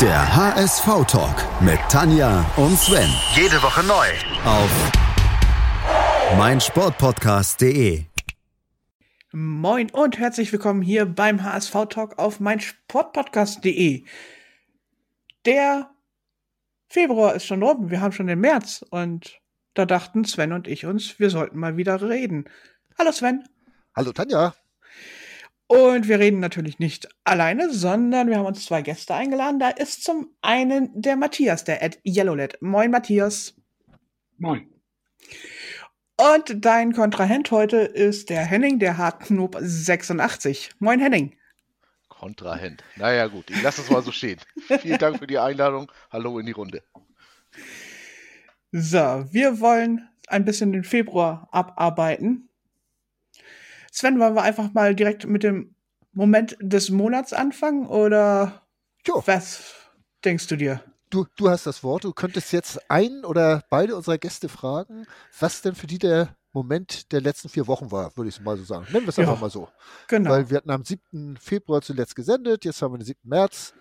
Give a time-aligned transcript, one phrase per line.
[0.00, 3.08] Der HSV-Talk mit Tanja und Sven.
[3.36, 4.06] Jede Woche neu.
[4.44, 4.92] Auf
[6.36, 8.02] meinsportpodcast.de.
[9.30, 14.04] Moin und herzlich willkommen hier beim HSV-Talk auf meinsportpodcast.de.
[15.46, 15.90] Der
[16.88, 19.38] Februar ist schon rum, wir haben schon den März und
[19.74, 22.46] da dachten Sven und ich uns, wir sollten mal wieder reden.
[22.98, 23.44] Hallo Sven.
[23.94, 24.54] Hallo Tanja.
[25.66, 29.58] Und wir reden natürlich nicht alleine, sondern wir haben uns zwei Gäste eingeladen.
[29.58, 32.60] Da ist zum einen der Matthias, der at YellowLed.
[32.60, 33.54] Moin Matthias.
[34.36, 34.68] Moin.
[36.16, 40.70] Und dein Kontrahent heute ist der Henning, der Hartknob 86.
[40.78, 41.34] Moin Henning.
[42.08, 42.84] Kontrahent.
[42.96, 44.38] Naja gut, ich lasse es mal so stehen.
[44.80, 45.90] Vielen Dank für die Einladung.
[46.10, 46.82] Hallo in die Runde.
[48.70, 52.48] So, wir wollen ein bisschen den Februar abarbeiten.
[53.94, 55.76] Sven, wollen wir einfach mal direkt mit dem
[56.12, 58.62] Moment des Monats anfangen oder
[59.06, 59.22] Jo.
[59.26, 59.62] was
[60.24, 60.80] denkst du dir?
[61.10, 62.02] Du, du hast das Wort.
[62.02, 65.06] Du könntest jetzt einen oder beide unserer Gäste fragen,
[65.38, 68.64] was denn für die der Moment der letzten vier Wochen war, würde ich mal so
[68.64, 68.86] sagen.
[68.90, 69.28] Nennen wir es Ja.
[69.28, 69.68] einfach mal so.
[70.08, 70.30] Genau.
[70.30, 71.36] Weil wir hatten am 7.
[71.40, 73.20] Februar zuletzt gesendet, jetzt haben wir den 7.
[73.28, 73.74] März.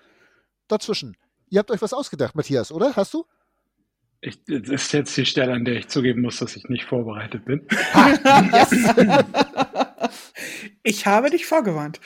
[0.67, 1.17] Dazwischen.
[1.49, 2.95] Ihr habt euch was ausgedacht, Matthias, oder?
[2.95, 3.25] Hast du?
[4.21, 7.45] Ich, das ist jetzt die Stelle, an der ich zugeben muss, dass ich nicht vorbereitet
[7.45, 7.67] bin.
[10.83, 11.99] ich habe dich vorgewarnt.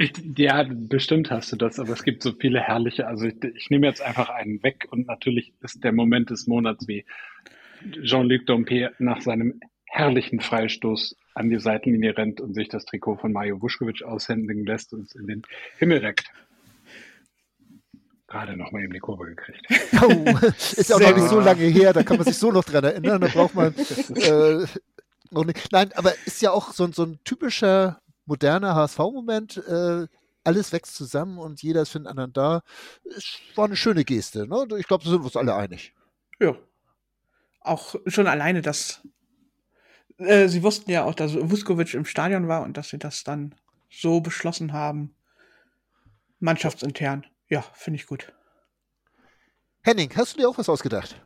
[0.00, 3.08] Ich, ja, bestimmt hast du das, aber es gibt so viele herrliche.
[3.08, 6.86] Also ich, ich nehme jetzt einfach einen weg und natürlich ist der Moment des Monats,
[6.86, 7.04] wie
[8.04, 13.32] Jean-Luc Dompe nach seinem herrlichen Freistoß an die Seitenlinie rennt und sich das Trikot von
[13.32, 15.42] Mario Vuskovic aushändigen lässt und es in den
[15.78, 16.30] Himmel reckt.
[18.28, 19.66] Gerade noch mal eben die Kurve gekriegt.
[20.00, 22.64] Oh, ist ja auch noch nicht so lange her, da kann man sich so noch
[22.64, 23.74] dran erinnern, da braucht man
[24.14, 24.66] äh.
[25.30, 29.56] Nein, aber ist ja auch so, ein- so ein typischer moderner HSV-Moment.
[29.58, 30.06] Äh,
[30.44, 32.62] alles wächst zusammen und jeder ist für den anderen da.
[33.16, 34.46] Es war eine schöne Geste.
[34.46, 34.66] Ne?
[34.78, 35.92] Ich glaube, da sind wir uns alle einig.
[36.40, 36.54] Ja.
[37.60, 39.02] Auch schon alleine, dass
[40.18, 43.54] äh, sie wussten ja auch, dass Vuskovic im Stadion war und dass sie das dann
[43.90, 45.14] so beschlossen haben.
[46.40, 47.26] Mannschaftsintern.
[47.48, 48.32] Ja, finde ich gut.
[49.82, 51.20] Henning, hast du dir auch was ausgedacht?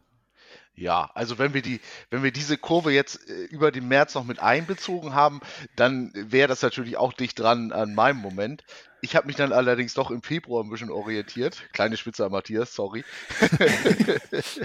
[0.74, 4.24] Ja, also wenn wir die, wenn wir diese Kurve jetzt äh, über den März noch
[4.24, 5.40] mit einbezogen haben,
[5.76, 8.64] dann wäre das natürlich auch dicht dran an meinem Moment.
[9.02, 11.62] Ich habe mich dann allerdings doch im Februar ein bisschen orientiert.
[11.72, 13.04] Kleine Spitze an Matthias, sorry.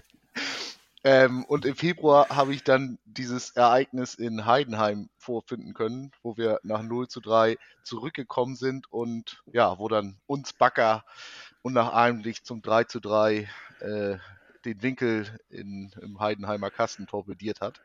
[1.04, 6.60] ähm, und im Februar habe ich dann dieses Ereignis in Heidenheim vorfinden können, wo wir
[6.64, 11.04] nach 0 zu 3 zurückgekommen sind und ja, wo dann uns Backer
[11.64, 13.50] unnachahmlich zum 3 zu 3
[13.82, 14.18] äh,
[14.66, 17.82] den Winkel in, im Heidenheimer Kasten torpediert hat.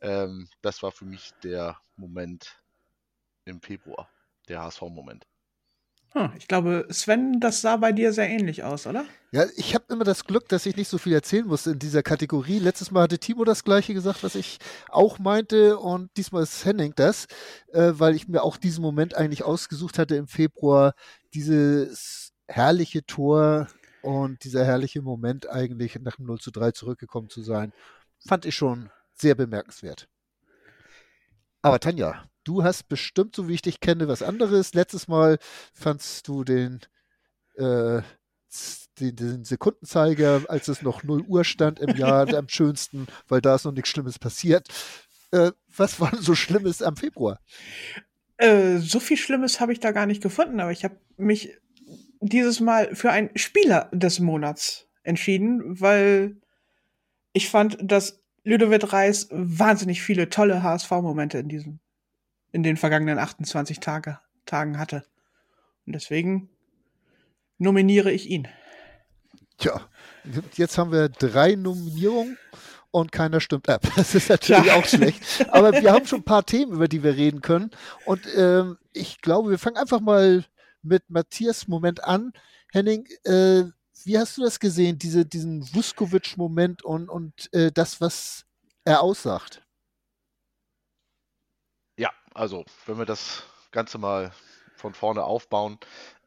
[0.00, 2.56] Ähm, das war für mich der Moment
[3.44, 4.08] im Februar,
[4.48, 5.26] der HSV-Moment.
[6.12, 9.04] Hm, ich glaube, Sven, das sah bei dir sehr ähnlich aus, oder?
[9.30, 12.02] Ja, ich habe immer das Glück, dass ich nicht so viel erzählen musste in dieser
[12.02, 12.58] Kategorie.
[12.58, 16.94] Letztes Mal hatte Timo das gleiche gesagt, was ich auch meinte und diesmal ist Henning
[16.96, 17.26] das,
[17.72, 20.94] äh, weil ich mir auch diesen Moment eigentlich ausgesucht hatte im Februar,
[21.32, 23.68] dieses herrliche Tor
[24.02, 27.72] und dieser herrliche Moment eigentlich nach dem 0 zu 3 zurückgekommen zu sein,
[28.18, 30.08] fand ich schon sehr bemerkenswert.
[31.62, 34.72] Aber Tanja, du hast bestimmt, so wie ich dich kenne, was anderes.
[34.72, 35.38] Letztes Mal
[35.74, 36.80] fandst du den
[37.56, 38.02] äh,
[38.98, 43.54] den, den Sekundenzeiger, als es noch 0 Uhr stand im Jahr, am schönsten, weil da
[43.54, 44.68] ist noch nichts Schlimmes passiert.
[45.30, 47.40] Äh, was war denn so Schlimmes am Februar?
[48.36, 51.56] Äh, so viel Schlimmes habe ich da gar nicht gefunden, aber ich habe mich
[52.20, 56.36] dieses Mal für einen Spieler des Monats entschieden, weil
[57.32, 61.80] ich fand, dass Ludovic Reis wahnsinnig viele tolle HSV-Momente in diesem,
[62.52, 65.04] in den vergangenen 28 Tage, Tagen hatte.
[65.86, 66.48] Und deswegen
[67.58, 68.48] nominiere ich ihn.
[69.58, 69.88] Tja,
[70.54, 72.38] jetzt haben wir drei Nominierungen
[72.90, 73.82] und keiner stimmt ab.
[73.96, 74.74] Das ist natürlich Tja.
[74.74, 75.22] auch schlecht.
[75.50, 77.70] Aber wir haben schon ein paar Themen, über die wir reden können.
[78.06, 80.44] Und ähm, ich glaube, wir fangen einfach mal
[80.82, 82.32] mit Matthias Moment an.
[82.72, 83.64] Henning, äh,
[84.04, 88.46] wie hast du das gesehen, diese, diesen Vuskovic-Moment und, und äh, das, was
[88.84, 89.62] er aussagt?
[91.96, 93.42] Ja, also wenn wir das
[93.72, 94.32] Ganze mal
[94.74, 95.78] von vorne aufbauen,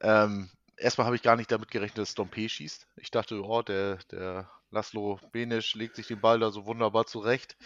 [0.01, 2.87] ähm, erstmal habe ich gar nicht damit gerechnet, dass Dompe schießt.
[2.97, 7.57] Ich dachte, oh, der, der Laszlo Benisch legt sich den Ball da so wunderbar zurecht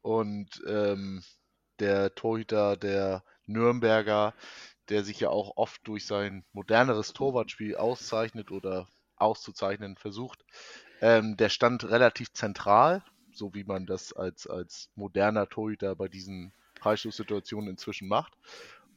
[0.00, 1.22] und ähm,
[1.78, 4.34] der Torhüter der Nürnberger,
[4.88, 10.44] der sich ja auch oft durch sein moderneres Torwartspiel auszeichnet oder auszuzeichnen versucht,
[11.00, 16.52] ähm, der stand relativ zentral, so wie man das als, als moderner Torhüter bei diesen
[16.80, 18.36] Freistoßsituationen inzwischen macht.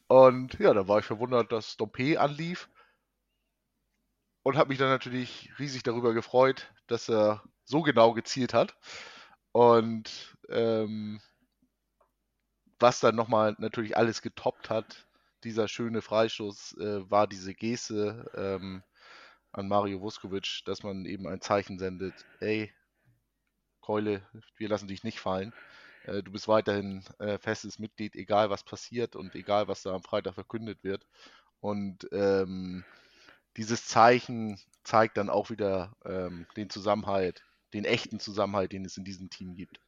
[0.08, 2.68] Und ja, da war ich verwundert, dass Dompe anlief.
[4.42, 8.76] und habe mich dann natürlich riesig darüber gefreut, dass er so genau gezielt hat.
[9.52, 11.20] Und ähm,
[12.78, 15.05] was dann nochmal natürlich alles getoppt hat,
[15.46, 18.82] dieser schöne Freischuss, äh, war diese Geste ähm,
[19.52, 22.72] an Mario Vuskovic, dass man eben ein Zeichen sendet, ey,
[23.80, 24.26] Keule,
[24.56, 25.52] wir lassen dich nicht fallen.
[26.04, 30.02] Äh, du bist weiterhin äh, festes Mitglied, egal was passiert und egal was da am
[30.02, 31.06] Freitag verkündet wird.
[31.60, 32.84] Und ähm,
[33.56, 39.04] dieses Zeichen zeigt dann auch wieder ähm, den Zusammenhalt, den echten Zusammenhalt, den es in
[39.04, 39.80] diesem Team gibt.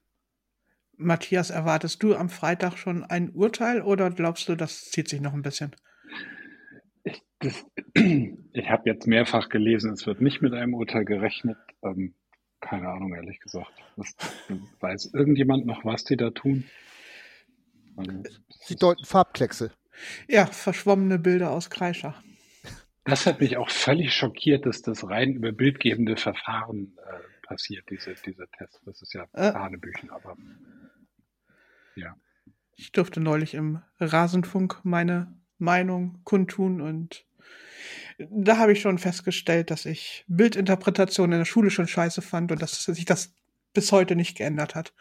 [0.98, 5.32] Matthias, erwartest du am Freitag schon ein Urteil oder glaubst du, das zieht sich noch
[5.32, 5.74] ein bisschen?
[7.04, 7.22] Ich,
[8.52, 11.56] ich habe jetzt mehrfach gelesen, es wird nicht mit einem Urteil gerechnet.
[11.82, 12.14] Ähm,
[12.60, 13.72] keine Ahnung, ehrlich gesagt.
[13.96, 14.14] Das,
[14.80, 16.64] weiß irgendjemand noch, was die da tun?
[18.48, 19.70] Sie deuten Farbkleckse.
[20.28, 22.14] Ja, verschwommene Bilder aus Kreischer.
[23.04, 28.14] Das hat mich auch völlig schockiert, dass das rein über bildgebende Verfahren äh, passiert, diese,
[28.14, 28.80] dieser Test.
[28.84, 29.52] Das ist ja äh.
[29.52, 30.36] Hanebüchen, aber
[31.98, 32.16] ja.
[32.76, 37.26] Ich durfte neulich im Rasenfunk meine Meinung kundtun und
[38.18, 42.62] da habe ich schon festgestellt, dass ich Bildinterpretation in der Schule schon scheiße fand und
[42.62, 43.34] dass sich das
[43.72, 44.92] bis heute nicht geändert hat.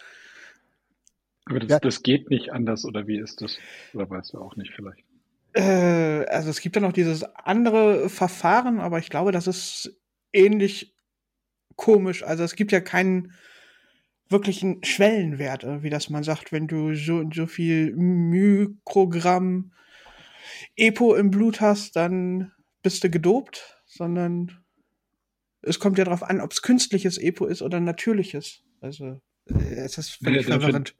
[1.45, 1.79] Aber das, ja.
[1.79, 3.57] das geht nicht anders, oder wie ist das?
[3.93, 5.03] Oder weißt du auch nicht vielleicht?
[5.53, 9.97] Äh, also es gibt ja noch dieses andere Verfahren, aber ich glaube, das ist
[10.33, 10.93] ähnlich
[11.75, 12.23] komisch.
[12.23, 13.33] Also es gibt ja keinen
[14.29, 19.71] wirklichen Schwellenwert, äh, wie das man sagt, wenn du so so viel Mikrogramm
[20.75, 22.51] Epo im Blut hast, dann
[22.83, 24.63] bist du gedopt, sondern
[25.61, 28.63] es kommt ja darauf an, ob es künstliches Epo ist oder natürliches.
[28.81, 29.19] Also
[29.49, 30.95] äh, es ist völlig ja, verwirrend.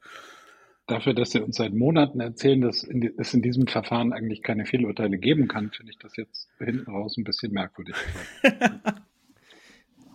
[0.86, 5.18] Dafür, dass sie uns seit Monaten erzählen, dass es in diesem Verfahren eigentlich keine Fehlurteile
[5.18, 7.94] geben kann, finde ich das jetzt hinten raus ein bisschen merkwürdig.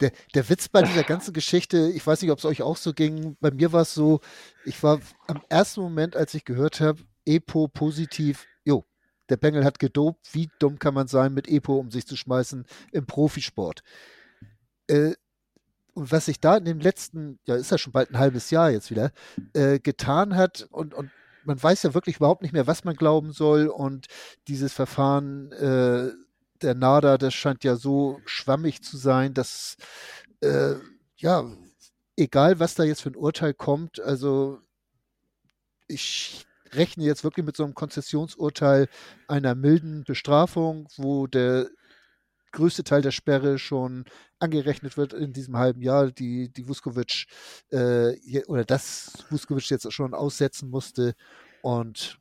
[0.03, 2.93] der, der Witz bei dieser ganzen Geschichte, ich weiß nicht, ob es euch auch so
[2.93, 4.19] ging, bei mir war es so,
[4.65, 8.85] ich war am ersten Moment, als ich gehört habe, EPO positiv, jo,
[9.29, 10.27] der Bengel hat gedopt.
[10.33, 13.81] Wie dumm kann man sein, mit Epo um sich zu schmeißen im Profisport?
[14.87, 15.13] Äh,
[15.93, 18.71] und was sich da in dem letzten, ja, ist ja schon bald ein halbes Jahr
[18.71, 19.11] jetzt wieder,
[19.53, 21.11] äh, getan hat und, und
[21.45, 24.07] man weiß ja wirklich überhaupt nicht mehr, was man glauben soll und
[24.47, 26.09] dieses Verfahren äh,
[26.63, 29.77] der NADA, das scheint ja so schwammig zu sein, dass
[30.41, 30.75] äh,
[31.17, 31.45] ja,
[32.17, 34.59] egal was da jetzt für ein Urteil kommt, also
[35.87, 38.87] ich rechne jetzt wirklich mit so einem Konzessionsurteil
[39.27, 41.69] einer milden Bestrafung, wo der
[42.51, 44.05] größte Teil der Sperre schon
[44.39, 47.25] angerechnet wird in diesem halben Jahr, die, die Vuskovic
[47.71, 51.15] äh, oder das Vuskovic jetzt schon aussetzen musste.
[51.61, 52.19] Und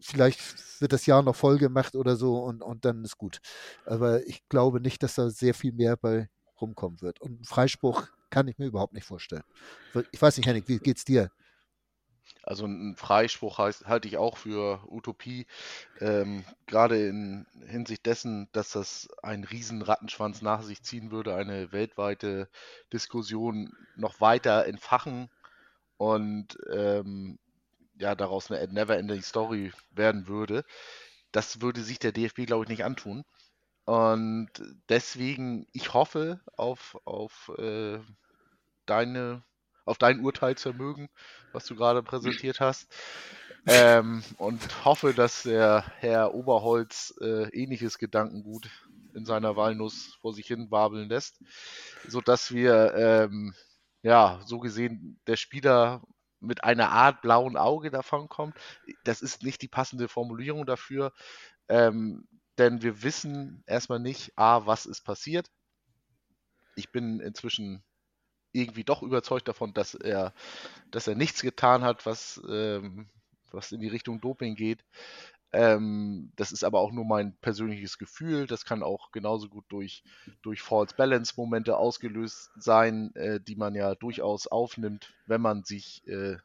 [0.00, 0.40] vielleicht
[0.80, 3.40] wird das Jahr noch voll gemacht oder so und, und dann ist gut.
[3.84, 6.28] Aber ich glaube nicht, dass da sehr viel mehr bei
[6.60, 7.20] rumkommen wird.
[7.20, 9.44] Und einen Freispruch kann ich mir überhaupt nicht vorstellen.
[10.12, 11.30] Ich weiß nicht, Henning, wie geht's dir?
[12.42, 15.46] Also ein Freispruch heißt, halte ich auch für Utopie,
[16.00, 21.72] ähm, gerade in Hinsicht dessen, dass das einen riesen Rattenschwanz nach sich ziehen würde, eine
[21.72, 22.48] weltweite
[22.92, 25.30] Diskussion noch weiter entfachen
[25.96, 27.38] und ähm,
[27.98, 30.64] ja, daraus eine never-ending Story werden würde.
[31.32, 33.24] Das würde sich der DFB, glaube ich, nicht antun.
[33.84, 34.50] Und
[34.88, 37.98] deswegen, ich hoffe auf, auf äh,
[38.86, 39.42] deine
[39.88, 41.08] auf dein Urteilsvermögen,
[41.52, 42.88] was du gerade präsentiert hast.
[43.66, 48.68] Ähm, und hoffe, dass der Herr Oberholz äh, ähnliches Gedankengut
[49.14, 51.40] in seiner Walnuss vor sich hin wabeln lässt,
[52.06, 53.54] sodass wir, ähm,
[54.02, 56.02] ja, so gesehen, der Spieler
[56.40, 58.56] mit einer Art blauen Auge davon kommt.
[59.04, 61.12] Das ist nicht die passende Formulierung dafür,
[61.68, 62.26] ähm,
[62.58, 65.50] denn wir wissen erstmal nicht, a, was ist passiert.
[66.74, 67.82] Ich bin inzwischen
[68.52, 70.32] irgendwie doch überzeugt davon, dass er,
[70.90, 73.08] dass er nichts getan hat, was, ähm,
[73.50, 74.84] was in die Richtung Doping geht.
[75.52, 78.46] Ähm, das ist aber auch nur mein persönliches Gefühl.
[78.46, 80.04] Das kann auch genauso gut durch,
[80.42, 86.06] durch False Balance Momente ausgelöst sein, äh, die man ja durchaus aufnimmt, wenn man sich
[86.06, 86.36] äh,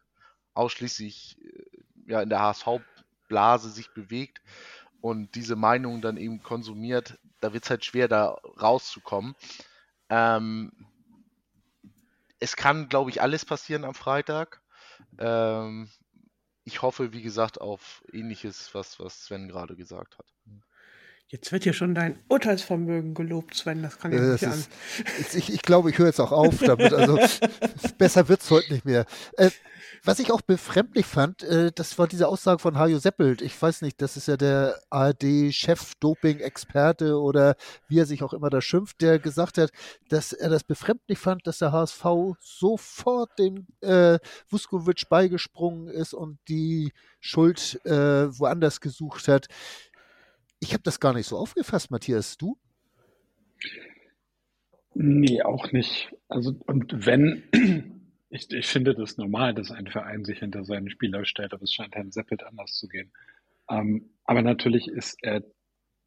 [0.53, 4.41] ausschließlich äh, ja, in der HSV-Blase sich bewegt
[5.01, 7.19] und diese Meinung dann eben konsumiert.
[7.41, 9.35] Da wird es halt schwer, da rauszukommen.
[10.09, 10.71] Ähm,
[12.39, 14.61] es kann, glaube ich, alles passieren am Freitag.
[15.17, 15.89] Ähm,
[16.65, 20.33] ich hoffe, wie gesagt, auf ähnliches, was, was Sven gerade gesagt hat.
[21.33, 23.81] Jetzt wird hier schon dein Urteilsvermögen gelobt, Sven.
[23.81, 24.65] Das kann ja Äh, nicht das an.
[25.19, 26.93] ist, ich, ich glaube, ich höre jetzt auch auf damit.
[26.93, 27.17] Also
[27.97, 29.07] besser wird es heute nicht mehr.
[29.37, 29.49] Äh,
[30.03, 33.41] was ich auch befremdlich fand, äh, das war diese Aussage von Hajo Seppelt.
[33.41, 37.55] Ich weiß nicht, das ist ja der ARD-Chef-Doping-Experte oder
[37.87, 39.71] wie er sich auch immer da schimpft, der gesagt hat,
[40.09, 42.05] dass er das befremdlich fand, dass der HSV
[42.41, 49.47] sofort dem äh, Vuskovic beigesprungen ist und die Schuld äh, woanders gesucht hat.
[50.63, 52.37] Ich habe das gar nicht so aufgefasst, Matthias.
[52.37, 52.57] Du?
[54.93, 56.15] Nee, auch nicht.
[56.29, 57.43] Also, und wenn,
[58.29, 61.73] ich, ich finde das normal, dass ein Verein sich hinter seinen Spieler stellt, aber es
[61.73, 63.11] scheint Herrn Seppelt anders zu gehen.
[63.69, 65.43] Ähm, aber natürlich ist er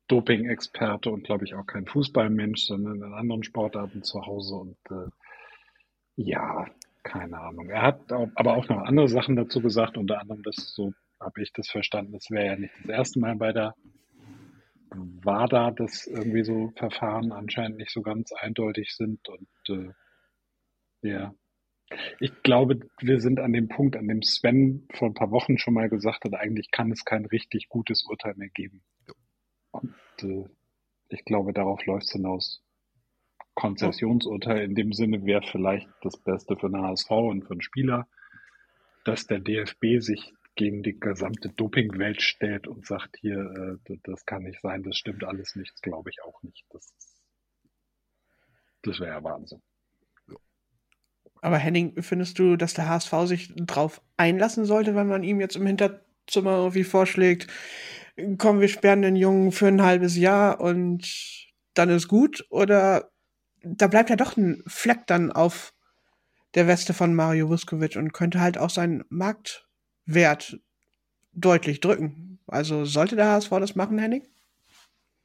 [0.09, 5.11] Doping-Experte und glaube ich auch kein Fußballmensch, sondern in anderen Sportarten zu Hause und äh,
[6.17, 6.65] ja,
[7.03, 7.69] keine Ahnung.
[7.69, 11.53] Er hat aber auch noch andere Sachen dazu gesagt, unter anderem, dass so habe ich
[11.53, 13.75] das verstanden, das wäre ja nicht das erste Mal bei der
[14.97, 19.93] WADA, dass irgendwie so Verfahren anscheinend nicht so ganz eindeutig sind und äh,
[21.03, 21.35] ja.
[22.19, 25.75] Ich glaube, wir sind an dem Punkt, an dem Sven vor ein paar Wochen schon
[25.75, 28.83] mal gesagt hat, eigentlich kann es kein richtig gutes Urteil mehr geben.
[29.71, 30.49] Und äh,
[31.09, 32.63] ich glaube, darauf läuft es hinaus.
[33.55, 38.07] Konzessionsurteil in dem Sinne wäre vielleicht das Beste für den HSV und für den Spieler,
[39.05, 44.43] dass der DFB sich gegen die gesamte Dopingwelt stellt und sagt, hier, äh, das kann
[44.43, 46.65] nicht sein, das stimmt alles nicht, glaube ich auch nicht.
[46.71, 46.93] Das,
[48.83, 49.63] das wäre ja Wahnsinn.
[51.43, 55.57] Aber Henning, findest du, dass der HSV sich drauf einlassen sollte, wenn man ihm jetzt
[55.57, 57.47] im Hinterzimmer irgendwie vorschlägt,
[58.39, 61.07] komm, wir sperren den Jungen für ein halbes Jahr und
[61.75, 62.47] dann ist gut?
[62.51, 63.11] Oder
[63.63, 65.75] da bleibt ja doch ein Fleck dann auf
[66.55, 69.05] der Weste von Mario Vuskovic und könnte halt auch seinen
[70.07, 70.59] Marktwert
[71.33, 72.39] deutlich drücken.
[72.47, 74.27] Also sollte der HSV das machen, Henning?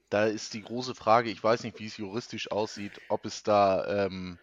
[0.09, 4.05] Da ist die große Frage, ich weiß nicht, wie es juristisch aussieht, ob es da
[4.05, 4.37] ähm,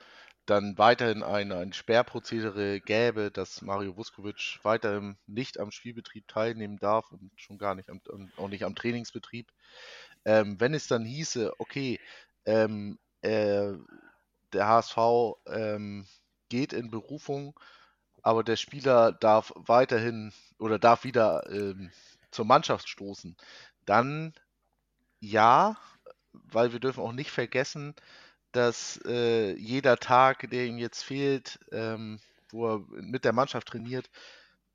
[0.46, 7.12] dann weiterhin ein, ein Sperrprozedere gäbe, dass Mario Vuskovic weiterhin nicht am Spielbetrieb teilnehmen darf
[7.12, 8.00] und schon gar nicht am,
[8.38, 9.52] auch nicht am Trainingsbetrieb.
[10.24, 12.00] Ähm, wenn es dann hieße, okay,
[12.46, 13.72] ähm, äh,
[14.54, 14.96] der HSV
[15.48, 16.06] ähm,
[16.48, 17.58] geht in Berufung,
[18.22, 21.90] aber der Spieler darf weiterhin oder darf wieder ähm,
[22.30, 23.36] zur Mannschaft stoßen,
[23.86, 24.34] dann
[25.20, 25.76] ja,
[26.32, 27.94] weil wir dürfen auch nicht vergessen,
[28.52, 32.20] dass äh, jeder Tag, der ihm jetzt fehlt, ähm,
[32.50, 34.10] wo er mit der Mannschaft trainiert,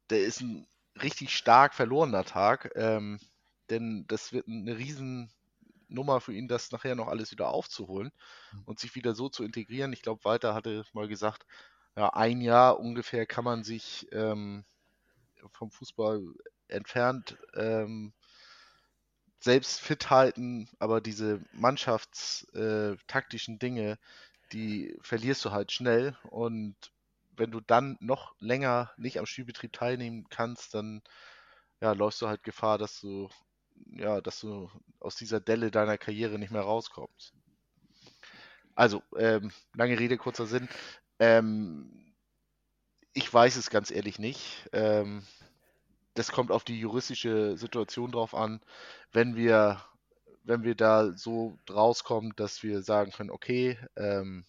[0.10, 0.68] der ist ein
[1.02, 2.72] richtig stark verlorener Tag.
[2.76, 3.20] Ähm,
[3.70, 8.12] denn das wird eine Riesennummer für ihn, das nachher noch alles wieder aufzuholen
[8.66, 9.94] und sich wieder so zu integrieren.
[9.94, 11.46] Ich glaube, Walter hatte mal gesagt,
[11.96, 14.66] ja, ein Jahr ungefähr kann man sich ähm,
[15.52, 16.22] vom Fußball
[16.68, 18.14] entfernt ähm,
[19.40, 23.98] selbst fit halten, aber diese mannschaftstaktischen Dinge,
[24.54, 26.76] die verlierst du halt schnell und
[27.36, 31.02] wenn du dann noch länger nicht am Spielbetrieb teilnehmen kannst, dann
[31.82, 33.30] ja, läufst du halt Gefahr, dass du
[33.96, 34.70] ja, dass du
[35.00, 37.34] aus dieser Delle deiner Karriere nicht mehr rauskommst.
[38.76, 40.68] Also, ähm, lange Rede, kurzer Sinn.
[41.20, 42.13] Ähm,
[43.13, 44.70] ich weiß es ganz ehrlich nicht.
[44.74, 45.24] Ähm,
[46.15, 48.62] das kommt auf die juristische Situation drauf an.
[49.12, 49.82] Wenn wir,
[50.43, 54.46] wenn wir da so rauskommen, dass wir sagen können, okay, ähm,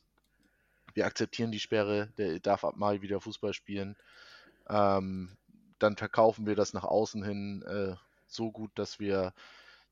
[0.94, 3.96] wir akzeptieren die Sperre, der darf ab Mai wieder Fußball spielen,
[4.68, 5.36] ähm,
[5.78, 9.34] dann verkaufen wir das nach außen hin äh, so gut, dass wir,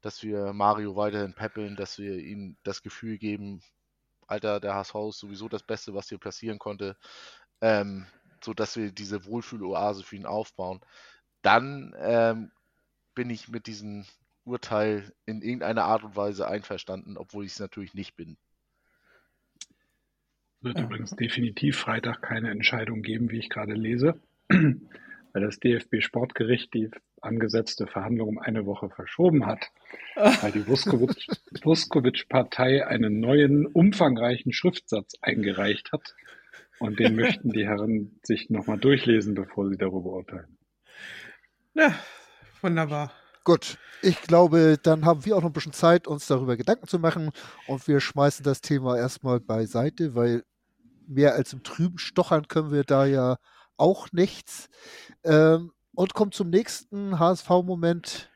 [0.01, 3.63] dass wir Mario weiterhin peppeln, dass wir ihm das Gefühl geben,
[4.33, 6.97] Alter, der HSV ist sowieso das Beste, was dir passieren konnte,
[7.61, 8.07] ähm,
[8.43, 10.81] so dass wir diese Wohlfühloase für ihn aufbauen.
[11.43, 12.51] Dann ähm,
[13.15, 14.07] bin ich mit diesem
[14.45, 18.37] Urteil in irgendeiner Art und Weise einverstanden, obwohl ich es natürlich nicht bin.
[20.61, 24.21] Wird übrigens definitiv Freitag keine Entscheidung geben, wie ich gerade lese,
[25.33, 29.65] weil das DFB-Sportgericht die angesetzte Verhandlung um eine Woche verschoben hat,
[30.15, 36.15] weil die Vuskovic- Vuskovic-Partei einen neuen, umfangreichen Schriftsatz eingereicht hat.
[36.79, 40.59] Und den möchten die Herren sich nochmal durchlesen, bevor sie darüber urteilen.
[41.75, 41.95] Ja,
[42.61, 43.13] wunderbar.
[43.45, 46.99] Gut, ich glaube, dann haben wir auch noch ein bisschen Zeit, uns darüber Gedanken zu
[46.99, 47.31] machen
[47.67, 50.45] und wir schmeißen das Thema erstmal beiseite, weil
[51.07, 53.37] mehr als im Trüben stochern können wir da ja
[53.77, 54.69] auch nichts.
[55.25, 58.31] Ähm, und kommt zum nächsten HSV-Moment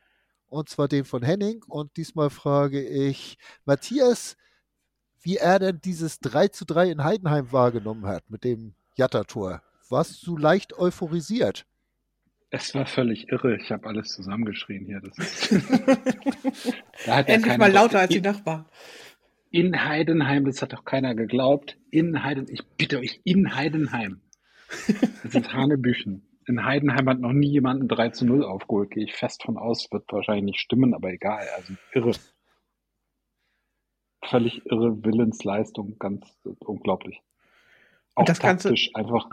[0.49, 1.63] und zwar den von Henning.
[1.67, 4.37] Und diesmal frage ich Matthias,
[5.21, 9.61] wie er denn dieses 3 zu 3 in Heidenheim wahrgenommen hat mit dem Jatta-Tor.
[9.89, 11.65] Warst du leicht euphorisiert?
[12.49, 13.57] Es war völlig irre.
[13.57, 15.01] Ich habe alles zusammengeschrien hier.
[15.01, 15.51] Das ist
[17.05, 18.65] da hat Endlich ja mal lauter als die Nachbarn.
[19.49, 21.77] In Heidenheim, das hat doch keiner geglaubt.
[21.91, 24.21] In Heidenheim, ich bitte euch, in Heidenheim.
[25.23, 26.27] Das ist Hanebüchen.
[26.45, 28.91] In Heidenheim hat noch nie jemand ein 3 zu 0 aufgeholt.
[28.91, 31.45] Gehe ich fest von aus, wird wahrscheinlich nicht stimmen, aber egal.
[31.55, 32.11] Also irre.
[34.23, 36.25] Völlig irre Willensleistung, ganz
[36.59, 37.21] unglaublich.
[38.15, 39.29] Auch das taktisch Ganze einfach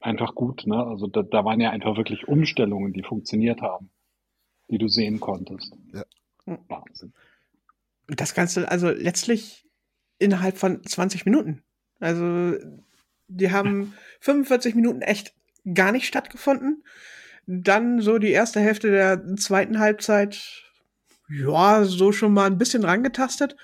[0.00, 0.66] einfach gut.
[0.66, 0.84] Ne?
[0.84, 3.90] Also da, da waren ja einfach wirklich Umstellungen, die funktioniert haben,
[4.70, 5.76] die du sehen konntest.
[5.92, 6.04] Ja.
[6.68, 7.12] Wahnsinn.
[8.06, 9.66] Das Ganze also letztlich
[10.18, 11.62] innerhalb von 20 Minuten.
[12.00, 12.54] Also
[13.28, 15.34] die haben 45 Minuten echt
[15.74, 16.84] gar nicht stattgefunden.
[17.46, 20.64] Dann so die erste Hälfte der zweiten Halbzeit,
[21.28, 23.56] ja, so schon mal ein bisschen rangetastet.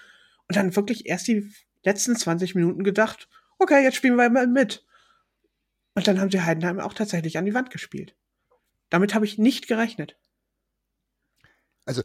[0.49, 1.51] Und dann wirklich erst die
[1.83, 3.29] letzten 20 Minuten gedacht,
[3.59, 4.85] okay, jetzt spielen wir mal mit.
[5.95, 8.15] Und dann haben sie Heidenheim auch tatsächlich an die Wand gespielt.
[8.91, 10.17] Damit habe ich nicht gerechnet.
[11.85, 12.03] Also,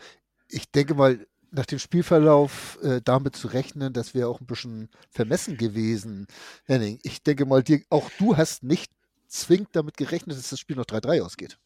[0.48, 4.90] ich denke mal, nach dem Spielverlauf äh, damit zu rechnen, das wäre auch ein bisschen
[5.10, 6.28] vermessen gewesen,
[6.66, 7.00] Henning.
[7.04, 8.92] Ich denke mal, dir, auch du hast nicht
[9.28, 11.58] zwingend damit gerechnet, dass das Spiel noch 3-3 ausgeht.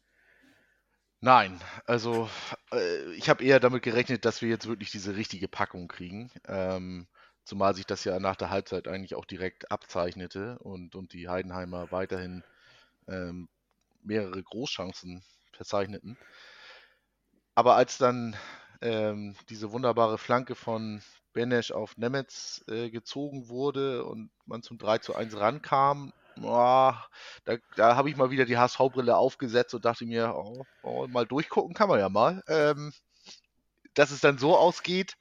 [1.20, 2.28] Nein, also
[2.72, 6.30] äh, ich habe eher damit gerechnet, dass wir jetzt wirklich diese richtige Packung kriegen.
[6.46, 7.06] Ähm,
[7.44, 11.92] Zumal sich das ja nach der Halbzeit eigentlich auch direkt abzeichnete und, und die Heidenheimer
[11.92, 12.42] weiterhin
[13.06, 13.48] ähm,
[14.02, 15.22] mehrere Großchancen
[15.52, 16.16] verzeichneten.
[17.54, 18.34] Aber als dann
[18.84, 24.98] ähm, diese wunderbare Flanke von Benesch auf Nemetz äh, gezogen wurde und man zum 3
[24.98, 26.12] zu 1 rankam,
[26.42, 26.92] oh,
[27.44, 31.26] da, da habe ich mal wieder die HSV-Brille aufgesetzt und dachte mir, oh, oh, mal
[31.26, 32.42] durchgucken kann man ja mal.
[32.46, 32.92] Ähm,
[33.94, 35.16] dass es dann so ausgeht,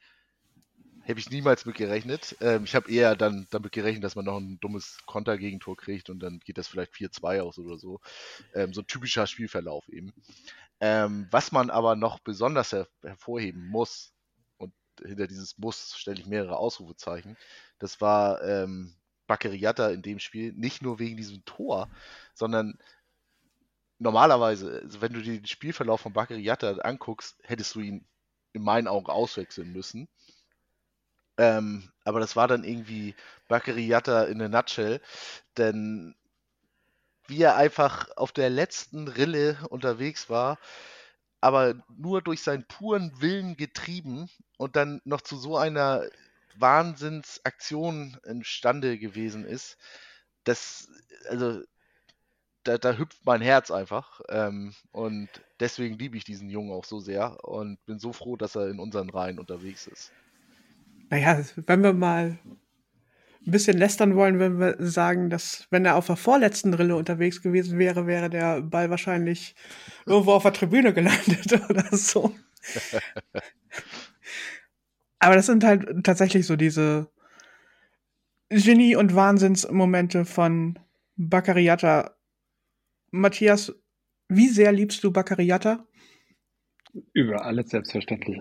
[1.05, 2.37] Hätte ich niemals mit gerechnet.
[2.39, 6.19] Ähm, ich habe eher dann damit gerechnet, dass man noch ein dummes Kontergegentor kriegt und
[6.19, 7.99] dann geht das vielleicht 4-2 aus oder so.
[8.53, 10.13] Ähm, so ein typischer Spielverlauf eben.
[10.79, 14.13] Ähm, was man aber noch besonders her hervorheben muss,
[14.57, 17.37] und hinter dieses Muss stelle ich mehrere Ausrufezeichen,
[17.79, 18.95] das war ähm,
[19.27, 21.89] Bakeriata in dem Spiel, nicht nur wegen diesem Tor,
[22.33, 22.77] sondern
[23.99, 28.05] normalerweise, also wenn du dir den Spielverlauf von Bakeriata anguckst, hättest du ihn
[28.53, 30.07] in meinen Augen auswechseln müssen.
[31.37, 33.15] Ähm, aber das war dann irgendwie
[33.47, 35.01] Bakariata in a nutshell,
[35.57, 36.15] denn
[37.27, 40.59] wie er einfach auf der letzten Rille unterwegs war,
[41.41, 46.03] aber nur durch seinen puren Willen getrieben und dann noch zu so einer
[46.57, 49.77] Wahnsinnsaktion imstande gewesen ist,
[50.45, 50.89] das,
[51.29, 51.61] also,
[52.63, 54.21] da, da hüpft mein Herz einfach.
[54.29, 55.29] Ähm, und
[55.59, 58.79] deswegen liebe ich diesen Jungen auch so sehr und bin so froh, dass er in
[58.79, 60.13] unseren Reihen unterwegs ist.
[61.13, 62.39] Naja, wenn wir mal
[63.45, 67.43] ein bisschen lästern wollen, wenn wir sagen, dass wenn er auf der vorletzten Rille unterwegs
[67.43, 69.53] gewesen wäre, wäre der Ball wahrscheinlich
[70.07, 72.33] irgendwo auf der Tribüne gelandet oder so.
[75.19, 77.11] Aber das sind halt tatsächlich so diese
[78.49, 80.79] Genie- und Wahnsinnsmomente von
[81.15, 82.15] Baccariata.
[83.11, 83.71] Matthias,
[84.29, 85.85] wie sehr liebst du Baccariata?
[87.13, 88.39] Über alles selbstverständlich.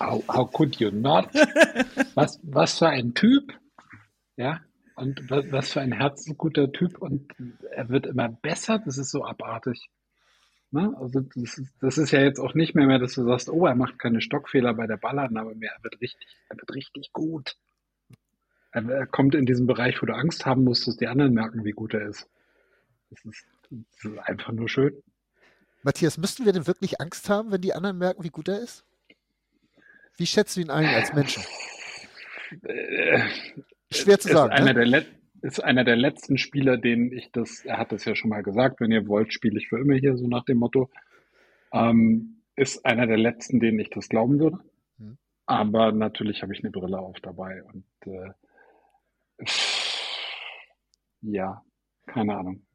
[0.00, 1.28] how, how could you not?
[2.14, 3.52] Was, was für ein Typ.
[4.36, 4.60] Ja,
[4.96, 6.98] und was, was für ein herzensguter Typ.
[6.98, 7.32] Und
[7.70, 8.80] er wird immer besser.
[8.84, 9.90] Das ist so abartig.
[10.70, 10.94] Ne?
[10.98, 13.66] Also das ist, das ist ja jetzt auch nicht mehr, mehr, dass du sagst, oh,
[13.66, 15.72] er macht keine Stockfehler bei der Ballannahme mehr.
[15.76, 17.56] Er wird richtig, er wird richtig gut.
[18.72, 21.64] Er, er kommt in diesen Bereich, wo du Angst haben musst, dass die anderen merken,
[21.64, 22.28] wie gut er ist.
[23.10, 24.92] Das ist, das ist einfach nur schön.
[25.88, 28.84] Matthias, müssten wir denn wirklich Angst haben, wenn die anderen merken, wie gut er ist?
[30.18, 31.42] Wie schätzt du ihn ein als Menschen?
[32.62, 33.20] Äh,
[33.90, 34.52] Schwer zu sagen.
[34.52, 35.06] Ist einer, ne?
[35.40, 38.80] ist einer der letzten Spieler, denen ich das, er hat das ja schon mal gesagt,
[38.80, 40.90] wenn ihr wollt, spiele ich für immer hier, so nach dem Motto.
[41.72, 44.58] Ähm, ist einer der letzten, denen ich das glauben würde.
[44.98, 45.16] Hm.
[45.46, 48.34] Aber natürlich habe ich eine Brille auf dabei und äh,
[51.22, 51.64] ja,
[52.04, 52.67] keine Ahnung.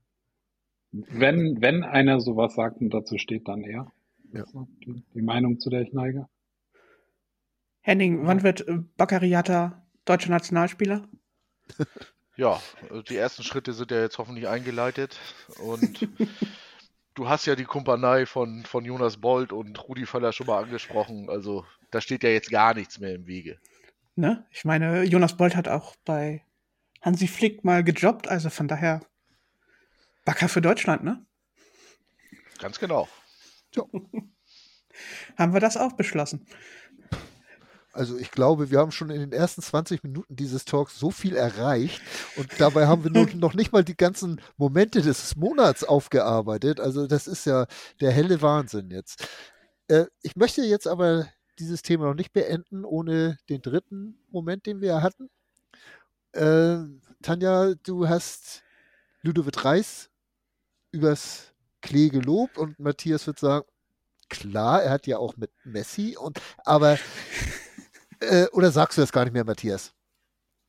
[0.93, 3.91] Wenn, wenn einer sowas sagt und dazu steht, dann er.
[4.32, 4.45] Ja.
[4.86, 6.27] Die, die, Meinung, zu der ich neige.
[7.82, 11.08] Henning, wann wird äh, Baccariata deutscher Nationalspieler?
[12.36, 12.60] Ja,
[13.10, 15.19] die ersten Schritte sind ja jetzt hoffentlich eingeleitet
[15.60, 16.10] und
[17.13, 21.29] du hast ja die Kumpanei von, von Jonas Bold und Rudi Völler schon mal angesprochen.
[21.29, 23.60] Also da steht ja jetzt gar nichts mehr im Wege.
[24.15, 24.47] Ne?
[24.49, 26.43] Ich meine, Jonas Bold hat auch bei
[27.01, 29.01] Hansi Flick mal gejobbt, also von daher
[30.26, 31.26] Backer für Deutschland, ne?
[32.60, 33.08] Ganz genau.
[33.74, 33.90] So.
[35.38, 36.46] Haben wir das auch beschlossen.
[37.94, 41.36] Also ich glaube, wir haben schon in den ersten 20 Minuten dieses Talks so viel
[41.36, 42.02] erreicht
[42.38, 46.80] und dabei haben wir noch, noch nicht mal die ganzen Momente des Monats aufgearbeitet.
[46.80, 47.68] Also das ist ja
[48.02, 49.28] der helle Wahnsinn jetzt.
[49.88, 51.28] Äh, ich möchte jetzt aber
[51.60, 55.30] dieses Thema noch nicht beenden, ohne den dritten Moment, den wir hatten.
[56.32, 56.78] Äh,
[57.22, 58.64] Tanja, du hast
[59.22, 60.10] Ludovic Reis
[60.93, 63.65] übers Klee gelobt und Matthias wird sagen,
[64.29, 66.97] klar, er hat ja auch mit Messi und aber
[68.21, 69.93] äh, oder sagst du das gar nicht mehr, Matthias?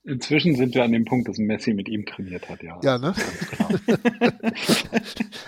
[0.07, 2.79] Inzwischen sind wir an dem Punkt, dass Messi mit ihm trainiert hat, ja.
[2.83, 3.15] Ja, ne?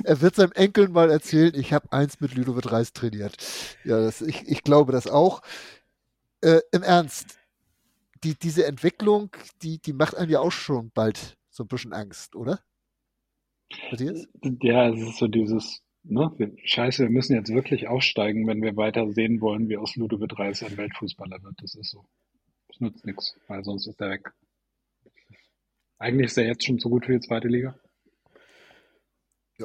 [0.05, 3.37] er wird seinem Enkeln mal erzählen, ich habe eins mit Ludovic Reis trainiert.
[3.85, 5.43] Ja, das, ich, ich glaube das auch.
[6.41, 7.39] Äh, Im Ernst,
[8.25, 9.29] die, diese Entwicklung,
[9.61, 12.61] die, die macht einem ja auch schon bald so ein bisschen Angst, oder?
[13.91, 14.29] Matthias?
[14.63, 18.77] Ja, es ist so dieses, ne, wir, scheiße, wir müssen jetzt wirklich aufsteigen, wenn wir
[18.77, 21.55] weiter sehen wollen, wie aus Ludovic Reis ein Weltfußballer wird.
[21.63, 22.05] Das ist so.
[22.69, 24.33] Das nützt nichts, weil sonst ist er weg.
[25.99, 27.75] Eigentlich ist er jetzt schon zu gut für die zweite Liga.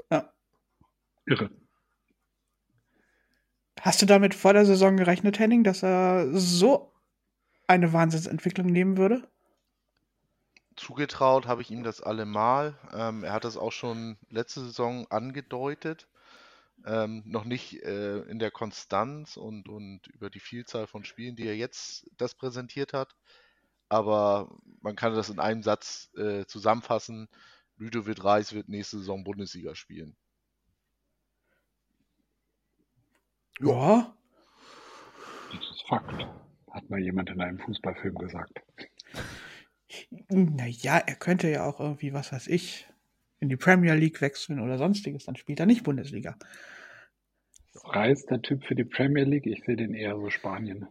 [0.09, 0.31] Ja.
[1.25, 1.49] Irre.
[3.81, 6.93] Hast du damit vor der Saison gerechnet, Henning, dass er so
[7.67, 9.27] eine Wahnsinnsentwicklung nehmen würde?
[10.75, 12.77] Zugetraut habe ich ihm das allemal.
[12.93, 16.07] Ähm, er hat das auch schon letzte Saison angedeutet.
[16.85, 21.47] Ähm, noch nicht äh, in der Konstanz und, und über die Vielzahl von Spielen, die
[21.47, 23.15] er jetzt das präsentiert hat.
[23.89, 24.49] Aber
[24.81, 27.27] man kann das in einem Satz äh, zusammenfassen.
[27.77, 30.15] Ludovic Reis wird nächste Saison Bundesliga spielen.
[33.59, 34.15] Ja.
[35.51, 36.25] Das ist Fakt.
[36.71, 38.61] Hat mal jemand in einem Fußballfilm gesagt.
[40.29, 42.87] Naja, er könnte ja auch irgendwie, was weiß ich,
[43.39, 45.25] in die Premier League wechseln oder sonstiges.
[45.25, 46.37] Dann spielt er nicht Bundesliga.
[47.83, 49.47] Reis der Typ für die Premier League?
[49.47, 50.87] Ich sehe den eher so Spanien.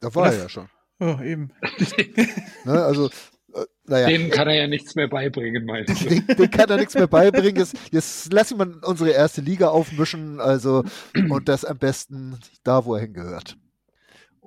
[0.00, 0.68] Da war er ja schon.
[1.00, 1.52] Oh, eben.
[2.64, 3.06] Ne, also,
[3.54, 4.08] äh, naja.
[4.08, 6.08] Denen kann er ja nichts mehr beibringen, meinst du?
[6.08, 7.56] Den, den kann er nichts mehr beibringen.
[7.56, 10.82] Jetzt, jetzt lass ihn mal unsere erste Liga aufmischen, also
[11.28, 13.56] und das am besten da, wo er hingehört.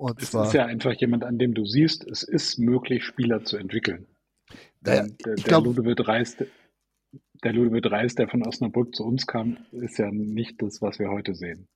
[0.00, 3.44] Und Es zwar, ist ja einfach jemand, an dem du siehst, es ist möglich, Spieler
[3.44, 4.06] zu entwickeln.
[4.80, 6.38] Der, ich der glaub- Ludovic Reis,
[7.44, 11.10] der Ludovic Reis, der von Osnabrück zu uns kam, ist ja nicht das, was wir
[11.10, 11.68] heute sehen.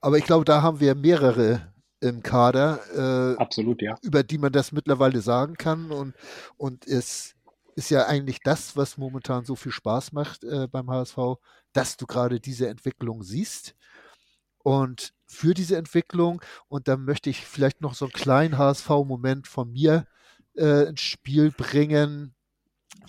[0.00, 3.96] aber ich glaube, da haben wir mehrere im Kader, äh, Absolut, ja.
[4.02, 5.90] über die man das mittlerweile sagen kann.
[5.90, 6.14] Und,
[6.56, 7.34] und es
[7.74, 11.18] ist ja eigentlich das, was momentan so viel Spaß macht äh, beim HSV,
[11.72, 13.74] dass du gerade diese Entwicklung siehst.
[14.62, 19.72] Und für diese Entwicklung, und da möchte ich vielleicht noch so einen kleinen HSV-Moment von
[19.72, 20.06] mir
[20.56, 22.34] äh, ins Spiel bringen,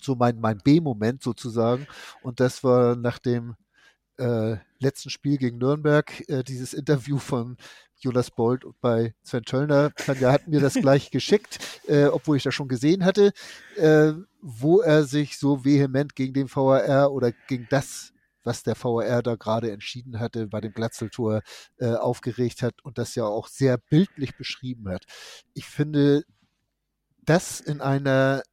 [0.02, 1.88] so mein, mein B-Moment sozusagen.
[2.22, 3.56] Und das war nach dem
[4.18, 7.58] äh, letzten Spiel gegen Nürnberg, äh, dieses Interview von
[7.98, 9.94] Jonas Bold bei Sven Töllner.
[9.96, 13.32] Tanja hat mir das gleich geschickt, äh, obwohl ich das schon gesehen hatte,
[13.78, 18.14] äh, wo er sich so vehement gegen den VAR oder gegen das,
[18.46, 21.42] was der VAR da gerade entschieden hatte, bei dem Glatzeltor
[21.78, 25.06] äh, aufgeregt hat und das ja auch sehr bildlich beschrieben hat.
[25.54, 26.24] Ich finde,
[27.26, 28.44] das in einer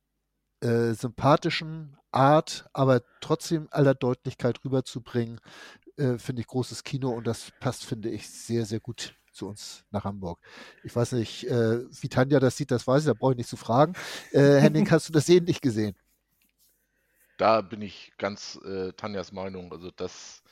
[0.60, 5.40] äh, sympathischen Art, aber trotzdem aller Deutlichkeit rüberzubringen,
[5.96, 9.84] äh, finde ich großes Kino und das passt, finde ich, sehr, sehr gut zu uns
[9.90, 10.38] nach Hamburg.
[10.84, 13.48] Ich weiß nicht, äh, wie Tanja das sieht, das weiß ich, da brauche ich nicht
[13.48, 13.94] zu fragen.
[14.30, 15.96] Äh, Henning, hast du das ähnlich gesehen?
[17.36, 19.72] Da bin ich ganz äh, Tanjas Meinung.
[19.72, 20.42] Also das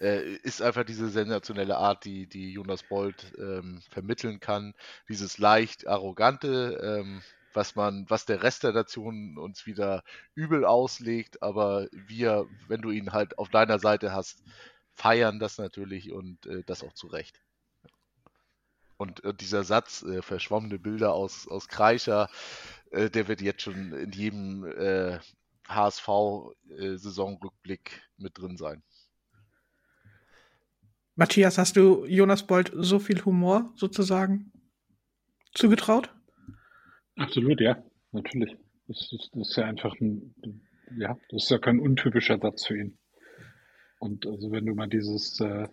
[0.00, 4.74] äh, ist einfach diese sensationelle Art, die, die Jonas Bold ähm, vermitteln kann.
[5.08, 10.02] Dieses leicht arrogante, ähm, was man, was der Rest der Nation uns wieder
[10.34, 14.42] übel auslegt, aber wir, wenn du ihn halt auf deiner Seite hast,
[14.92, 17.40] feiern das natürlich und äh, das auch zu Recht.
[18.96, 22.28] Und äh, dieser Satz, äh, verschwommene Bilder aus, aus Kreischer,
[22.90, 25.18] äh, der wird jetzt schon in jedem äh,
[25.74, 28.82] HSV-Saisonrückblick äh, mit drin sein.
[31.16, 34.52] Matthias, hast du Jonas Bold so viel Humor sozusagen
[35.52, 36.14] zugetraut?
[37.16, 37.82] Absolut, ja.
[38.12, 38.56] Natürlich.
[38.88, 40.34] Das ist, das ist ja einfach ein,
[40.96, 42.98] ja, das ist ja kein untypischer Satz für ihn.
[43.98, 45.68] Und also wenn du mal dieses, äh,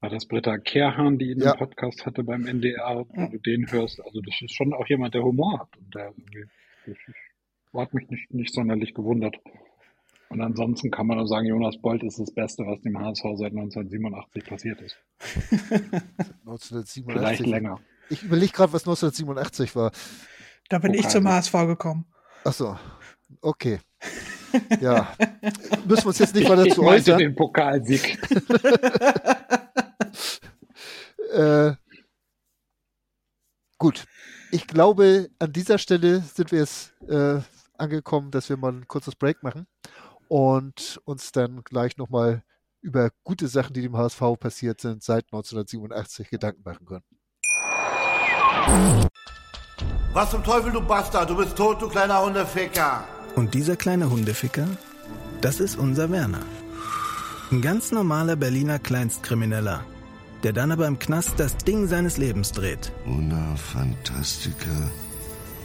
[0.00, 1.52] war das Britta Kehrhahn, die ihn Ja.
[1.52, 5.14] im Podcast hatte beim NDR, wenn du den hörst, also das ist schon auch jemand,
[5.14, 5.76] der Humor hat.
[5.76, 6.44] Und der irgendwie,
[6.86, 7.14] das ist,
[7.74, 9.36] hat mich nicht, nicht sonderlich gewundert.
[10.28, 13.50] Und ansonsten kann man nur sagen, Jonas Bold ist das Beste, was dem HSV seit
[13.52, 14.96] 1987 passiert ist.
[16.46, 17.04] 1987.
[17.06, 17.80] Vielleicht länger.
[18.10, 19.90] Ich überlege gerade, was 1987 war.
[20.68, 21.12] Da bin ich Pokal.
[21.12, 22.04] zum HSV gekommen.
[22.44, 22.78] Ach so,
[23.40, 23.78] okay.
[24.80, 25.14] Ja,
[25.86, 27.18] müssen wir uns jetzt nicht weiter ich zu äußern.
[27.18, 28.18] den Pokalsieg.
[31.32, 31.74] Äh,
[33.78, 34.04] Gut,
[34.50, 37.40] ich glaube, an dieser Stelle sind wir jetzt äh,
[37.80, 39.66] angekommen, dass wir mal ein kurzes Break machen
[40.28, 42.42] und uns dann gleich nochmal
[42.82, 47.04] über gute Sachen, die dem HSV passiert sind, seit 1987 Gedanken machen können.
[50.12, 51.30] Was zum Teufel, du Bastard?
[51.30, 53.04] Du bist tot, du kleiner Hundeficker.
[53.36, 54.66] Und dieser kleine Hundeficker,
[55.40, 56.42] das ist unser Werner.
[57.50, 59.84] Ein ganz normaler Berliner Kleinstkrimineller,
[60.42, 62.92] der dann aber im Knast das Ding seines Lebens dreht.
[63.06, 64.90] Una Fantastica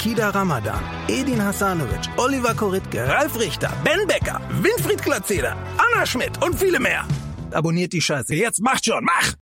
[0.00, 6.54] Kida Ramadan, Edin Hasanovic, Oliver Koritke, Ralf Richter, Ben Becker, Winfried Glatzeder, Anna Schmidt und
[6.54, 7.06] viele mehr.
[7.50, 8.34] Abonniert die Scheiße.
[8.34, 9.34] Jetzt macht schon, mach!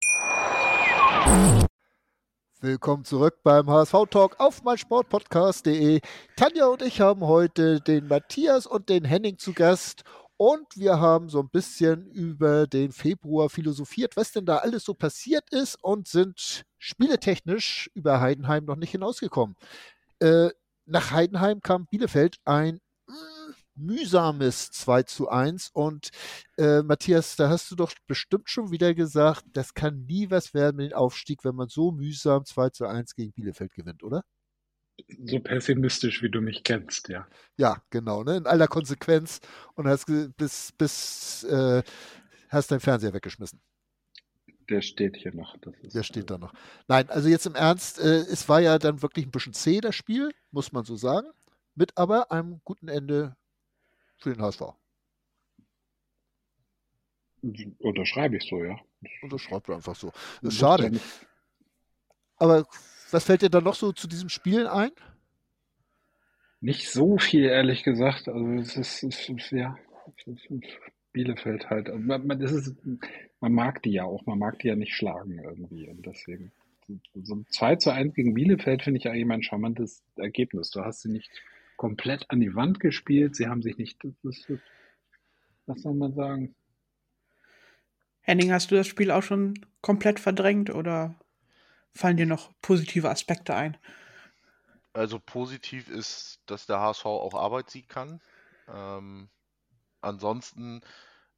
[2.59, 6.01] Willkommen zurück beim HSV Talk auf meinsportpodcast.de.
[6.35, 10.05] Tanja und ich haben heute den Matthias und den Henning zu Gast
[10.37, 14.95] und wir haben so ein bisschen über den Februar philosophiert, was denn da alles so
[14.95, 19.55] passiert ist und sind spieletechnisch über Heidenheim noch nicht hinausgekommen.
[20.19, 20.49] Äh,
[20.85, 26.09] nach Heidenheim kam Bielefeld ein mm, mühsames 2 zu 1 und
[26.57, 30.77] äh, Matthias, da hast du doch bestimmt schon wieder gesagt, das kann nie was werden
[30.77, 34.23] mit dem Aufstieg, wenn man so mühsam 2 zu 1 gegen Bielefeld gewinnt, oder?
[35.25, 37.27] So pessimistisch, wie du mich kennst, ja.
[37.55, 38.37] Ja, genau, ne?
[38.37, 39.41] in aller Konsequenz
[39.75, 41.83] und hast bis, bis äh,
[42.49, 43.61] hast deinen Fernseher weggeschmissen.
[44.69, 45.55] Der steht hier noch.
[45.57, 46.53] Der steht da noch.
[46.87, 49.95] Nein, also jetzt im Ernst, äh, es war ja dann wirklich ein bisschen zäh, das
[49.95, 51.27] Spiel, muss man so sagen,
[51.75, 53.37] mit aber einem guten Ende
[54.17, 54.61] für den HSV.
[57.79, 58.77] Unterschreibe ich so, ja.
[59.21, 60.11] Unterschreibt einfach so.
[60.41, 60.99] Das ist schade.
[62.37, 62.67] Aber
[63.11, 64.91] was fällt dir da noch so zu diesem Spiel ein?
[66.59, 68.27] Nicht so viel, ehrlich gesagt.
[68.27, 69.77] Also es ist, es ist ja,
[71.13, 71.89] Bielefeld halt.
[71.99, 72.75] Man, das ist,
[73.39, 75.87] man mag die ja auch, man mag die ja nicht schlagen irgendwie.
[75.87, 76.51] Und deswegen,
[77.13, 80.71] so 2 zu 1 gegen Bielefeld finde ich eigentlich ein charmantes Ergebnis.
[80.71, 81.29] Du hast sie nicht
[81.75, 84.45] komplett an die Wand gespielt, sie haben sich nicht, das,
[85.67, 86.55] was soll man sagen?
[88.21, 91.15] Henning, hast du das Spiel auch schon komplett verdrängt oder
[91.93, 93.77] fallen dir noch positive Aspekte ein?
[94.93, 98.19] Also positiv ist, dass der HSV auch Arbeit ziehen kann.
[98.67, 99.29] Ähm,
[100.01, 100.81] ansonsten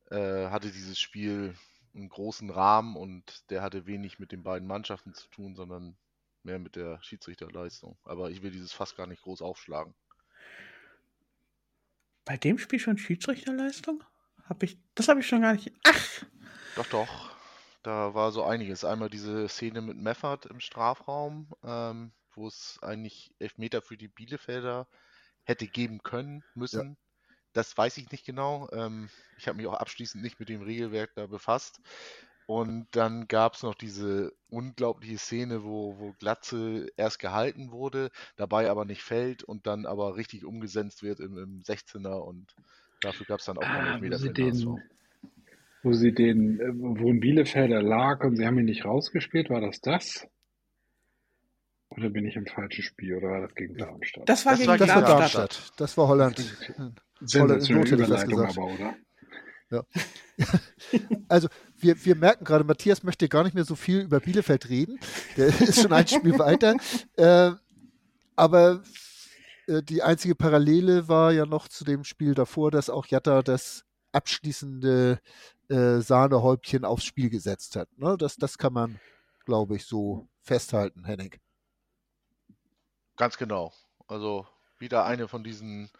[0.09, 1.55] äh, hatte dieses Spiel
[1.93, 5.97] einen großen Rahmen und der hatte wenig mit den beiden Mannschaften zu tun, sondern
[6.43, 7.97] mehr mit der Schiedsrichterleistung.
[8.03, 9.93] Aber ich will dieses fast gar nicht groß aufschlagen.
[12.25, 14.03] Bei dem Spiel schon Schiedsrichterleistung?
[14.43, 15.71] Hab ich, das habe ich schon gar nicht.
[15.83, 16.25] Ach!
[16.75, 17.35] Doch, doch.
[17.83, 18.83] Da war so einiges.
[18.83, 24.87] Einmal diese Szene mit Meffert im Strafraum, ähm, wo es eigentlich Elfmeter für die Bielefelder
[25.43, 26.91] hätte geben können, müssen.
[26.91, 27.08] Ja.
[27.53, 28.67] Das weiß ich nicht genau.
[28.71, 31.79] Ähm, ich habe mich auch abschließend nicht mit dem Regelwerk da befasst.
[32.49, 38.71] Und dann gab es noch diese unglaubliche Szene, wo, wo Glatze erst gehalten wurde, dabei
[38.71, 42.55] aber nicht fällt und dann aber richtig umgesetzt wird im, im 16er und
[43.01, 44.81] dafür gab es dann auch noch ah, Meter für den,
[45.83, 49.61] Wo sie den, äh, wo ein Bielefelder lag und sie haben ihn nicht rausgespielt, war
[49.61, 50.27] das das?
[51.99, 54.27] Oder bin ich im falschen Spiel oder war das gegen Darmstadt?
[54.27, 55.19] Das war das gegen war Darmstadt.
[55.19, 55.73] Darmstadt.
[55.75, 56.57] Das war Holland.
[57.19, 58.95] Sensationelle Überleitung aber, oder?
[59.69, 59.83] Ja.
[61.27, 64.97] also wir, wir merken gerade, Matthias möchte gar nicht mehr so viel über Bielefeld reden.
[65.35, 66.75] Der ist schon ein Spiel weiter.
[67.17, 67.51] Äh,
[68.37, 68.81] aber
[69.67, 73.83] äh, die einzige Parallele war ja noch zu dem Spiel davor, dass auch Jatta das
[74.13, 75.19] abschließende
[75.67, 77.89] äh, Sahnehäubchen aufs Spiel gesetzt hat.
[77.97, 78.15] Ne?
[78.17, 78.99] Das, das kann man,
[79.45, 81.35] glaube ich, so festhalten, Henning.
[83.19, 83.71] Ganz genau.
[84.07, 84.47] Also
[84.79, 85.91] wieder eine von diesen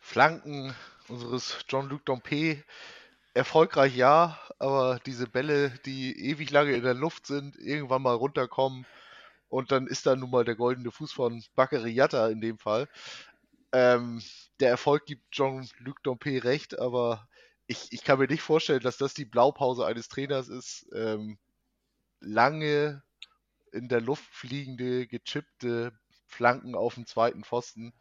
[0.00, 0.74] Flanken
[1.08, 2.62] unseres Jean-Luc Dompe,
[3.34, 8.86] erfolgreich ja, aber diese Bälle, die ewig lange in der Luft sind, irgendwann mal runterkommen
[9.48, 12.88] und dann ist da nun mal der goldene Fuß von Bakary Yatta in dem Fall.
[13.72, 14.22] Ähm,
[14.60, 17.28] der Erfolg gibt Jean-Luc Dompe recht, aber
[17.68, 20.86] ich, ich kann mir nicht vorstellen, dass das die Blaupause eines Trainers ist.
[20.94, 21.38] Ähm,
[22.20, 23.02] lange
[23.72, 25.92] in der Luft fliegende, gechippte
[26.26, 27.92] Flanken auf dem zweiten Pfosten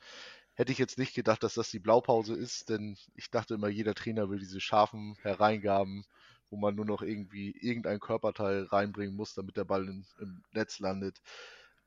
[0.56, 3.94] hätte ich jetzt nicht gedacht, dass das die Blaupause ist, denn ich dachte immer, jeder
[3.94, 6.06] Trainer will diese scharfen Hereingaben,
[6.50, 10.80] wo man nur noch irgendwie irgendein Körperteil reinbringen muss, damit der Ball in, im Netz
[10.80, 11.22] landet.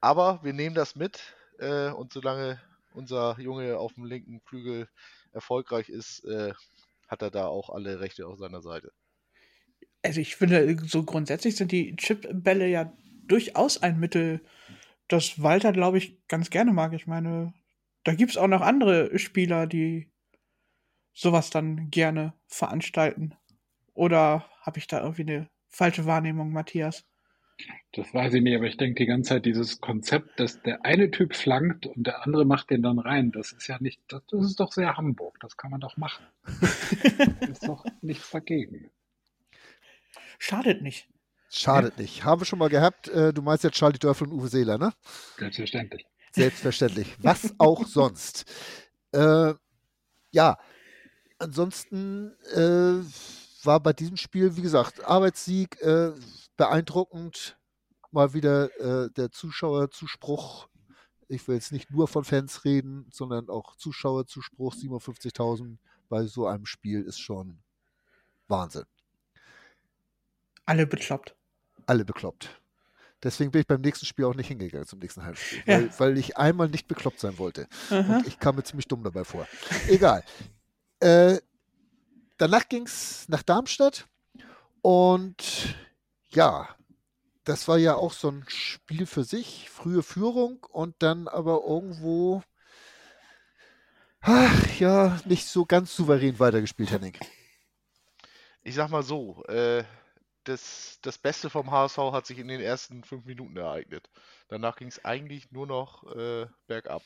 [0.00, 2.60] Aber wir nehmen das mit äh, und solange
[2.92, 4.88] unser Junge auf dem linken Flügel
[5.32, 6.52] erfolgreich ist, äh,
[7.06, 8.92] hat er da auch alle Rechte auf seiner Seite.
[10.02, 12.92] Also ich finde, so grundsätzlich sind die Chip-Bälle ja
[13.26, 14.40] durchaus ein Mittel,
[15.08, 16.92] das Walter, glaube ich, ganz gerne mag.
[16.92, 17.54] Ich meine,
[18.04, 20.10] da gibt es auch noch andere Spieler, die
[21.12, 23.34] sowas dann gerne veranstalten.
[23.94, 27.04] Oder habe ich da irgendwie eine falsche Wahrnehmung, Matthias?
[27.92, 31.10] Das weiß ich nicht, aber ich denke die ganze Zeit, dieses Konzept, dass der eine
[31.10, 34.44] Typ flankt und der andere macht den dann rein, das ist ja nicht, das, das
[34.44, 36.24] ist doch sehr Hamburg, das kann man doch machen.
[37.50, 38.90] ist doch nichts dagegen.
[40.38, 41.08] Schadet nicht.
[41.50, 42.02] Schadet ja.
[42.02, 42.24] nicht.
[42.24, 43.08] Haben wir schon mal gehabt.
[43.08, 44.92] Äh, du meinst jetzt Charlie Dörfel und Uwe Seeler, ne?
[45.38, 46.06] Selbstverständlich.
[46.32, 47.16] Selbstverständlich.
[47.20, 48.44] Was auch sonst.
[49.12, 49.54] Äh,
[50.30, 50.58] ja,
[51.38, 53.02] ansonsten äh,
[53.64, 56.12] war bei diesem Spiel, wie gesagt, Arbeitssieg, äh,
[56.56, 57.56] beeindruckend.
[58.10, 60.68] Mal wieder äh, der Zuschauerzuspruch.
[61.28, 64.74] Ich will jetzt nicht nur von Fans reden, sondern auch Zuschauerzuspruch.
[64.74, 65.76] 57.000
[66.08, 67.58] bei so einem Spiel ist schon
[68.48, 68.86] Wahnsinn.
[70.64, 71.37] Alle bekloppt.
[71.88, 72.60] Alle bekloppt.
[73.22, 75.80] Deswegen bin ich beim nächsten Spiel auch nicht hingegangen zum nächsten Heimspiel, ja.
[75.80, 77.66] weil, weil, ich einmal nicht bekloppt sein wollte.
[77.90, 78.18] Aha.
[78.18, 79.46] Und ich kam mir ziemlich dumm dabei vor.
[79.88, 80.22] Egal.
[81.00, 81.38] Äh,
[82.38, 84.08] danach ging es nach Darmstadt
[84.82, 85.76] und
[86.30, 86.68] ja,
[87.44, 92.42] das war ja auch so ein Spiel für sich, frühe Führung und dann aber irgendwo,
[94.22, 97.16] ach ja, nicht so ganz souverän weitergespielt, Henning.
[98.64, 99.84] Ich sag mal so, äh,
[100.48, 104.08] das, das Beste vom HSV hat sich in den ersten fünf Minuten ereignet.
[104.48, 107.02] Danach ging es eigentlich nur noch äh, bergab.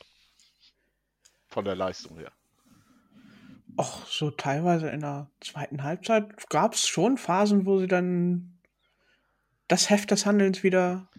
[1.47, 2.31] Von der Leistung her.
[3.77, 8.59] Och, so teilweise in der zweiten Halbzeit gab es schon Phasen, wo sie dann
[9.67, 11.09] das Heft des Handelns wieder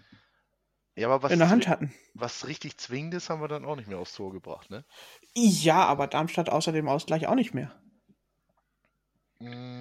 [0.96, 1.92] ja, in der Hand hatten.
[2.14, 4.84] Was richtig Zwingendes haben wir dann auch nicht mehr aufs Tor gebracht, ne?
[5.34, 7.72] Ja, aber Darmstadt außer dem Ausgleich auch nicht mehr.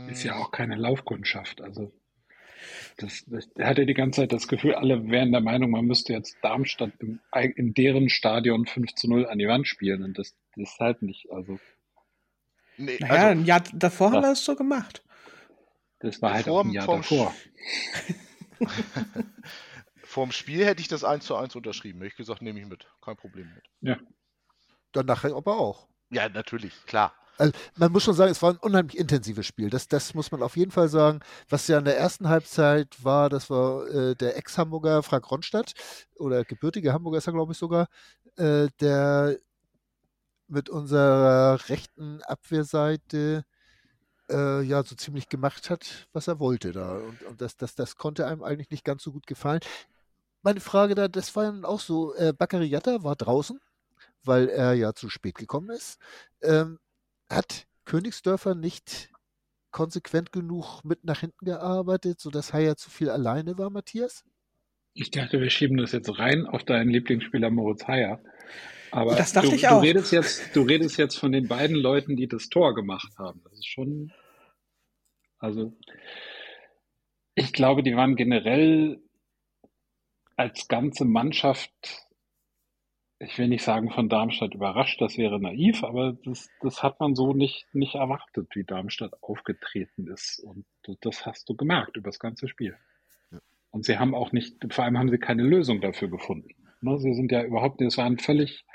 [0.10, 1.62] Ist ja auch keine Laufkundschaft.
[1.62, 1.94] Also
[2.98, 6.14] das, das, er hatte die ganze Zeit das Gefühl, alle wären der Meinung, man müsste
[6.14, 7.20] jetzt Darmstadt im,
[7.56, 10.04] in deren Stadion 5 zu 0 an die Wand spielen.
[10.04, 11.32] Und das, das ist halt nicht.
[11.32, 11.60] Also,
[12.78, 15.04] nee, naja, also, ein Jahr davor haben wir es so gemacht.
[16.00, 17.34] Das war halt auch ein Jahr davor.
[20.04, 22.00] Vorm Spiel hätte ich das 1 zu 1 unterschrieben.
[22.00, 22.88] Hätte ich gesagt, nehme ich mit.
[23.02, 23.64] Kein Problem mit.
[23.82, 23.98] Ja.
[24.92, 25.88] Dann nachher aber auch.
[26.12, 27.16] Ja, natürlich, klar.
[27.38, 29.69] Also man muss schon sagen, es war ein unheimlich intensives Spiel.
[29.69, 31.19] Das, das muss man auf jeden Fall sagen.
[31.50, 35.74] Was ja in der ersten Halbzeit war, das war äh, der Ex-Hamburger Frank Ronstadt
[36.15, 37.88] oder gebürtige Hamburger ist er, glaube ich, sogar,
[38.38, 39.38] äh, der
[40.48, 43.43] mit unserer rechten Abwehrseite
[44.30, 46.98] äh, ja so ziemlich gemacht hat, was er wollte da.
[46.98, 49.62] Und, und das, das, das konnte einem eigentlich nicht ganz so gut gefallen.
[50.43, 53.60] Meine Frage da, das war dann auch so, äh, Bakary Yatta war draußen,
[54.24, 56.00] weil er ja zu spät gekommen ist.
[56.41, 56.80] Ähm,
[57.36, 59.12] hat Königsdörfer nicht
[59.72, 64.24] konsequent genug mit nach hinten gearbeitet, sodass Haier zu viel alleine war, Matthias?
[64.93, 68.22] Ich dachte, wir schieben das jetzt rein auf deinen Lieblingsspieler Moritz Haier.
[68.91, 69.82] Aber das dachte du, ich auch.
[69.82, 73.41] Du redest, jetzt, du redest jetzt von den beiden Leuten, die das Tor gemacht haben.
[73.43, 74.13] Das ist schon.
[75.39, 75.74] Also,
[77.34, 79.02] ich glaube, die waren generell
[80.36, 81.72] als ganze Mannschaft
[83.26, 87.16] ich will nicht sagen von Darmstadt überrascht, das wäre naiv, aber das, das hat man
[87.16, 90.40] so nicht, nicht erwartet, wie Darmstadt aufgetreten ist.
[90.40, 90.66] Und
[91.02, 92.76] das hast du gemerkt über das ganze Spiel.
[93.72, 96.50] Und sie haben auch nicht, vor allem haben sie keine Lösung dafür gefunden.
[96.82, 98.66] Ne, sie sind ja überhaupt, es war ein völlig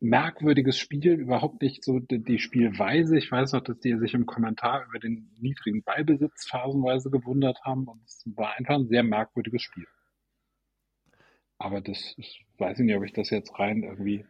[0.00, 3.16] merkwürdiges Spiel, überhaupt nicht so die Spielweise.
[3.16, 7.86] Ich weiß noch, dass die sich im Kommentar über den niedrigen Ballbesitz phasenweise gewundert haben.
[7.88, 9.86] Und es war einfach ein sehr merkwürdiges Spiel.
[11.58, 14.24] Aber das ist, weiß ich nicht, ob ich das jetzt rein irgendwie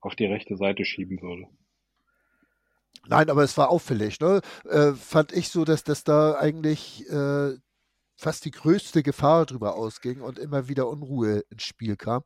[0.00, 1.46] auf die rechte Seite schieben würde.
[3.06, 4.40] Nein, aber es war auffällig, ne?
[4.68, 7.54] Äh, fand ich so, dass das da eigentlich äh,
[8.16, 12.22] fast die größte Gefahr drüber ausging und immer wieder Unruhe ins Spiel kam.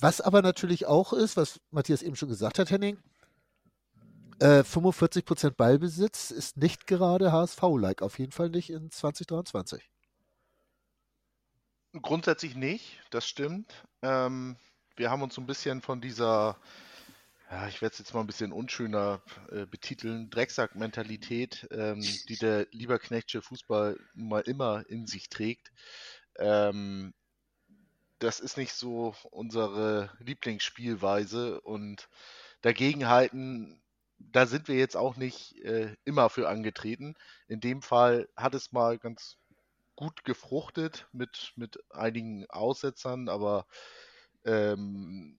[0.00, 2.98] Was aber natürlich auch ist, was Matthias eben schon gesagt hat, Henning,
[4.40, 9.90] äh, 45% Ballbesitz ist nicht gerade HSV-like, auf jeden Fall nicht in 2023.
[12.02, 13.72] Grundsätzlich nicht, das stimmt.
[14.02, 14.56] Ähm,
[14.96, 16.58] wir haben uns so ein bisschen von dieser,
[17.50, 22.66] ja, ich werde es jetzt mal ein bisschen unschöner äh, betiteln, Drecksack-Mentalität, ähm, die der
[22.72, 25.70] Lieberknechtsche Fußball mal immer in sich trägt.
[26.36, 27.14] Ähm,
[28.18, 32.08] das ist nicht so unsere Lieblingsspielweise und
[32.62, 33.80] dagegenhalten,
[34.18, 37.14] da sind wir jetzt auch nicht äh, immer für angetreten.
[37.46, 39.36] In dem Fall hat es mal ganz
[39.96, 43.66] gut gefruchtet mit, mit einigen Aussetzern, aber
[44.44, 45.38] ähm,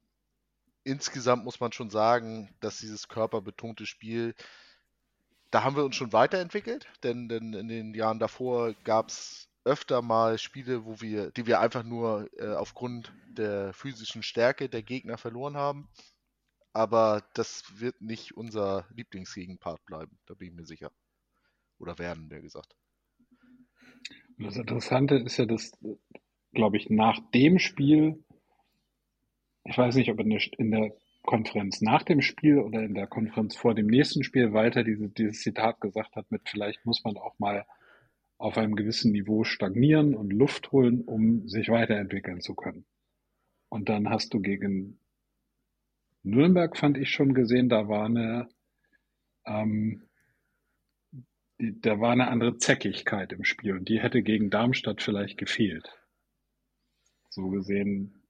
[0.84, 4.36] insgesamt muss man schon sagen, dass dieses körperbetonte Spiel
[5.56, 10.02] da haben wir uns schon weiterentwickelt, denn, denn in den Jahren davor gab es öfter
[10.02, 15.18] mal Spiele, wo wir, die wir einfach nur äh, aufgrund der physischen Stärke der Gegner
[15.18, 15.88] verloren haben.
[16.74, 20.92] Aber das wird nicht unser Lieblingsgegenpart bleiben, da bin ich mir sicher.
[21.80, 22.76] Oder werden, der gesagt.
[24.38, 25.72] Das Interessante ist ja, dass,
[26.54, 28.24] glaube ich, nach dem Spiel,
[29.64, 30.92] ich weiß nicht, ob in der, in der
[31.24, 35.42] Konferenz nach dem Spiel oder in der Konferenz vor dem nächsten Spiel Walter diese, dieses
[35.42, 37.66] Zitat gesagt hat mit, vielleicht muss man auch mal
[38.38, 42.86] auf einem gewissen Niveau stagnieren und Luft holen, um sich weiterentwickeln zu können.
[43.70, 45.00] Und dann hast du gegen
[46.24, 48.50] Nürnberg, fand ich schon gesehen, da war eine,
[49.46, 50.04] ähm,
[51.58, 55.90] da war eine andere Zäckigkeit im Spiel und die hätte gegen Darmstadt vielleicht gefehlt.
[57.30, 58.24] So gesehen,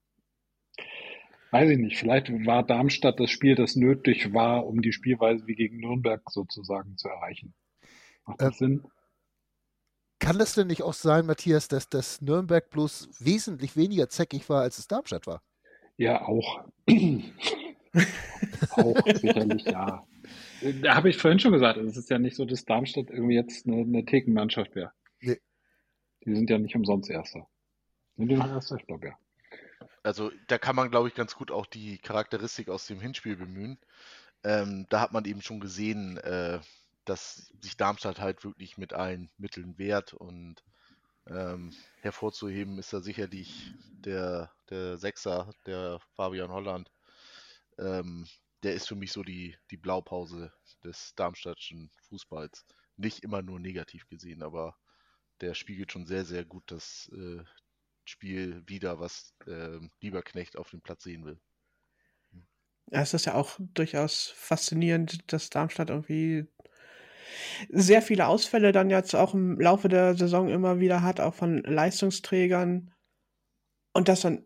[1.51, 5.55] weiß ich nicht, vielleicht war Darmstadt das Spiel, das nötig war, um die Spielweise wie
[5.55, 7.53] gegen Nürnberg sozusagen zu erreichen.
[8.25, 8.83] Macht das äh, Sinn?
[10.19, 14.61] Kann das denn nicht auch sein, Matthias, dass das Nürnberg bloß wesentlich weniger zäckig war,
[14.61, 15.41] als es Darmstadt war?
[15.97, 16.65] Ja, auch.
[18.71, 20.05] auch sicherlich, ja.
[20.81, 23.67] Da habe ich vorhin schon gesagt, es ist ja nicht so, dass Darmstadt irgendwie jetzt
[23.67, 24.91] eine, eine Thekenmannschaft wäre.
[25.19, 25.39] Nee.
[26.25, 27.47] Die sind ja nicht umsonst Erster.
[28.17, 28.77] Sind die noch Erster?
[28.77, 29.17] Ich glaube ja.
[30.01, 33.77] Also da kann man, glaube ich, ganz gut auch die Charakteristik aus dem Hinspiel bemühen.
[34.43, 36.59] Ähm, da hat man eben schon gesehen, äh,
[37.05, 40.63] dass sich Darmstadt halt wirklich mit allen Mitteln wehrt und
[41.27, 43.73] ähm, hervorzuheben ist da sicherlich
[44.05, 46.91] der, der Sechser, der Fabian Holland.
[47.77, 48.27] Ähm,
[48.65, 50.51] der ist für mich so die, die Blaupause
[50.83, 52.65] des Darmstadtschen Fußballs.
[52.97, 54.75] Nicht immer nur negativ gesehen, aber
[55.39, 57.43] der spiegelt schon sehr, sehr gut das äh,
[58.05, 61.39] Spiel wider, was äh, Lieberknecht auf dem Platz sehen will.
[62.89, 66.47] Ja, es ist ja auch durchaus faszinierend, dass Darmstadt irgendwie
[67.69, 71.59] sehr viele Ausfälle dann jetzt auch im Laufe der Saison immer wieder hat, auch von
[71.59, 72.91] Leistungsträgern
[73.93, 74.43] und das dann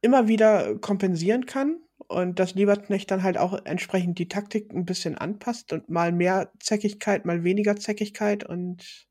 [0.00, 5.16] immer wieder kompensieren kann und dass Lieberknecht dann halt auch entsprechend die Taktik ein bisschen
[5.16, 9.06] anpasst und mal mehr Zäckigkeit, mal weniger Zäckigkeit und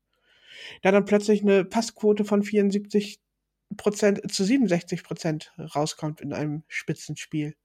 [0.82, 3.20] da dann plötzlich eine Passquote von 74
[3.76, 7.56] Prozent zu 67 Prozent rauskommt in einem Spitzenspiel.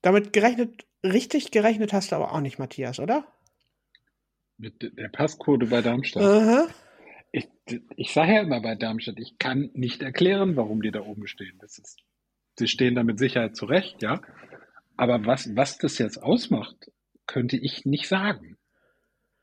[0.00, 3.26] Damit gerechnet richtig gerechnet hast du aber auch nicht, Matthias, oder?
[4.56, 6.22] Mit der Passquote bei Darmstadt.
[6.22, 6.68] Aha.
[7.32, 7.48] Ich,
[7.96, 11.58] ich sage ja immer bei Darmstadt, ich kann nicht erklären, warum die da oben stehen.
[11.58, 11.98] Das ist,
[12.58, 14.20] sie stehen da mit Sicherheit zurecht, ja.
[14.96, 16.90] Aber was, was das jetzt ausmacht,
[17.26, 18.56] könnte ich nicht sagen.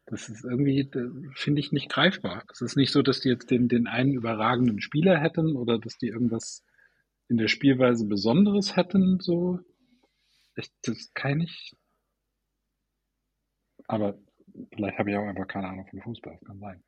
[0.06, 0.90] Das ist irgendwie,
[1.36, 2.44] finde ich, nicht greifbar.
[2.52, 5.98] Es ist nicht so, dass die jetzt den, den einen überragenden Spieler hätten oder dass
[5.98, 6.64] die irgendwas
[7.28, 9.60] in der Spielweise Besonderes hätten, so.
[10.56, 11.78] Ich, das kann ich.
[13.88, 14.18] Aber
[14.74, 16.34] vielleicht habe ich auch einfach keine Ahnung von Fußball.
[16.34, 16.84] Das kann sein.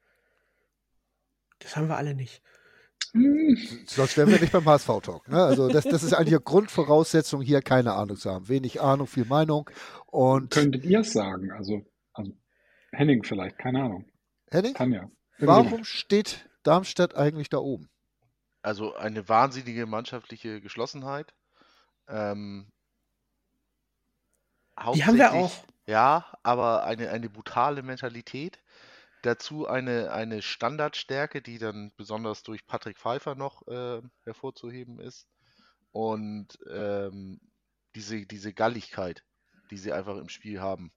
[1.60, 2.42] Das haben wir alle nicht.
[3.86, 5.28] Sonst wären wir nicht beim HSV-Talk.
[5.28, 5.44] Ne?
[5.44, 8.48] Also das, das ist eigentlich eine Grundvoraussetzung, hier keine Ahnung zu haben.
[8.48, 9.70] Wenig Ahnung, viel Meinung.
[10.08, 11.52] Und Könntet ihr es sagen?
[11.52, 11.82] Also,
[12.14, 12.32] also
[12.92, 14.06] Henning vielleicht, keine Ahnung.
[14.50, 14.74] Henning?
[14.74, 15.10] Kann ja.
[15.40, 17.90] Warum steht Darmstadt eigentlich da oben?
[18.62, 21.34] Also eine wahnsinnige mannschaftliche Geschlossenheit.
[22.08, 22.72] Ähm,
[24.96, 25.52] die haben wir auch.
[25.86, 28.63] Ja, aber eine, eine brutale Mentalität.
[29.24, 35.28] Dazu eine, eine Standardstärke, die dann besonders durch Patrick Pfeiffer noch äh, hervorzuheben ist.
[35.92, 37.40] Und ähm,
[37.96, 39.24] diese, diese Galligkeit,
[39.72, 40.92] die sie einfach im Spiel haben.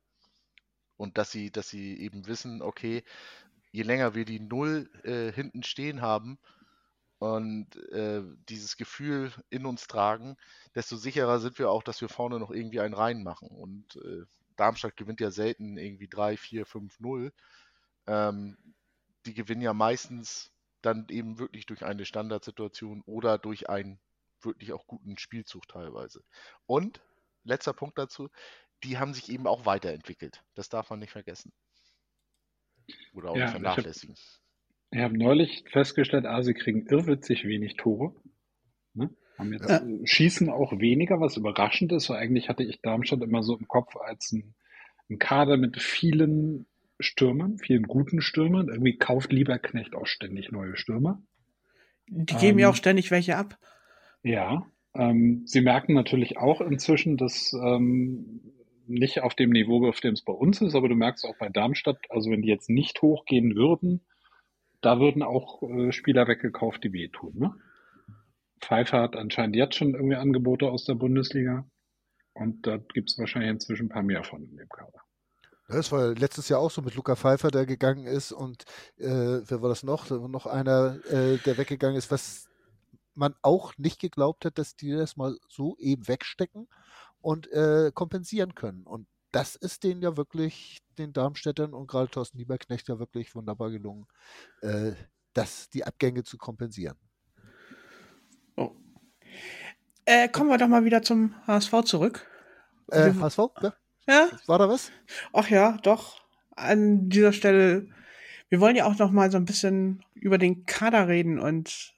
[0.96, 3.04] Und dass sie, dass sie eben wissen, okay,
[3.72, 6.38] je länger wir die Null äh, hinten stehen haben,
[7.18, 10.36] und äh, dieses Gefühl in uns tragen,
[10.74, 13.48] desto sicherer sind wir auch, dass wir vorne noch irgendwie einen reinmachen.
[13.48, 14.24] Und äh,
[14.56, 17.32] Darmstadt gewinnt ja selten irgendwie 3, 4, 5, 0.
[18.06, 18.56] Ähm,
[19.26, 20.52] die gewinnen ja meistens
[20.82, 23.98] dann eben wirklich durch eine Standardsituation oder durch einen
[24.40, 26.22] wirklich auch guten Spielzug teilweise.
[26.66, 27.00] Und
[27.44, 28.28] letzter Punkt dazu,
[28.84, 30.44] die haben sich eben auch weiterentwickelt.
[30.54, 31.52] Das darf man nicht vergessen.
[33.14, 34.14] Oder auch ja, vernachlässigen.
[34.90, 38.14] Ich hab, habe neulich festgestellt, ah, sie kriegen irrwitzig wenig Tore.
[38.94, 39.10] Ne?
[39.38, 39.82] Haben jetzt, ja.
[40.04, 43.96] Schießen auch weniger, was überraschend ist, weil eigentlich hatte ich Darmstadt immer so im Kopf
[43.96, 44.54] als ein,
[45.10, 46.66] ein Kader mit vielen
[46.98, 48.68] Stürmern, vielen guten Stürmern.
[48.68, 51.22] Irgendwie kauft Lieberknecht auch ständig neue Stürmer.
[52.08, 53.58] Die geben ähm, ja auch ständig welche ab.
[54.22, 54.66] Ja.
[54.94, 58.40] Ähm, sie merken natürlich auch inzwischen, dass ähm,
[58.86, 61.48] nicht auf dem Niveau, auf dem es bei uns ist, aber du merkst auch bei
[61.48, 64.06] Darmstadt, also wenn die jetzt nicht hochgehen würden,
[64.80, 67.32] da würden auch äh, Spieler weggekauft, die wehtun.
[67.36, 67.54] Ne?
[68.60, 71.68] Pfeiffer hat anscheinend jetzt schon irgendwie Angebote aus der Bundesliga.
[72.32, 75.00] Und da gibt es wahrscheinlich inzwischen ein paar mehr von in dem Kader.
[75.68, 78.64] Das war letztes Jahr auch so mit Luca Pfeiffer, der gegangen ist und
[78.98, 80.06] äh, wer war das noch?
[80.06, 82.48] Da war noch einer, äh, der weggegangen ist, was
[83.14, 86.68] man auch nicht geglaubt hat, dass die das mal so eben wegstecken
[87.20, 88.84] und äh, kompensieren können.
[88.84, 93.70] Und das ist denen ja wirklich, den Darmstädtern und gerade Thorsten Lieberknecht ja wirklich wunderbar
[93.70, 94.06] gelungen,
[94.62, 94.92] äh,
[95.32, 96.96] das, die Abgänge zu kompensieren.
[98.56, 98.72] Oh.
[100.04, 102.26] Äh, kommen wir doch mal wieder zum HSV zurück.
[102.90, 103.38] Äh, HSV?
[103.60, 103.74] Ja?
[104.06, 104.28] Ja?
[104.46, 104.92] War da was?
[105.32, 106.20] Ach ja, doch.
[106.54, 107.88] An dieser Stelle,
[108.48, 111.94] wir wollen ja auch noch mal so ein bisschen über den Kader reden und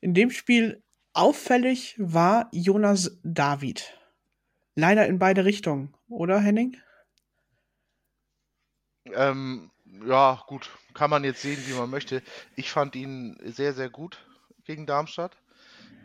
[0.00, 0.82] in dem Spiel
[1.12, 3.98] auffällig war Jonas David.
[4.74, 6.76] Leider in beide Richtungen, oder Henning?
[9.06, 9.70] Ähm,
[10.06, 12.22] ja, gut, kann man jetzt sehen, wie man möchte.
[12.56, 14.24] Ich fand ihn sehr, sehr gut
[14.64, 15.36] gegen Darmstadt.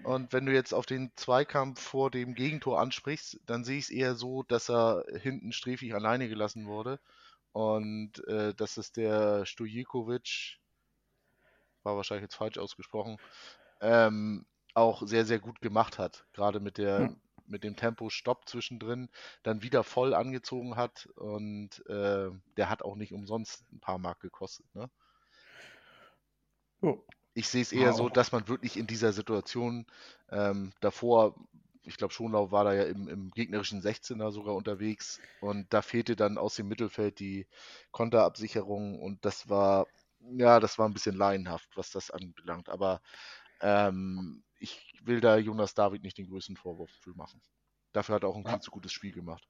[0.04, 3.90] Und wenn du jetzt auf den Zweikampf vor dem Gegentor ansprichst, dann sehe ich es
[3.90, 7.00] eher so, dass er hinten sträfig alleine gelassen wurde.
[7.52, 10.60] Und äh, dass es der Stojikovic,
[11.84, 13.18] war wahrscheinlich jetzt falsch ausgesprochen,
[13.82, 16.26] ähm, auch sehr, sehr gut gemacht hat.
[16.34, 17.22] Gerade mit der, hm.
[17.48, 19.10] mit dem Tempo-Stopp zwischendrin,
[19.44, 24.20] dann wieder voll angezogen hat und äh, der hat auch nicht umsonst ein paar Mark
[24.20, 24.66] gekostet.
[24.76, 24.90] Ne?
[26.82, 27.04] Oh.
[27.38, 27.98] Ich sehe es eher wow.
[27.98, 29.86] so, dass man wirklich in dieser Situation
[30.32, 31.36] ähm, davor,
[31.84, 36.16] ich glaube, Schonlau war da ja im, im, gegnerischen 16er sogar unterwegs und da fehlte
[36.16, 37.46] dann aus dem Mittelfeld die
[37.92, 39.86] Konterabsicherung und das war,
[40.20, 42.70] ja, das war ein bisschen laienhaft, was das anbelangt.
[42.70, 43.02] Aber
[43.62, 47.40] ähm, ich will da Jonas David nicht den größten Vorwurf für machen.
[47.94, 48.54] Dafür hat er auch ein ja.
[48.54, 49.48] viel zu gutes Spiel gemacht.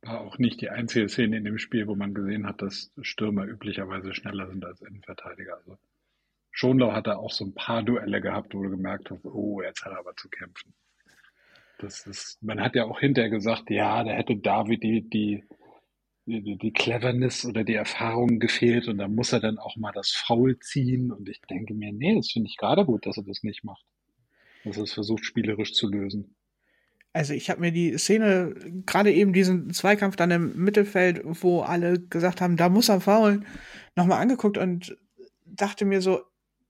[0.00, 3.44] War auch nicht die einzige Szene in dem Spiel, wo man gesehen hat, dass Stürmer
[3.44, 5.58] üblicherweise schneller sind als Innenverteidiger.
[5.58, 5.76] Also
[6.52, 9.84] Schonlau hat da auch so ein paar Duelle gehabt, wo du gemerkt hast, oh, jetzt
[9.84, 10.72] hat er aber zu kämpfen.
[11.78, 15.42] Das ist, man hat ja auch hinterher gesagt, ja, da hätte David die, die,
[16.26, 20.10] die, die Cleverness oder die Erfahrung gefehlt und da muss er dann auch mal das
[20.10, 23.42] Foul ziehen und ich denke mir, nee, das finde ich gerade gut, dass er das
[23.42, 23.84] nicht macht.
[24.64, 26.36] Dass er es versucht, spielerisch zu lösen.
[27.14, 28.54] Also ich habe mir die Szene,
[28.86, 33.44] gerade eben diesen Zweikampf dann im Mittelfeld, wo alle gesagt haben, da muss er faulen,
[33.96, 34.96] nochmal angeguckt und
[35.44, 36.20] dachte mir so,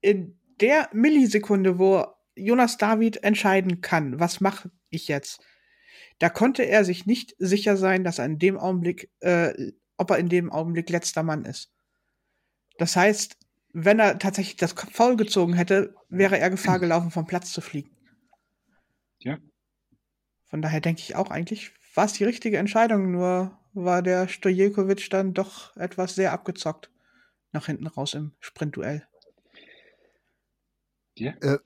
[0.03, 5.43] in der Millisekunde, wo Jonas David entscheiden kann, was mache ich jetzt,
[6.19, 10.19] da konnte er sich nicht sicher sein, dass er in dem Augenblick, äh, ob er
[10.19, 11.73] in dem Augenblick letzter Mann ist.
[12.79, 13.37] Das heißt,
[13.73, 17.91] wenn er tatsächlich das Foul gezogen hätte, wäre er Gefahr gelaufen, vom Platz zu fliegen.
[19.19, 19.39] Ja.
[20.45, 25.09] Von daher denke ich auch eigentlich, war es die richtige Entscheidung, nur war der Stojelkovic
[25.11, 26.91] dann doch etwas sehr abgezockt
[27.53, 29.07] nach hinten raus im Sprintduell.
[31.23, 31.33] Ja.
[31.41, 31.59] Äh,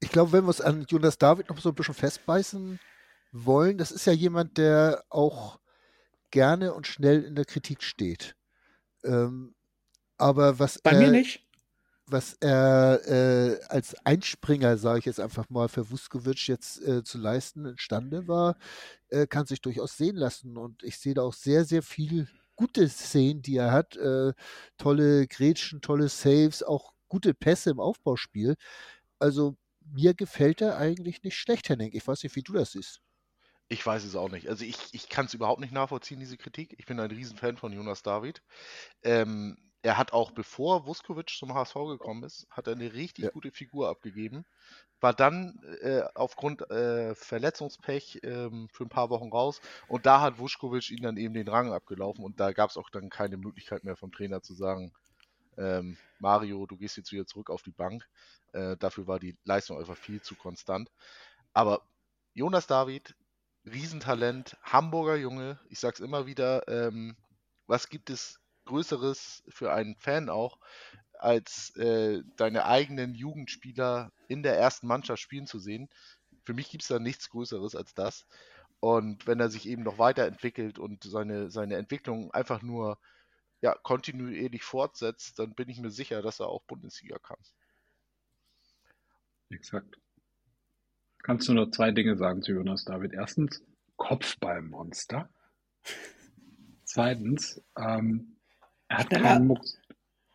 [0.00, 2.78] ich glaube, wenn wir es an Jonas David noch so ein bisschen festbeißen
[3.32, 5.58] wollen, das ist ja jemand, der auch
[6.30, 8.36] gerne und schnell in der Kritik steht.
[9.04, 9.54] Ähm,
[10.18, 11.46] aber was Bei er, mir nicht.
[12.06, 17.18] Was er äh, als Einspringer, sage ich jetzt einfach mal, für Vuskovic jetzt äh, zu
[17.18, 18.56] leisten imstande war,
[19.08, 20.56] äh, kann sich durchaus sehen lassen.
[20.56, 23.96] Und ich sehe da auch sehr, sehr viel gute Szenen, die er hat.
[23.96, 24.32] Äh,
[24.76, 28.56] tolle Grätschen, tolle Saves, auch gute Pässe im Aufbauspiel.
[29.20, 31.90] Also mir gefällt er eigentlich nicht schlecht, Henning.
[31.92, 33.00] Ich weiß nicht, wie du das siehst.
[33.68, 34.48] Ich weiß es auch nicht.
[34.48, 36.74] Also ich, ich kann es überhaupt nicht nachvollziehen, diese Kritik.
[36.76, 38.42] Ich bin ein Riesenfan von Jonas David.
[39.04, 43.30] Ähm, er hat auch, bevor Vuskovic zum HSV gekommen ist, hat er eine richtig ja.
[43.30, 44.44] gute Figur abgegeben.
[44.98, 49.60] War dann äh, aufgrund äh, Verletzungspech ähm, für ein paar Wochen raus.
[49.86, 52.24] Und da hat Vuskovic ihn dann eben den Rang abgelaufen.
[52.24, 54.92] Und da gab es auch dann keine Möglichkeit mehr vom Trainer zu sagen,
[55.58, 58.08] ähm, Mario, du gehst jetzt wieder zurück auf die Bank.
[58.52, 60.90] Äh, dafür war die Leistung einfach viel zu konstant.
[61.52, 61.82] Aber
[62.34, 63.14] Jonas David,
[63.64, 67.16] Riesentalent, Hamburger Junge, ich sag's immer wieder, ähm,
[67.66, 70.58] was gibt es Größeres für einen Fan auch,
[71.18, 75.88] als äh, deine eigenen Jugendspieler in der ersten Mannschaft spielen zu sehen?
[76.42, 78.26] Für mich gibt es da nichts Größeres als das.
[78.80, 82.98] Und wenn er sich eben noch weiterentwickelt und seine, seine Entwicklung einfach nur
[83.60, 87.38] ja, kontinuierlich fortsetzt, dann bin ich mir sicher, dass er auch Bundesliga kann.
[89.50, 89.98] Exakt.
[91.22, 93.14] Kannst du nur zwei Dinge sagen zu Jonas David?
[93.14, 93.62] Erstens,
[93.96, 95.30] Kopfballmonster.
[96.84, 98.36] Zweitens, ähm,
[98.88, 99.78] er, hat keinen Mucks,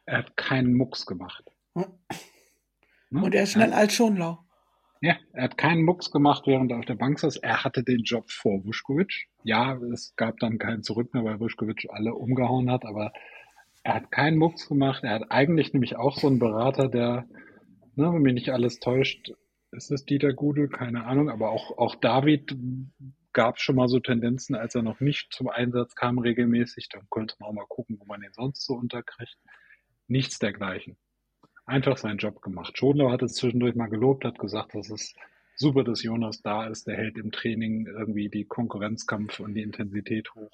[0.06, 1.46] er hat keinen Mucks gemacht.
[1.76, 1.94] Hm?
[3.12, 4.49] Und er ist schnell als Schonlau.
[5.02, 7.38] Ja, er hat keinen Mucks gemacht, während er auf der Bank saß.
[7.38, 9.28] Er hatte den Job vor Wuschkowitsch.
[9.44, 13.14] Ja, es gab dann keinen Zurück mehr, weil Wuschkowitsch alle umgehauen hat, aber
[13.84, 15.04] er hat keinen Mucks gemacht.
[15.04, 17.28] Er hat eigentlich nämlich auch so einen Berater, der,
[17.96, 19.32] ne, wenn mich nicht alles täuscht,
[19.72, 22.58] ist es Dieter Gudel, keine Ahnung, aber auch, auch David
[23.32, 26.90] gab schon mal so Tendenzen, als er noch nicht zum Einsatz kam regelmäßig.
[26.90, 29.38] Dann könnte man auch mal gucken, wo man ihn sonst so unterkriegt.
[30.08, 30.98] Nichts dergleichen.
[31.70, 32.76] Einfach seinen Job gemacht.
[32.80, 35.16] Schonlau hat es zwischendurch mal gelobt, hat gesagt, das ist
[35.56, 36.88] super, dass Jonas da ist.
[36.88, 40.50] Der hält im Training irgendwie die Konkurrenzkampf und die Intensität hoch.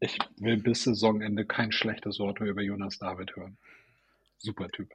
[0.00, 3.58] Ich will bis Saisonende kein schlechtes Wort mehr über Jonas David hören.
[4.38, 4.88] Super Typ.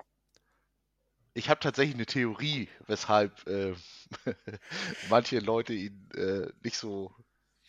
[1.35, 3.75] Ich habe tatsächlich eine Theorie, weshalb äh,
[5.11, 7.13] manche Leute ihn äh, nicht so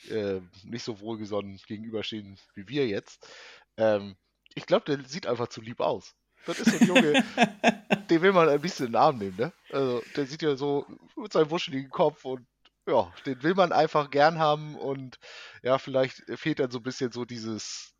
[0.09, 3.31] äh, nicht so wohlgesonnen gegenüberstehen wie wir jetzt.
[3.77, 4.17] Ähm,
[4.55, 6.17] ich glaube, der sieht einfach zu lieb aus.
[6.47, 7.24] Das ist so ein Junge,
[8.11, 9.53] den will man ein bisschen in den Arm nehmen, ne?
[9.70, 10.86] Also, der sieht ja so
[11.16, 12.47] mit seinem wuscheligen Kopf und
[12.86, 15.18] ja, den will man einfach gern haben und
[15.62, 17.95] ja, vielleicht fehlt dann so ein bisschen so dieses,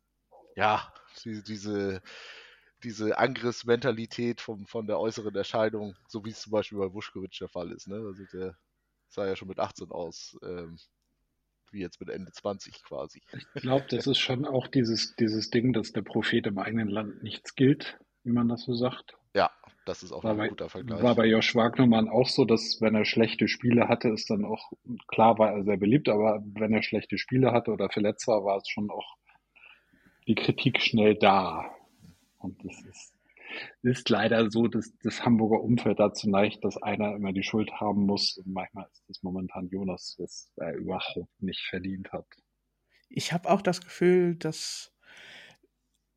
[0.55, 0.91] ja,
[1.23, 2.01] diese, diese,
[2.83, 7.47] diese Angriffsmentalität vom, von der äußeren Erscheinung, so wie es zum Beispiel bei Vuskovic der
[7.47, 7.95] Fall ist, ne?
[7.95, 8.57] Also der
[9.09, 10.77] sah ja schon mit 18 aus, ähm,
[11.71, 13.21] wie jetzt mit Ende 20 quasi.
[13.31, 17.23] Ich glaube, das ist schon auch dieses, dieses Ding, dass der Prophet im eigenen Land
[17.23, 19.17] nichts gilt, wie man das so sagt.
[19.33, 19.49] Ja,
[19.85, 21.01] das ist auch War ein bei, guter Vergleich.
[21.01, 24.71] war bei Josh Wagnermann auch so, dass wenn er schlechte Spiele hatte, ist dann auch,
[25.07, 28.57] klar war er sehr beliebt, aber wenn er schlechte Spiele hatte oder verletzt war, war
[28.57, 29.15] es schon auch
[30.27, 31.65] die Kritik schnell da.
[32.37, 33.13] Und das ist,
[33.83, 38.05] ist leider so, dass das Hamburger Umfeld dazu neigt, dass einer immer die Schuld haben
[38.05, 38.37] muss.
[38.37, 42.25] Und manchmal ist das momentan Jonas, was er überhaupt nicht verdient hat.
[43.09, 44.93] Ich habe auch das Gefühl, dass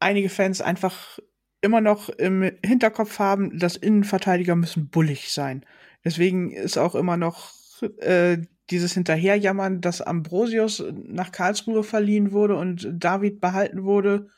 [0.00, 1.18] einige Fans einfach
[1.64, 5.64] immer noch im Hinterkopf haben, dass Innenverteidiger müssen bullig sein.
[6.04, 7.52] Deswegen ist auch immer noch
[7.98, 8.38] äh,
[8.70, 14.28] dieses Hinterherjammern, dass Ambrosius nach Karlsruhe verliehen wurde und David behalten wurde.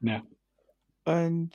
[0.00, 0.22] Ja.
[1.04, 1.52] Und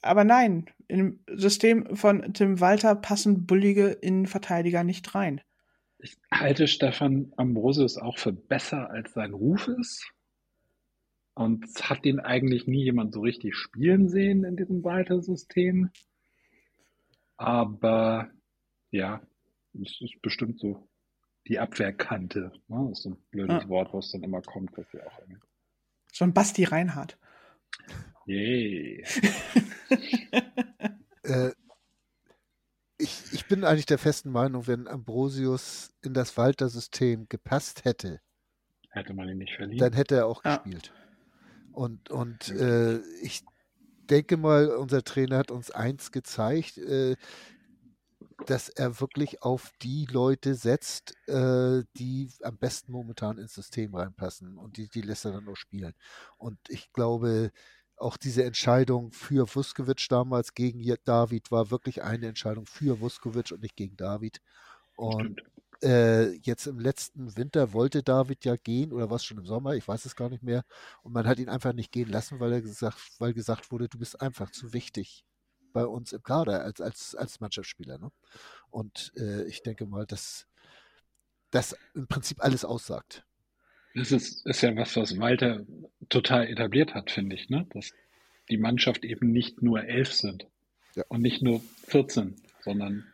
[0.00, 5.40] aber nein, im System von Tim Walter passen bullige Innenverteidiger nicht rein.
[5.98, 10.06] Ich halte Stefan Ambrosius auch für besser, als sein Ruf ist.
[11.34, 15.90] Und es hat ihn eigentlich nie jemand so richtig spielen sehen in diesem Walter-System.
[17.36, 18.30] Aber
[18.90, 19.20] ja,
[19.82, 20.88] es ist bestimmt so
[21.48, 22.52] die Abwehrkante.
[22.68, 22.86] Ne?
[22.88, 23.68] Das ist so ein blödes Ja.
[23.68, 25.40] Wort, was dann immer kommt, dass wir auch irgendwie.
[26.12, 27.18] So ein Basti Reinhardt.
[28.26, 29.04] Yay.
[31.26, 31.52] Äh,
[32.98, 38.20] ich, ich bin eigentlich der festen Meinung, wenn Ambrosius in das Walter-System gepasst hätte,
[38.90, 39.78] Hätte man ihn nicht verliehen.
[39.78, 40.56] dann hätte er auch Ja.
[40.58, 40.92] gespielt.
[41.74, 43.44] Und, und äh, ich
[44.08, 47.16] denke mal, unser Trainer hat uns eins gezeigt, äh,
[48.46, 54.56] dass er wirklich auf die Leute setzt, äh, die am besten momentan ins System reinpassen
[54.56, 55.94] und die, die lässt er dann nur spielen.
[56.38, 57.50] Und ich glaube,
[57.96, 63.62] auch diese Entscheidung für Vuskovic damals gegen David war wirklich eine Entscheidung für Vuskovic und
[63.62, 64.40] nicht gegen David.
[64.96, 65.42] Und Stimmt.
[65.84, 69.74] Äh, jetzt im letzten Winter wollte David ja gehen oder war es schon im Sommer,
[69.74, 70.64] ich weiß es gar nicht mehr.
[71.02, 73.98] Und man hat ihn einfach nicht gehen lassen, weil er gesagt, weil gesagt wurde, du
[73.98, 75.24] bist einfach zu wichtig
[75.72, 77.98] bei uns im Kader als, als, als Mannschaftsspieler.
[77.98, 78.10] Ne?
[78.70, 80.46] Und äh, ich denke mal, dass
[81.50, 83.24] das im Prinzip alles aussagt.
[83.94, 85.64] Das ist, ist ja was, was Walter
[86.08, 87.64] total etabliert hat, finde ich, ne?
[87.70, 87.92] Dass
[88.50, 90.48] die Mannschaft eben nicht nur elf sind
[90.96, 91.04] Ja.
[91.08, 93.06] und nicht nur 14, sondern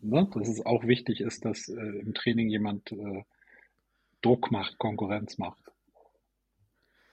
[0.00, 3.24] ne, dass es auch wichtig ist, dass äh, im Training jemand äh,
[4.22, 5.60] Druck macht, Konkurrenz macht.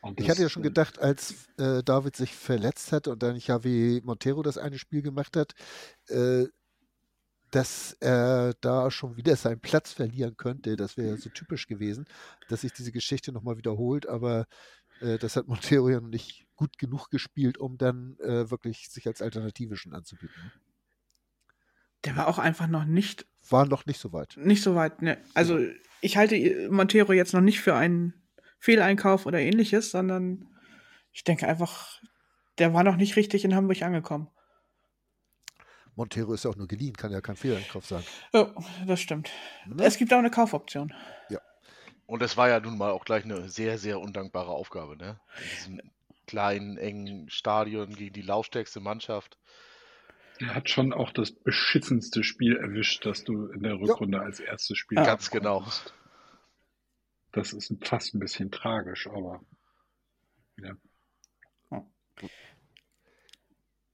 [0.02, 3.24] Und Ich das, hatte ja schon äh, gedacht, als äh, David sich verletzt hat und
[3.24, 5.54] dann Javi Montero das eine Spiel gemacht hat,
[6.10, 6.46] äh,
[7.52, 10.76] dass er da schon wieder seinen Platz verlieren könnte.
[10.76, 12.06] Das wäre ja so typisch gewesen,
[12.50, 14.08] dass sich diese Geschichte nochmal wiederholt.
[14.08, 14.46] Aber
[15.00, 19.08] äh, das hat Montero ja noch nicht gut genug gespielt, um dann äh, wirklich sich
[19.08, 20.52] als Alternative schon anzubieten.
[22.06, 24.38] Der war auch einfach noch nicht, War noch nicht so weit.
[24.38, 25.02] nicht so weit.
[25.02, 25.18] Ne?
[25.34, 25.60] Also
[26.02, 28.14] ich halte Montero jetzt noch nicht für einen
[28.60, 30.48] Fehleinkauf oder ähnliches, sondern
[31.12, 32.02] ich denke einfach,
[32.58, 34.30] der war noch nicht richtig in Hamburg angekommen.
[35.96, 38.04] Montero ist ja auch nur geliehen, kann ja kein Fehleinkauf sein.
[38.34, 38.54] Ja,
[38.86, 39.32] das stimmt.
[39.66, 39.84] Ne?
[39.84, 40.94] Es gibt auch eine Kaufoption.
[42.08, 45.20] Und es war ja nun mal auch gleich eine sehr, sehr undankbare Aufgabe, ne?
[45.40, 45.92] In diesem
[46.28, 49.40] kleinen, engen Stadion gegen die laufstärkste Mannschaft.
[50.40, 54.78] Er hat schon auch das beschissenste Spiel erwischt, das du in der Rückrunde als erstes
[54.78, 55.06] Spiel Ja.
[55.06, 55.60] Ganz genau.
[55.60, 55.94] konntest.
[57.32, 59.42] Das ist fast ein bisschen tragisch, aber
[60.58, 60.76] ja.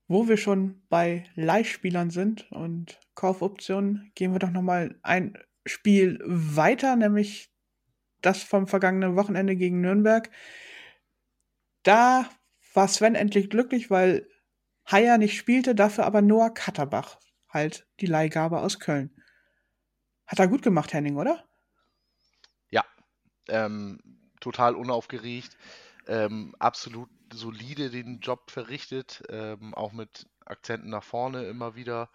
[0.08, 6.20] Wo wir schon bei Leihspielern sind und Kaufoptionen, gehen wir doch noch mal ein Spiel
[6.26, 7.50] weiter, nämlich
[8.22, 10.30] das vom vergangenen Wochenende gegen Nürnberg.
[11.84, 12.30] Da
[12.74, 14.28] war Sven endlich glücklich, weil
[14.92, 17.20] Haier nicht spielte, dafür aber Noah Katterbach
[17.50, 19.16] halt die Leihgabe aus Köln.
[20.26, 21.46] Hat er gut gemacht, Henning, oder?
[22.70, 22.86] Ja,
[23.50, 24.00] Ähm,
[24.42, 25.58] total unaufgeregt,
[26.08, 32.12] ähm, absolut solide den Job verrichtet, ähm, auch mit Akzenten nach vorne immer wieder.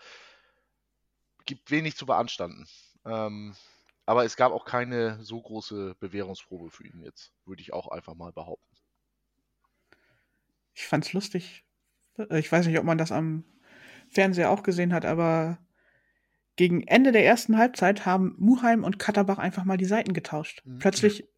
[1.47, 2.69] Gibt wenig zu beanstanden.
[3.07, 3.57] Ähm,
[4.05, 8.15] aber es gab auch keine so große Bewährungsprobe für ihn jetzt, würde ich auch einfach
[8.15, 8.77] mal behaupten.
[10.75, 11.66] Ich fand's lustig.
[12.31, 13.45] Ich weiß nicht, ob man das am
[14.09, 15.59] Fernseher auch gesehen hat, aber
[16.57, 20.63] gegen Ende der ersten Halbzeit haben Muheim und Katterbach einfach mal die Seiten getauscht.
[20.65, 20.79] Mhm.
[20.79, 21.29] Plötzlich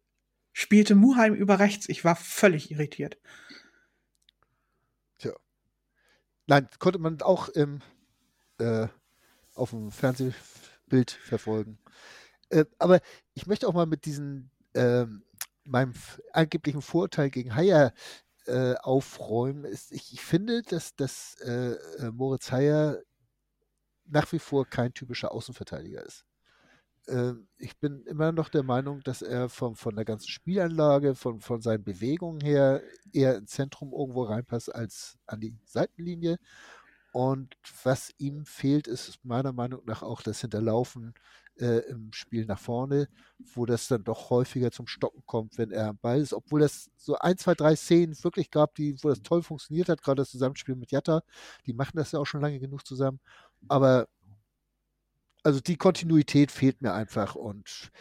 [0.53, 1.89] spielte Muheim über rechts.
[1.89, 3.17] Ich war völlig irritiert.
[5.17, 5.33] Tja.
[6.47, 7.81] Nein, konnte man auch im,
[8.59, 8.87] äh,
[9.55, 11.79] auf dem Fernsehbild verfolgen.
[12.49, 13.01] Äh, aber
[13.33, 15.23] ich möchte auch mal mit diesem ähm,
[15.65, 15.93] meinem
[16.33, 17.93] angeblichen Vorurteil gegen Haier
[18.49, 19.63] äh, aufräumen.
[19.65, 23.01] Ist, ich, ich finde, dass, dass äh, äh, Moritz Haier
[24.05, 26.25] nach wie vor kein typischer Außenverteidiger ist.
[27.07, 31.41] Ähm, ich bin immer noch der Meinung, dass er vom, von der ganzen Spielanlage, von,
[31.41, 32.81] von seinen Bewegungen her
[33.13, 36.39] eher ins Zentrum irgendwo reinpasst als an die Seitenlinie.
[37.11, 41.13] Und was ihm fehlt, ist meiner Meinung nach auch das Hinterlaufen
[41.59, 43.07] äh, im Spiel nach vorne,
[43.53, 46.33] wo das dann doch häufiger zum Stocken kommt, wenn er am Ball ist.
[46.33, 50.01] Obwohl das so ein, zwei, drei Szenen wirklich gab, die, wo das toll funktioniert hat,
[50.01, 51.21] gerade das Zusammenspiel mit Jatta.
[51.65, 53.19] Die machen das ja auch schon lange genug zusammen.
[53.67, 54.07] Aber
[55.43, 57.91] also die Kontinuität fehlt mir einfach und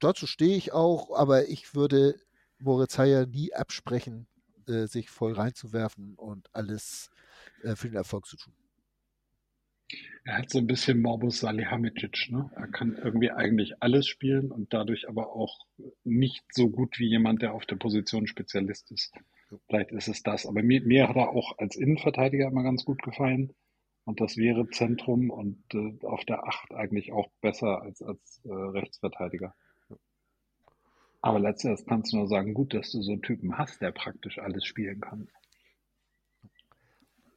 [0.00, 2.18] dazu stehe ich auch, aber ich würde
[2.58, 4.26] Moritz Heyer nie absprechen,
[4.66, 7.10] äh, sich voll reinzuwerfen und alles
[7.62, 8.54] äh, für den Erfolg zu tun.
[10.24, 12.50] Er hat so ein bisschen Morbus Salihamidzic, ne?
[12.54, 15.66] Er kann irgendwie eigentlich alles spielen und dadurch aber auch
[16.04, 19.12] nicht so gut wie jemand, der auf der Position Spezialist ist.
[19.66, 20.46] Vielleicht ist es das.
[20.46, 23.52] Aber mir, mir hat er auch als Innenverteidiger immer ganz gut gefallen.
[24.04, 28.52] Und das wäre Zentrum und äh, auf der Acht eigentlich auch besser als als äh,
[28.52, 29.54] Rechtsverteidiger.
[31.20, 34.38] Aber letztendlich kannst du nur sagen, gut, dass du so einen Typen hast, der praktisch
[34.38, 35.28] alles spielen kann.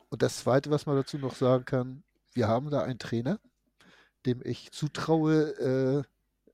[0.10, 2.04] Und das Zweite, was man dazu noch sagen kann,
[2.36, 3.40] wir haben da einen Trainer,
[4.26, 6.04] dem ich zutraue, äh,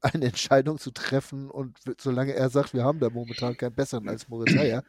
[0.02, 1.50] eine Entscheidung zu treffen.
[1.50, 4.84] Und solange er sagt, wir haben da momentan keinen besseren als Moritz Heyer,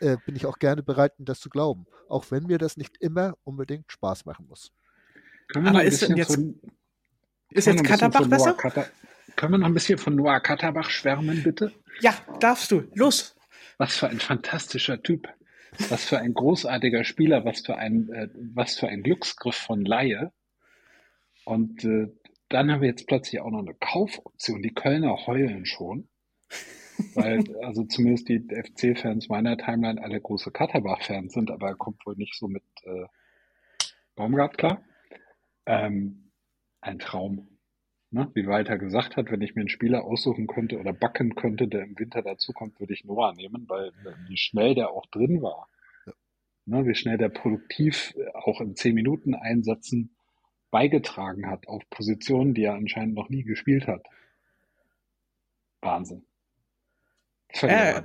[0.00, 1.86] äh, bin ich auch gerne bereit, ihm das zu glauben.
[2.08, 4.72] Auch wenn mir das nicht immer unbedingt Spaß machen muss.
[5.48, 6.72] Können wir Aber noch ein ist denn bisschen jetzt- von,
[7.50, 8.52] Ist jetzt Katterbach besser?
[8.54, 8.86] Katter,
[9.36, 11.72] können wir noch ein bisschen von Noah Katterbach schwärmen, bitte?
[12.00, 12.84] Ja, darfst du.
[12.94, 13.34] Los.
[13.78, 15.26] Was für ein fantastischer Typ.
[15.88, 20.32] Was für ein großartiger Spieler, was für ein, äh, was für ein Glücksgriff von Laie.
[21.44, 22.08] Und äh,
[22.48, 24.62] dann haben wir jetzt plötzlich auch noch eine Kaufoption.
[24.62, 26.08] Die Kölner heulen schon.
[27.14, 32.16] Weil, also zumindest die FC-Fans meiner Timeline alle große Katterbach-Fans sind, aber er kommt wohl
[32.16, 33.06] nicht so mit äh,
[34.16, 34.84] Baumgart klar.
[35.66, 36.32] Ähm,
[36.80, 37.49] ein Traum.
[38.12, 38.28] Ne?
[38.34, 41.84] Wie Walter gesagt hat, wenn ich mir einen Spieler aussuchen könnte oder backen könnte, der
[41.84, 45.68] im Winter dazukommt, würde ich Noah nehmen, weil äh, wie schnell der auch drin war.
[46.66, 46.86] Ne?
[46.86, 50.16] Wie schnell der produktiv äh, auch in 10 Minuten Einsätzen
[50.70, 54.06] beigetragen hat auf Positionen, die er anscheinend noch nie gespielt hat.
[55.80, 56.24] Wahnsinn.
[57.52, 58.02] Völlig Äh.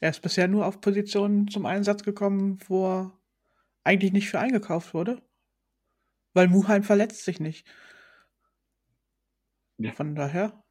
[0.00, 3.18] Er ist bisher nur auf Positionen zum Einsatz gekommen, wo er
[3.84, 5.22] eigentlich nicht für eingekauft wurde.
[6.34, 7.66] Weil Muheim verletzt sich nicht.
[9.78, 9.92] Ja.
[9.92, 10.62] Von daher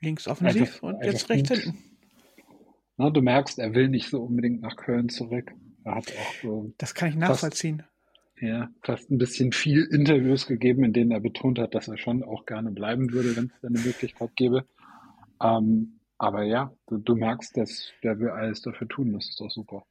[0.00, 1.58] links offensiv Einfach- und einfach jetzt rechts gut.
[1.58, 1.82] hinten.
[2.98, 5.52] Ne, du merkst, er will nicht so unbedingt nach Köln zurück.
[5.84, 7.82] Er hat auch so Das kann ich nachvollziehen.
[8.40, 12.22] ja, fast ein bisschen viel Interviews gegeben, in denen er betont hat, dass er schon
[12.24, 14.66] auch gerne bleiben würde, wenn es da eine Möglichkeit gäbe.
[15.42, 19.12] Ähm, aber ja, du, du merkst, dass der will alles dafür tun.
[19.12, 19.84] Das ist doch super.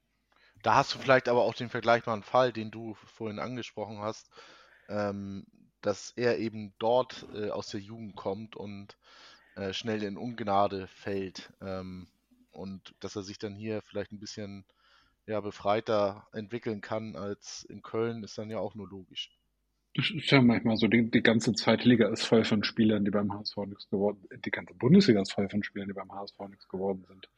[0.63, 4.31] Da hast du vielleicht aber auch den vergleichbaren Fall, den du vorhin angesprochen hast,
[4.89, 5.45] ähm,
[5.85, 8.97] dass er eben dort äh, aus der Jugend kommt und
[9.55, 12.07] äh, schnell in Ungnade fällt ähm,
[12.51, 14.65] und dass er sich dann hier vielleicht ein bisschen
[15.27, 19.31] ja, befreiter entwickeln kann als in Köln, ist dann ja auch nur logisch.
[19.95, 23.11] Das ist ja manchmal so, die, die ganze zweite Liga ist voll von Spielern, die
[23.11, 26.67] beim HSV nichts geworden Die ganze Bundesliga ist voll von Spielern, die beim HSV nichts
[26.67, 27.29] geworden sind.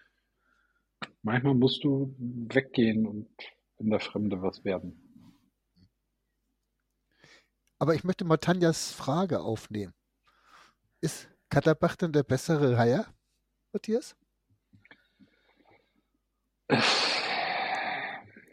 [1.21, 3.27] Manchmal musst du weggehen und
[3.77, 5.06] in der Fremde was werden.
[7.79, 9.93] Aber ich möchte mal Tanjas Frage aufnehmen.
[10.99, 13.05] Ist Katterbach denn der bessere Haier,
[13.71, 14.15] Matthias?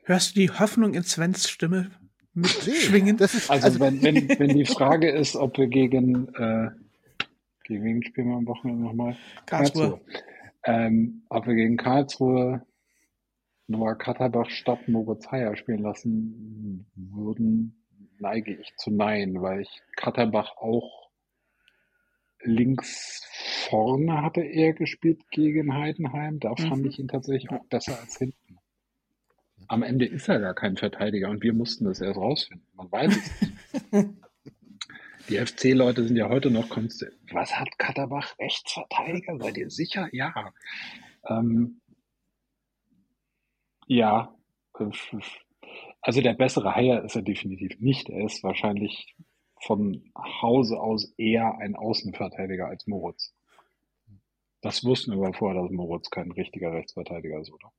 [0.05, 1.91] Hörst du die Hoffnung in Svens Stimme
[2.35, 3.16] mitschwingen?
[3.16, 6.70] Das ist, Also, wenn, wenn, wenn die Frage ist, ob wir gegen, äh,
[7.64, 9.16] gegen wen spielen wir am Wochenende nochmal?
[9.47, 10.01] Karlsruhe.
[10.64, 12.64] Ähm, ob wir gegen Karlsruhe
[13.66, 17.84] Noah Katterbach statt Moritz Heyer spielen lassen würden,
[18.19, 21.11] neige ich zu Nein, weil ich Katterbach auch
[22.41, 23.23] links
[23.69, 26.41] vorne hatte er gespielt gegen Heidenheim.
[26.41, 26.87] Da fand Mhm.
[26.89, 28.59] ich ihn tatsächlich auch besser als hinten.
[29.69, 32.67] Am Ende ist er gar kein Verteidiger und wir mussten das erst rausfinden.
[32.75, 33.55] Man weiß es nicht.
[35.31, 37.15] Die FC-Leute sind ja heute noch konstant.
[37.33, 38.39] Was hat Katterbach?
[38.39, 39.39] Rechtsverteidiger?
[39.39, 40.09] Seid ihr sicher?
[40.12, 40.53] Ja.
[41.27, 41.81] Ähm,
[43.87, 44.35] ja.
[46.05, 48.11] Also der bessere Haier ist er definitiv nicht.
[48.11, 49.16] Er ist wahrscheinlich
[49.62, 53.32] von Hause aus eher ein Außenverteidiger als Moritz.
[54.61, 57.72] Das wussten wir aber vorher, dass Moritz kein richtiger Rechtsverteidiger ist, oder?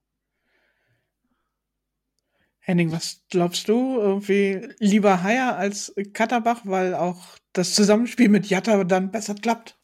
[2.62, 4.00] Henning, was glaubst du?
[4.00, 9.78] Irgendwie lieber Haier als Katterbach, weil auch das Zusammenspiel mit Jatta dann besser klappt?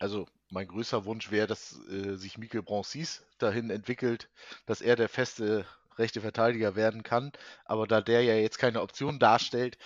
[0.00, 4.28] Also mein größter Wunsch wäre, dass äh, sich Mikel Broncis dahin entwickelt,
[4.66, 5.64] dass er der feste
[5.98, 7.32] rechte Verteidiger werden kann.
[7.64, 9.78] Aber da der ja jetzt keine Option darstellt,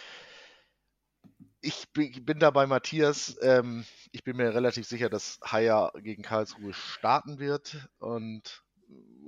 [1.63, 3.37] ich bin, da bei Matthias.
[3.41, 7.89] Ähm, ich bin mir relativ sicher, dass Haier gegen Karlsruhe starten wird.
[7.99, 8.63] Und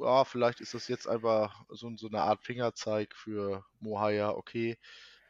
[0.00, 4.36] ja, vielleicht ist das jetzt einfach so, so eine Art Fingerzeig für Mo Haier.
[4.36, 4.76] Okay,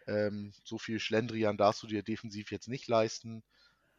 [0.06, 3.44] ähm, so viel Schlendrian darfst du dir defensiv jetzt nicht leisten.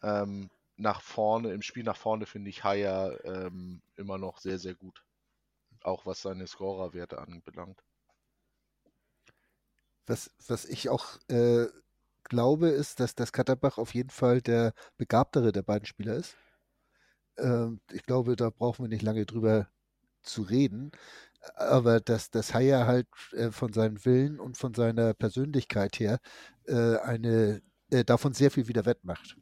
[0.01, 4.75] Ähm, nach vorne, im Spiel nach vorne finde ich Haier ähm, immer noch sehr, sehr
[4.75, 5.03] gut.
[5.86, 7.83] Auch was seine Scorerwerte anbelangt.
[10.07, 11.67] Was, was ich auch äh,
[12.23, 16.36] glaube, ist, dass das Katterbach auf jeden Fall der begabtere der beiden Spieler ist.
[17.38, 19.69] Ähm, ich glaube, da brauchen wir nicht lange drüber
[20.23, 20.91] zu reden.
[21.55, 26.19] Aber dass das Haier halt äh, von seinem Willen und von seiner Persönlichkeit her
[26.65, 27.61] äh, eine
[27.91, 29.38] äh, davon sehr viel wieder wettmacht.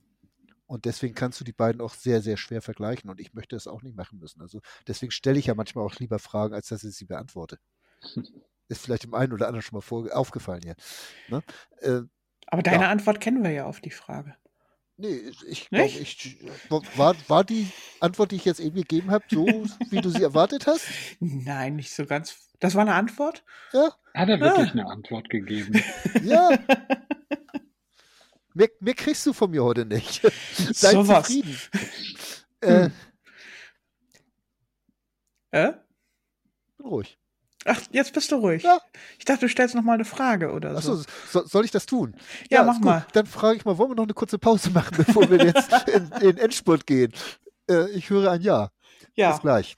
[0.65, 3.09] Und deswegen kannst du die beiden auch sehr, sehr schwer vergleichen.
[3.09, 4.41] Und ich möchte es auch nicht machen müssen.
[4.41, 7.59] Also deswegen stelle ich ja manchmal auch lieber Fragen, als dass ich sie beantworte.
[8.69, 10.75] Ist vielleicht dem einen oder anderen schon mal vor, aufgefallen hier.
[11.27, 11.43] Ne?
[11.81, 12.01] Äh,
[12.47, 12.89] Aber deine ja.
[12.89, 14.35] Antwort kennen wir ja auf die Frage.
[14.95, 15.99] Nee, ich glaube, Nicht?
[15.99, 16.37] ich,
[16.97, 17.67] war, war die
[17.99, 19.45] Antwort, die ich jetzt eben gegeben habe, so,
[19.89, 20.85] wie du sie erwartet hast?
[21.19, 22.51] Nein, nicht so ganz.
[22.59, 23.43] Das war eine Antwort?
[23.73, 25.81] Ja, Hat er wirklich eine Antwort gegeben?
[26.23, 26.49] ja.
[28.53, 30.21] Mehr, mehr kriegst du von mir heute nicht.
[30.73, 31.27] Sei Sowas.
[31.27, 31.57] zufrieden.
[32.61, 32.89] Äh,
[35.51, 35.73] Äh?
[36.77, 37.17] bin ruhig.
[37.65, 38.63] Ach, jetzt bist du ruhig.
[38.63, 38.79] Ja.
[39.17, 40.93] Ich dachte, du stellst noch mal eine Frage oder so.
[40.93, 42.15] Achso, so, soll ich das tun?
[42.49, 42.85] Ja, mach ist gut.
[42.85, 43.05] mal.
[43.13, 46.11] Dann frage ich mal, wollen wir noch eine kurze Pause machen, bevor wir jetzt in,
[46.21, 47.13] in Endspurt gehen?
[47.69, 48.71] Äh, ich höre ein Ja.
[49.15, 49.31] ja.
[49.31, 49.77] Bis gleich.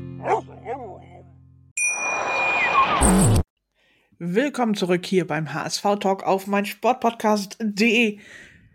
[4.23, 8.19] Willkommen zurück hier beim HSV Talk auf mein Sportpodcast.de.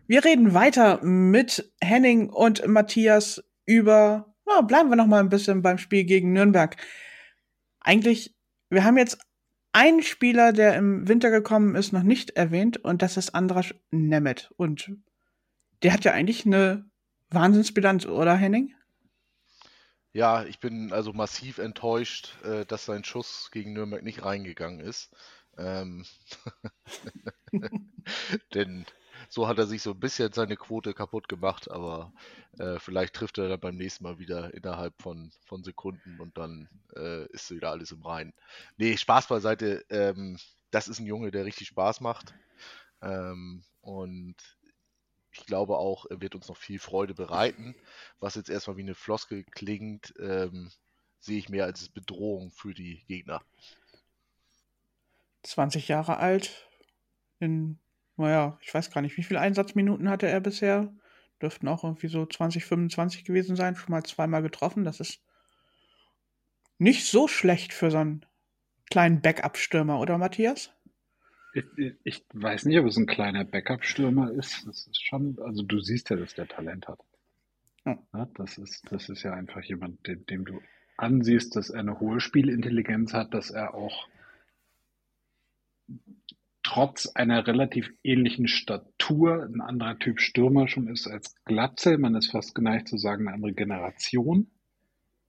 [0.08, 5.62] Wir reden weiter mit Henning und Matthias über, na, bleiben wir noch mal ein bisschen
[5.62, 6.76] beim Spiel gegen Nürnberg.
[7.78, 8.34] Eigentlich,
[8.70, 9.20] wir haben jetzt
[9.70, 14.50] einen Spieler, der im Winter gekommen ist, noch nicht erwähnt und das ist Andras Nemeth.
[14.56, 14.90] Und
[15.84, 16.90] der hat ja eigentlich eine
[17.30, 18.74] Wahnsinnsbilanz, oder Henning?
[20.16, 25.10] Ja, ich bin also massiv enttäuscht, äh, dass sein Schuss gegen Nürnberg nicht reingegangen ist.
[25.58, 26.04] Ähm
[28.54, 28.86] Denn
[29.28, 32.12] so hat er sich so ein bisschen seine Quote kaputt gemacht, aber
[32.58, 36.68] äh, vielleicht trifft er dann beim nächsten Mal wieder innerhalb von, von Sekunden und dann
[36.94, 38.34] äh, ist wieder alles im Reinen.
[38.76, 39.84] Nee, Spaß beiseite.
[39.90, 40.38] Ähm,
[40.70, 42.34] das ist ein Junge, der richtig Spaß macht.
[43.02, 44.36] Ähm, und
[45.32, 47.74] ich glaube auch, er wird uns noch viel Freude bereiten.
[48.20, 50.70] Was jetzt erstmal wie eine Floskel klingt, ähm,
[51.20, 53.42] sehe ich mehr als Bedrohung für die Gegner.
[55.46, 56.68] 20 Jahre alt.
[57.38, 57.78] In,
[58.16, 60.92] naja, ich weiß gar nicht, wie viele Einsatzminuten hatte er bisher?
[61.40, 63.76] Dürften auch irgendwie so 20, 25 gewesen sein.
[63.76, 64.84] Schon mal zweimal getroffen.
[64.84, 65.20] Das ist
[66.78, 68.24] nicht so schlecht für so einen
[68.90, 70.70] kleinen Backup-Stürmer, oder Matthias?
[71.54, 71.64] Ich,
[72.04, 74.66] ich weiß nicht, ob es ein kleiner Backup-Stürmer ist.
[74.66, 77.00] Das ist schon, also du siehst ja, dass der Talent hat.
[77.84, 77.98] Ja.
[78.12, 80.60] Ja, das ist, das ist ja einfach jemand, dem, dem du
[80.96, 84.08] ansiehst, dass er eine hohe Spielintelligenz hat, dass er auch
[86.66, 91.96] trotz einer relativ ähnlichen Statur ein anderer Typ Stürmer schon ist als Glatzel.
[91.96, 94.50] Man ist fast geneigt zu sagen, eine andere Generation.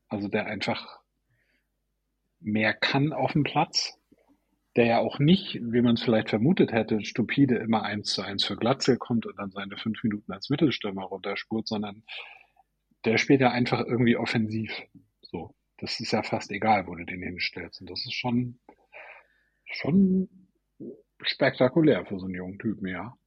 [0.09, 0.99] Also der einfach
[2.39, 3.99] mehr kann auf dem Platz.
[4.75, 8.43] Der ja auch nicht, wie man es vielleicht vermutet hätte, stupide immer eins zu eins
[8.43, 12.03] für Glatzel kommt und dann seine fünf Minuten als Mittelstürmer runterspurt, sondern
[13.05, 14.71] der spielt ja einfach irgendwie offensiv.
[15.21, 15.53] So.
[15.77, 17.81] das ist ja fast egal, wo du den hinstellst.
[17.81, 18.57] Und das ist schon,
[19.65, 20.29] schon
[21.21, 23.17] spektakulär für so einen jungen Typen, ja.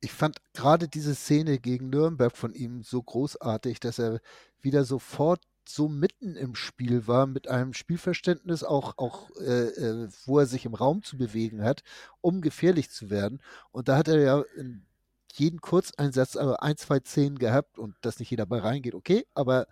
[0.00, 4.20] Ich fand gerade diese Szene gegen Nürnberg von ihm so großartig, dass er
[4.60, 10.38] wieder sofort so mitten im Spiel war, mit einem Spielverständnis auch, auch äh, äh, wo
[10.38, 11.82] er sich im Raum zu bewegen hat,
[12.20, 13.42] um gefährlich zu werden.
[13.70, 14.86] Und da hat er ja in
[15.34, 19.66] jeden Kurzeinsatz also ein, zwei Szenen gehabt und dass nicht jeder bei reingeht, okay, aber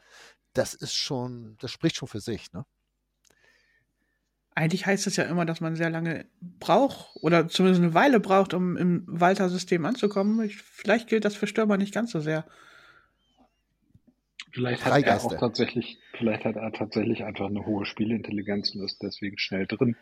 [0.53, 2.65] das ist schon, das spricht schon für sich, ne?
[4.59, 6.27] Eigentlich heißt es ja immer, dass man sehr lange
[6.59, 10.45] braucht oder zumindest eine Weile braucht, um im Walter-System anzukommen.
[10.45, 12.45] Ich, vielleicht gilt das für Stürmer nicht ganz so sehr.
[14.51, 19.01] Vielleicht hat er auch tatsächlich, vielleicht hat er tatsächlich einfach eine hohe Spielintelligenz und ist
[19.01, 19.95] deswegen schnell drin.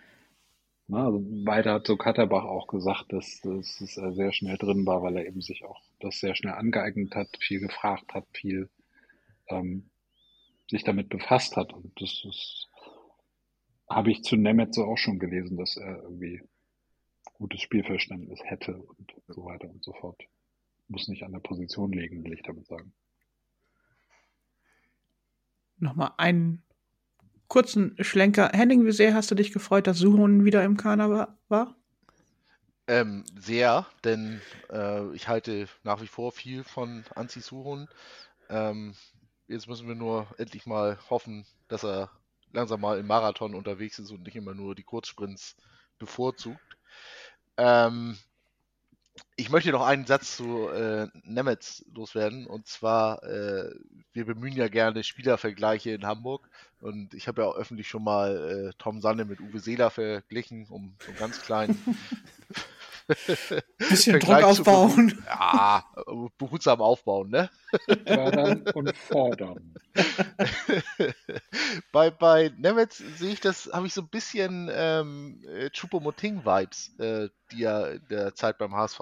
[0.89, 5.03] Na, also weiter hat so Katterbach auch gesagt, dass, dass es sehr schnell drin war,
[5.03, 8.71] weil er eben sich auch das sehr schnell angeeignet hat, viel gefragt hat, viel
[9.49, 9.91] ähm,
[10.71, 11.75] sich damit befasst hat.
[11.75, 12.69] Und das ist,
[13.89, 16.43] habe ich zu Nemetz so auch schon gelesen, dass er irgendwie
[17.35, 20.21] gutes Spielverständnis hätte und so weiter und so fort.
[20.89, 22.93] Muss nicht an der Position liegen, will ich damit sagen.
[25.79, 26.63] Nochmal einen
[27.49, 28.51] kurzen Schlenker.
[28.53, 31.77] Henning, wie sehr hast du dich gefreut, dass Suhon wieder im Kader war?
[32.89, 37.89] Ähm, sehr, denn äh, ich halte nach wie vor viel von Anzi Suhon.
[38.49, 38.95] Ähm,
[39.49, 42.11] jetzt müssen wir nur endlich mal hoffen, dass er
[42.57, 45.57] langsam mal im Marathon unterwegs ist und nicht immer nur die Kurzsprints
[45.99, 46.77] bevorzugt.
[47.57, 48.19] Ähm,
[49.37, 52.47] ich möchte noch einen Satz zu äh, Nemetz loswerden.
[52.47, 53.71] Und zwar, äh,
[54.13, 56.49] wir bemühen ja gerne Spielervergleiche in Hamburg.
[56.81, 60.67] Und ich habe ja auch öffentlich schon mal äh, Tom Sanne mit Uwe Seeler verglichen,
[60.69, 61.79] um so einen ganz kleinen
[63.79, 65.23] Bisschen Druck aufbauen.
[65.27, 65.85] Ja,
[66.39, 67.51] behutsam aufbauen, ne?
[68.07, 69.75] Fördern und fordern.
[71.93, 75.41] bei, bei Nemetz sehe ich das, habe ich so ein bisschen ähm,
[75.73, 79.01] Chupomoting-Vibes, äh, die er in der Zeit beim HSV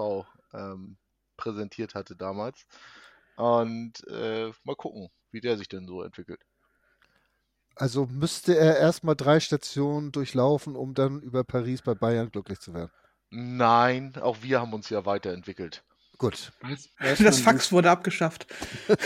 [0.53, 0.97] ähm,
[1.37, 2.65] präsentiert hatte damals.
[3.37, 6.41] Und äh, mal gucken, wie der sich denn so entwickelt.
[7.75, 12.73] Also müsste er erstmal drei Stationen durchlaufen, um dann über Paris bei Bayern glücklich zu
[12.73, 12.91] werden.
[13.37, 15.83] Nein, auch wir haben uns ja weiterentwickelt.
[16.17, 16.53] Gut.
[16.61, 18.47] Weiß, weiß das Fax wurde abgeschafft.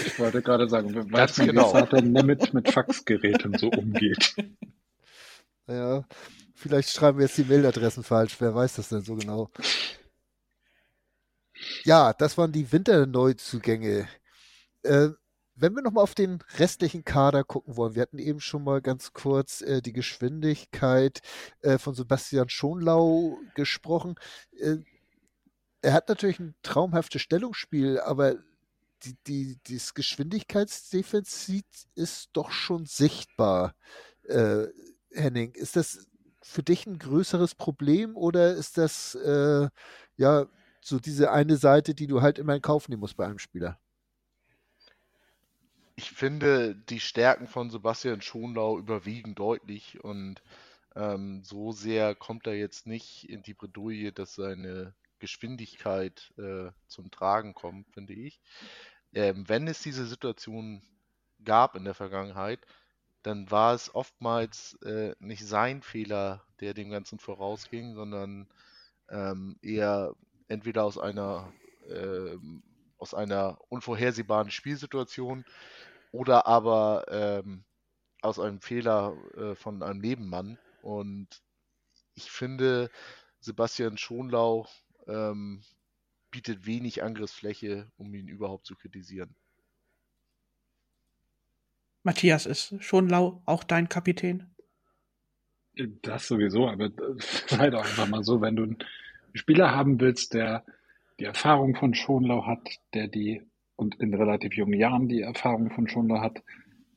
[0.06, 1.74] Ich wollte gerade sagen, weiß Ganz man, genau.
[1.74, 4.36] wie Vater Nemeth mit Faxgeräten so umgeht.
[5.72, 6.04] Ja,
[6.56, 8.38] vielleicht schreiben wir jetzt die Mailadressen falsch.
[8.40, 9.52] Wer weiß das denn so genau?
[11.84, 14.08] Ja, das waren die Winterneuzugänge.
[14.82, 15.10] Äh,
[15.62, 19.14] wenn wir nochmal auf den restlichen Kader gucken wollen, wir hatten eben schon mal ganz
[19.14, 21.22] kurz äh, die Geschwindigkeit
[21.62, 24.16] äh, von Sebastian Schonlau gesprochen.
[24.58, 24.78] Äh,
[25.82, 28.36] er hat natürlich ein traumhaftes Stellungsspiel, aber
[29.04, 33.76] die, die, das Geschwindigkeitsdefizit ist doch schon sichtbar.
[34.24, 34.68] Äh,
[35.12, 36.08] Henning, ist das
[36.42, 39.70] für dich ein größeres Problem oder ist das äh,
[40.18, 40.48] ja
[40.82, 43.80] so diese eine Seite, die du halt immer in Kauf nehmen musst bei einem Spieler?
[46.00, 50.42] Ich finde, die Stärken von Sebastian Schonlau überwiegen deutlich und
[50.96, 57.12] ähm, so sehr kommt er jetzt nicht in die Bredouille, dass seine Geschwindigkeit äh, zum
[57.12, 58.40] Tragen kommt, finde ich.
[59.14, 60.82] Ähm, wenn es diese Situation
[61.44, 62.66] gab in der Vergangenheit,
[63.22, 68.48] dann war es oftmals äh, nicht sein Fehler, der dem Ganzen vorausging, sondern
[69.10, 70.16] ähm, eher
[70.48, 71.52] entweder aus einer
[71.90, 72.38] äh,
[73.00, 75.46] aus einer unvorhersehbaren Spielsituation
[76.12, 77.64] oder aber ähm,
[78.22, 80.58] aus einem Fehler äh, von einem Nebenmann.
[80.82, 81.28] Und
[82.16, 82.90] ich finde,
[83.40, 84.68] Sebastian Schonlau
[85.08, 85.64] ähm,
[86.32, 89.36] bietet wenig Angriffsfläche, um ihn überhaupt zu kritisieren.
[92.04, 94.54] Matthias, ist Schonlau auch dein Kapitän?
[96.02, 96.90] Das sowieso, aber
[97.48, 98.78] sei doch einfach mal so, wenn du einen
[99.34, 100.66] Spieler haben willst, der
[101.20, 103.49] die Erfahrung von Schonlau hat, der die
[103.80, 106.44] und in relativ jungen Jahren die Erfahrung von Schonlau hat,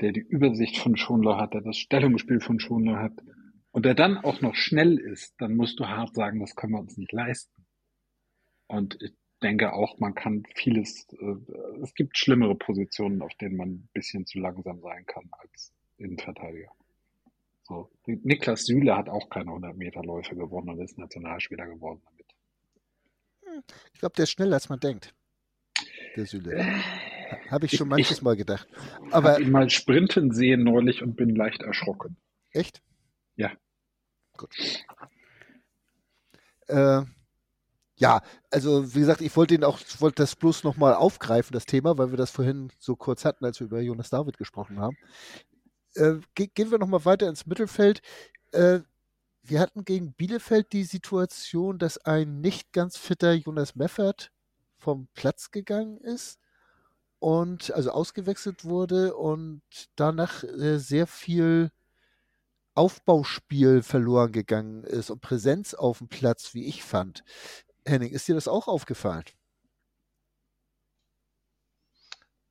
[0.01, 3.23] der die Übersicht von Schonlau hat, der das Stellungsspiel von Schonlau hat
[3.71, 6.81] und der dann auch noch schnell ist, dann musst du hart sagen, das können wir
[6.81, 7.65] uns nicht leisten.
[8.67, 9.13] Und ich
[9.45, 14.27] denke auch, man kann vieles, äh, es gibt schlimmere Positionen, auf denen man ein bisschen
[14.27, 16.73] zu langsam sein kann als Innenverteidiger.
[17.63, 22.27] So, Niklas Süle hat auch keine 100 Meter Läufe gewonnen und ist Nationalspieler geworden damit.
[23.45, 23.63] Hm,
[23.93, 25.15] ich glaube, der ist schneller, als man denkt
[26.17, 26.65] der Süle.
[27.51, 28.69] Habe ich schon manches ich, Mal gedacht.
[29.11, 32.17] Aber ich mal sprinten sehen neulich und bin leicht erschrocken.
[32.51, 32.83] Echt?
[33.37, 33.53] Ja.
[34.37, 34.55] Gut.
[36.69, 37.03] Äh,
[37.97, 41.99] ja, also wie gesagt, ich wollte ihn auch, wollte das bloß nochmal aufgreifen, das Thema,
[41.99, 44.97] weil wir das vorhin so kurz hatten, als wir über Jonas David gesprochen haben.
[45.95, 48.01] Äh, ge gehen wir nochmal weiter ins Mittelfeld.
[48.53, 48.81] Äh,
[49.43, 54.31] wir hatten gegen Bielefeld die Situation, dass ein nicht ganz fitter Jonas Meffert
[54.83, 56.41] vom Platz gegangen ist
[57.21, 59.63] und also ausgewechselt wurde und
[59.95, 61.71] danach äh, sehr viel
[62.75, 67.23] Aufbauspiel verloren gegangen ist und Präsenz auf dem Platz, wie ich fand.
[67.87, 69.25] Henning, ist dir das auch aufgefallen?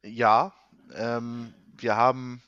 [0.03, 0.53] Ja,
[0.93, 2.41] ähm, wir haben,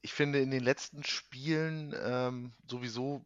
[0.00, 3.24] ich finde, in den letzten Spielen ähm, sowieso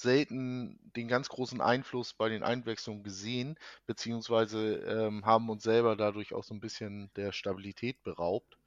[0.00, 6.34] selten den ganz großen Einfluss bei den Einwechslungen gesehen, beziehungsweise ähm, haben uns selber dadurch
[6.34, 8.58] auch so ein bisschen der Stabilität beraubt.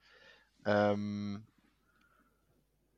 [0.64, 1.46] Ähm,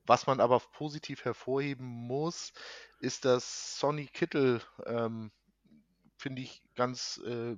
[0.06, 2.52] was man aber positiv hervorheben muss,
[3.00, 5.30] ist, dass Sonny Kittel, ähm,
[6.16, 7.56] finde ich, ganz äh,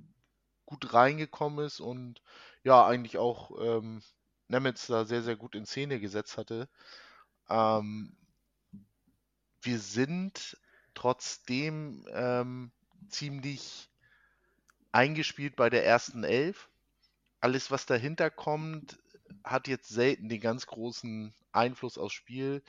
[0.65, 2.21] gut reingekommen ist und
[2.63, 4.01] ja, eigentlich auch ähm,
[4.47, 6.69] Nemetz da sehr, sehr gut in Szene gesetzt hatte.
[7.49, 8.15] Ähm,
[9.61, 10.57] wir sind
[10.97, 12.71] trotzdem ähm,
[13.07, 13.87] ziemlich
[14.91, 16.69] eingespielt bei der ersten Elf.
[17.39, 18.97] Alles, was dahinter kommt,
[19.43, 22.63] hat jetzt selten den ganz großen Einfluss aufs Spiel,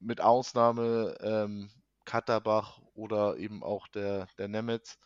[0.00, 1.70] mit Ausnahme ähm,
[2.06, 4.98] Katterbach oder eben auch der, der Nemetz.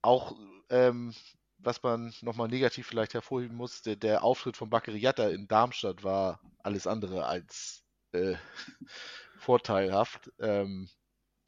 [0.00, 0.34] Auch
[0.70, 1.14] ähm,
[1.58, 6.40] was man nochmal negativ vielleicht hervorheben muss, der, der Auftritt von Bakariata in Darmstadt war
[6.62, 8.36] alles andere als äh,
[9.42, 10.30] vorteilhaft.
[10.40, 10.88] Ähm,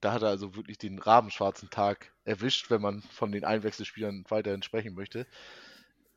[0.01, 4.63] da hat er also wirklich den rabenschwarzen Tag erwischt, wenn man von den Einwechselspielern weiterhin
[4.63, 5.27] sprechen möchte.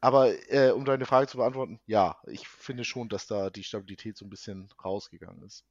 [0.01, 4.17] Aber äh, um deine Frage zu beantworten, ja, ich finde schon, dass da die Stabilität
[4.17, 5.63] so ein bisschen rausgegangen ist.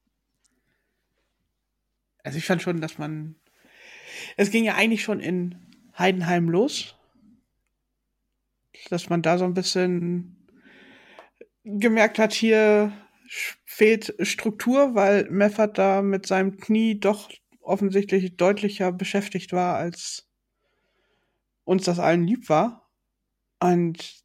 [2.25, 3.37] Also ich fand schon, dass man.
[4.37, 5.55] Es ging ja eigentlich schon in
[5.97, 6.95] Heidenheim los.
[8.91, 10.37] Dass man da so ein bisschen
[11.65, 12.93] gemerkt hat, hier
[13.65, 20.29] fehlt Struktur, weil Meffert da mit seinem Knie doch offensichtlich deutlicher beschäftigt war, als
[21.65, 22.91] uns das allen lieb war.
[23.61, 24.25] Und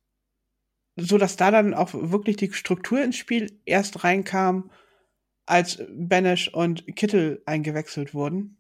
[0.96, 4.72] so dass da dann auch wirklich die Struktur ins Spiel erst reinkam,
[5.46, 8.58] als Benesch und Kittel eingewechselt wurden.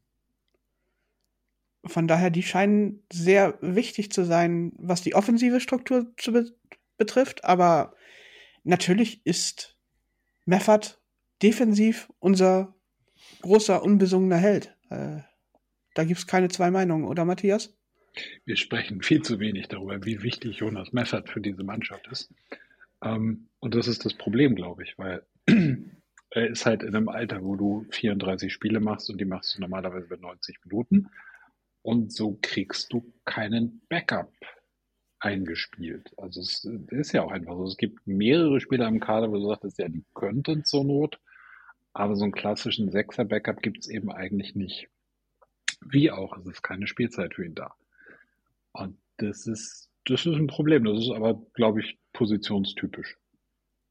[1.85, 6.51] Von daher, die scheinen sehr wichtig zu sein, was die offensive Struktur be
[6.97, 7.43] betrifft.
[7.43, 7.95] Aber
[8.63, 9.70] natürlich ist
[10.51, 10.99] Meffert
[11.41, 12.75] defensiv unser
[13.41, 14.75] großer, unbesungener Held.
[14.89, 15.21] Äh,
[15.93, 17.73] da gibt es keine zwei Meinungen, oder Matthias?
[18.43, 22.33] Wir sprechen viel zu wenig darüber, wie wichtig Jonas Meffert für diese Mannschaft ist.
[23.01, 25.25] Ähm, und das ist das Problem, glaube ich, weil
[26.31, 29.61] er ist halt in einem Alter, wo du 34 Spiele machst und die machst du
[29.61, 31.07] normalerweise bei 90 Minuten.
[31.81, 34.33] Und so kriegst du keinen Backup
[35.21, 36.11] eingespielt.
[36.17, 37.63] Also es ist ja auch einfach so.
[37.63, 41.19] Es gibt mehrere Spieler im Kader, wo du sagst, ja, die könnten zur Not,
[41.93, 44.89] aber so einen klassischen Sechser-Backup gibt es eben eigentlich nicht.
[45.85, 47.73] Wie auch, es ist keine Spielzeit für ihn da.
[48.73, 50.83] Und das ist, das ist ein Problem.
[50.83, 53.17] Das ist aber, glaube ich, positionstypisch.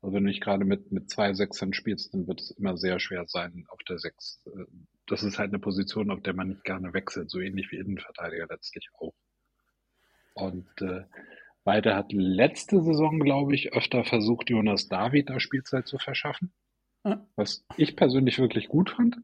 [0.03, 2.99] Also wenn du nicht gerade mit, mit zwei Sechsern spielst, dann wird es immer sehr
[3.01, 4.41] schwer sein auf der Sechs.
[4.47, 4.65] Äh,
[5.07, 8.47] das ist halt eine Position, auf der man nicht gerne wechselt, so ähnlich wie Innenverteidiger
[8.49, 9.15] letztlich auch.
[10.35, 11.05] Und äh,
[11.65, 16.53] Weiter hat letzte Saison, glaube ich, öfter versucht, Jonas David da Spielzeit zu verschaffen.
[17.37, 19.17] Was ich persönlich wirklich gut fand.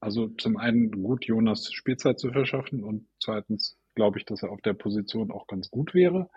[0.00, 4.60] Also zum einen gut, Jonas Spielzeit zu verschaffen und zweitens glaube ich, dass er auf
[4.60, 6.28] der Position auch ganz gut wäre.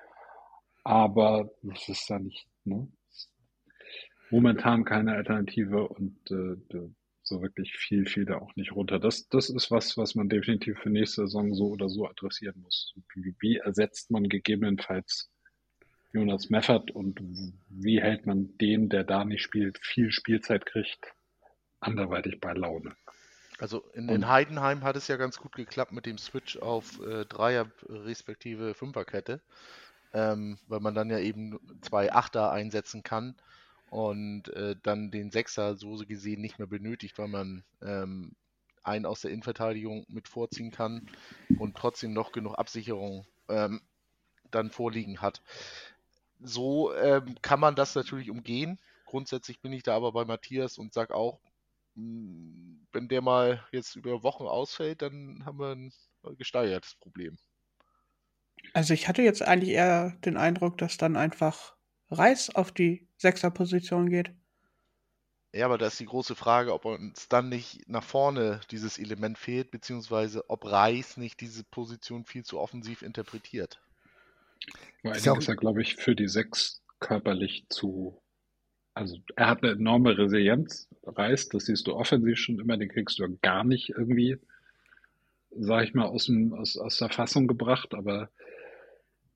[0.83, 2.87] Aber das ist ja nicht, ne?
[4.29, 6.55] Momentan keine Alternative und äh,
[7.27, 8.99] so wirklich viel, viel da auch nicht runter.
[8.99, 12.93] Das, das ist was, was man definitiv für nächste Saison so oder so adressieren muss.
[13.13, 15.29] Wie, wie ersetzt man gegebenenfalls
[16.13, 17.19] Jonas Meffert und
[17.69, 21.13] wie hält man den, der da nicht spielt, viel Spielzeit kriegt,
[21.79, 22.95] anderweitig bei Laune?
[23.59, 27.25] Also in, in Heidenheim hat es ja ganz gut geklappt mit dem Switch auf äh,
[27.25, 29.41] Dreier respektive Fünferkette,
[30.13, 33.35] ähm, weil man dann ja eben zwei Achter einsetzen kann
[33.89, 38.35] und äh, dann den Sechser so gesehen nicht mehr benötigt, weil man ähm,
[38.83, 41.09] einen aus der Innenverteidigung mit vorziehen kann
[41.59, 43.81] und trotzdem noch genug Absicherung ähm,
[44.51, 45.41] dann vorliegen hat.
[46.39, 48.79] So ähm, kann man das natürlich umgehen.
[49.05, 51.39] Grundsätzlich bin ich da aber bei Matthias und sage auch,
[51.95, 55.91] hm, wenn der mal jetzt über Wochen ausfällt, dann haben wir ein
[56.37, 57.37] gesteigertes Problem.
[58.73, 61.76] Also ich hatte jetzt eigentlich eher den Eindruck, dass dann einfach
[62.09, 64.31] Reis auf die Sechserposition geht.
[65.53, 69.37] Ja, aber da ist die große Frage, ob uns dann nicht nach vorne dieses Element
[69.37, 73.81] fehlt, beziehungsweise ob Reis nicht diese Position viel zu offensiv interpretiert.
[75.01, 78.21] Vor allen Dingen ist er, glaube ich, für die Sechs körperlich zu
[78.93, 83.19] Also er hat eine enorme Resilienz, Reis, das siehst du offensiv schon immer, den kriegst
[83.19, 84.37] du gar nicht irgendwie,
[85.51, 88.29] sag ich mal, aus, dem, aus, aus der Fassung gebracht, aber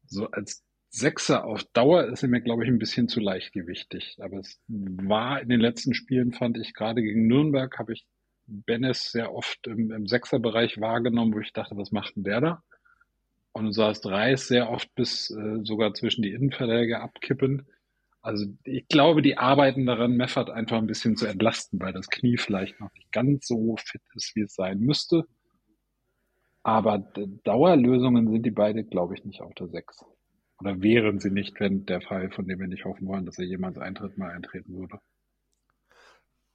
[0.06, 4.18] so als Sechser auf Dauer ist mir, glaube ich, ein bisschen zu leichtgewichtig.
[4.20, 8.06] Aber es war in den letzten Spielen, fand ich, gerade gegen Nürnberg, habe ich
[8.46, 12.64] Bennis sehr oft im, im Sechserbereich wahrgenommen, wo ich dachte, was macht denn der da?
[13.54, 17.68] Und du sahst Reis sehr oft bis äh, sogar zwischen die Innenverträge abkippen.
[18.22, 22.38] Also ich glaube, die arbeiten daran, Meffert einfach ein bisschen zu entlasten, weil das Knie
[22.38, 25.24] vielleicht noch nicht ganz so fit ist, wie es sein müsste.
[26.64, 27.00] Aber
[27.44, 30.06] Dauerlösungen sind die beide, glaube ich, nicht auf der Sechs.
[30.62, 33.46] Oder wären sie nicht, wenn der Fall, von dem wir nicht hoffen wollen, dass er
[33.46, 35.00] jemals Eintritt mal eintreten würde.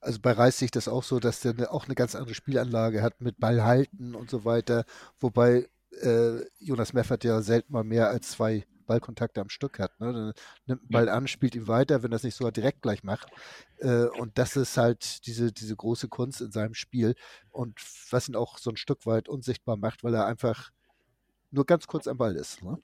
[0.01, 3.03] Also bei Reis sehe ich das auch so, dass der auch eine ganz andere Spielanlage
[3.03, 4.85] hat mit Ball halten und so weiter.
[5.19, 5.69] Wobei
[6.03, 9.99] äh, Jonas Meffert ja selten mal mehr als zwei Ballkontakte am Stück hat.
[9.99, 10.13] Ne?
[10.13, 10.33] Dann
[10.67, 13.27] nimmt den Ball an, spielt ihn weiter, wenn das nicht sogar direkt gleich macht.
[13.79, 17.17] Äh, und das ist halt diese, diese große Kunst in seinem Spiel
[17.51, 17.81] und
[18.11, 20.71] was ihn auch so ein Stück weit unsichtbar macht, weil er einfach
[21.51, 22.63] nur ganz kurz am Ball ist.
[22.63, 22.79] Ne?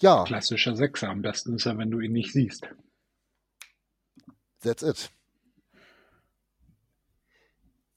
[0.00, 0.24] Ja.
[0.24, 1.08] Klassischer Sechser.
[1.08, 2.68] Am besten ist er, wenn du ihn nicht siehst.
[4.60, 5.10] That's it.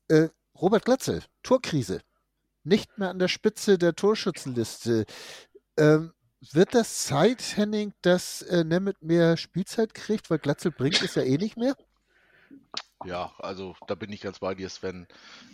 [0.08, 2.02] Äh, Robert Glatzel, Torkrise.
[2.64, 5.06] Nicht mehr an der Spitze der Torschützenliste.
[5.78, 6.14] Ähm,
[6.52, 10.30] wird das Zeit, Henning, dass äh, Nemeth mehr Spielzeit kriegt?
[10.30, 11.76] Weil Glatzel bringt es ja eh nicht mehr.
[13.06, 15.08] Ja, also da bin ich ganz bei dir, Sven.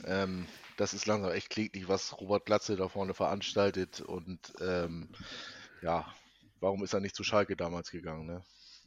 [0.06, 0.48] Ähm,
[0.78, 4.02] das ist langsam echt kläglich, was Robert Glatzel da vorne veranstaltet.
[4.02, 5.10] Und ähm,
[5.82, 6.06] ja,
[6.66, 8.26] warum ist er nicht zu Schalke damals gegangen?
[8.26, 8.44] Ne?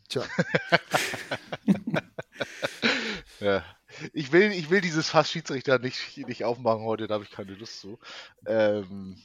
[0.08, 0.24] Tja.
[3.40, 3.64] ja.
[4.12, 7.54] Ich will, ich will dieses Fass Schiedsrichter nicht, nicht aufmachen heute, da habe ich keine
[7.54, 8.00] Lust zu.
[8.46, 9.16] Ähm,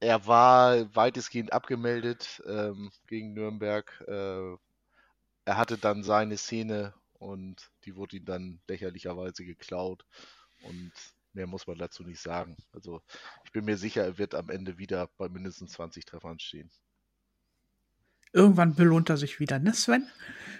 [0.00, 4.04] er war weitestgehend abgemeldet ähm, gegen Nürnberg.
[4.08, 4.56] Äh,
[5.44, 10.04] er hatte dann seine Szene und die wurde ihm dann lächerlicherweise geklaut.
[10.64, 10.92] Und
[11.32, 12.56] mehr muss man dazu nicht sagen.
[12.72, 13.02] Also
[13.44, 16.72] ich bin mir sicher, er wird am Ende wieder bei mindestens 20 Treffern stehen.
[18.32, 20.08] Irgendwann belohnt er sich wieder, ne, Sven?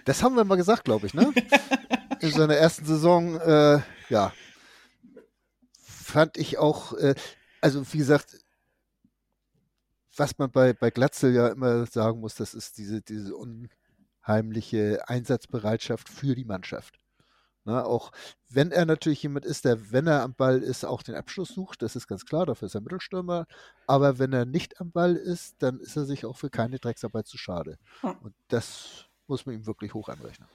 [0.05, 1.33] Das haben wir mal gesagt, glaube ich, ne?
[2.19, 3.79] In seiner ersten Saison, äh,
[4.09, 4.33] ja.
[5.81, 7.15] Fand ich auch, äh,
[7.61, 8.37] also wie gesagt,
[10.15, 16.09] was man bei, bei Glatzel ja immer sagen muss, das ist diese, diese unheimliche Einsatzbereitschaft
[16.09, 16.99] für die Mannschaft.
[17.65, 18.11] Na, ne, auch
[18.49, 21.81] wenn er natürlich jemand ist, der, wenn er am Ball ist, auch den Abschluss sucht,
[21.81, 23.45] das ist ganz klar, dafür ist er Mittelstürmer.
[23.87, 27.25] Aber wenn er nicht am Ball ist, dann ist er sich auch für keine Drecksarbeit
[27.25, 27.77] zu schade.
[28.01, 28.17] Hm.
[28.21, 30.49] Und das muss man ihm wirklich hoch anrechnen.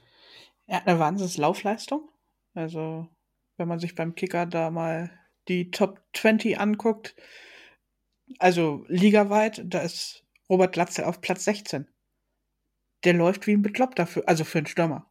[0.67, 2.11] Er hat eine Wahnsinns-Laufleistung.
[2.55, 3.09] Also,
[3.57, 5.11] wenn man sich beim Kicker da mal
[5.49, 7.17] die Top 20 anguckt,
[8.39, 11.89] also ligaweit, da ist Robert Glatzel auf Platz 16.
[13.05, 15.08] Der läuft wie ein Bekloppter, für, also für einen Stürmer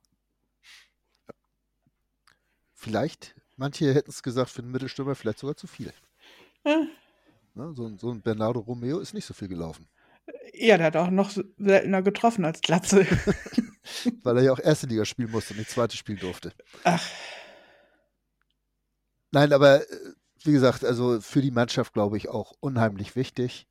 [2.88, 5.94] vielleicht, manche hätten es gesagt, für einen Mittelstürmer vielleicht sogar zu viel.
[6.66, 6.90] Hm.
[7.56, 9.88] Na, so, so, ein Bernardo Romeo ist nicht so viel gelaufen.
[10.54, 13.06] Ja, der hat auch noch seltener getroffen als Glatze.
[14.24, 16.52] Weil er ja auch erste Liga spielen musste und nicht zweite spielen durfte.
[16.84, 17.04] Ach.
[19.32, 19.96] Nein, aber äh,
[20.44, 23.68] wie gesagt, also für die Mannschaft glaube ich auch unheimlich wichtig.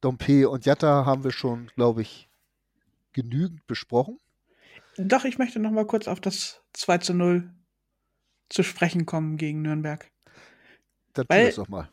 [0.00, 2.28] Dompe und Jatta haben wir schon, glaube ich,
[3.12, 4.18] genügend besprochen.
[4.96, 7.50] Doch, ich möchte noch mal kurz auf das 2 zu 0
[8.50, 10.10] zu sprechen kommen gegen Nürnberg.
[11.14, 11.88] Dann tu das doch mal.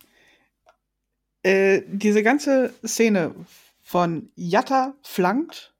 [1.43, 3.33] Äh, diese ganze Szene
[3.81, 5.73] von Jatta flankt,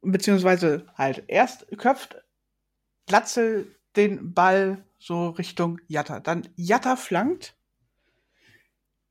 [0.00, 2.16] beziehungsweise halt erst köpft
[3.06, 6.20] Glatzel den Ball so Richtung Jatta.
[6.20, 7.56] Dann Jatta flankt,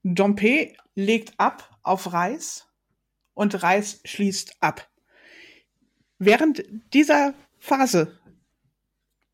[0.03, 2.67] Dompe legt ab auf Reis
[3.33, 4.89] und Reis schließt ab.
[6.19, 6.63] Während
[6.93, 8.19] dieser Phase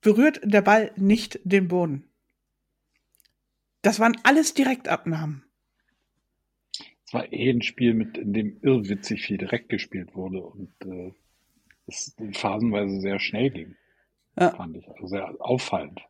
[0.04, 2.04] berührt der Ball nicht den Boden.
[3.82, 5.44] Das waren alles Direktabnahmen.
[7.06, 11.12] Es war eh ein Spiel, mit, in dem irrwitzig viel direkt gespielt wurde und äh,
[11.88, 13.76] es phasenweise sehr schnell ging,
[14.40, 14.52] ja.
[14.52, 14.88] fand ich.
[14.88, 16.02] Also sehr auffallend.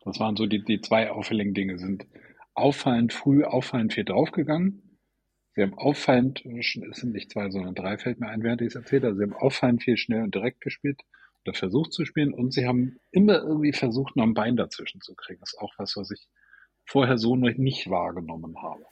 [0.00, 1.78] Das waren so die, die zwei auffälligen Dinge.
[1.78, 2.06] Sind
[2.54, 4.98] auffallend früh, auffallend viel draufgegangen.
[5.54, 8.74] Sie haben auffallend, es sind nicht zwei, sondern drei, fällt mir ein, während ich es
[8.76, 9.16] erzählt habe.
[9.16, 11.02] Sie haben auffallend viel schnell und direkt gespielt
[11.44, 15.14] oder versucht zu spielen und sie haben immer irgendwie versucht, noch ein Bein dazwischen zu
[15.14, 15.40] kriegen.
[15.40, 16.28] Das ist auch was, was ich
[16.84, 18.84] vorher so noch nicht wahrgenommen habe.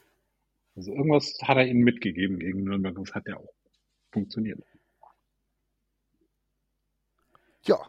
[0.75, 3.53] Also irgendwas hat er ihnen mitgegeben gegen Nürnberg und das hat ja auch
[4.11, 4.61] funktioniert.
[7.63, 7.79] Ja,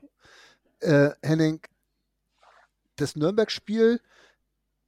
[0.80, 1.60] äh, Henning,
[2.96, 4.00] das Nürnberg-Spiel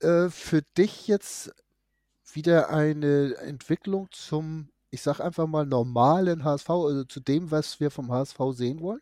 [0.01, 1.55] äh, für dich jetzt
[2.33, 7.91] wieder eine Entwicklung zum ich sag einfach mal, normalen HSV, also zu dem, was wir
[7.91, 9.01] vom HSV sehen wollen?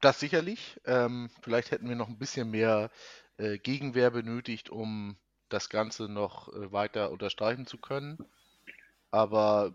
[0.00, 0.80] Das sicherlich.
[0.84, 2.90] Ähm, vielleicht hätten wir noch ein bisschen mehr
[3.38, 5.16] äh, Gegenwehr benötigt, um
[5.48, 8.18] das Ganze noch äh, weiter unterstreichen zu können.
[9.10, 9.72] Aber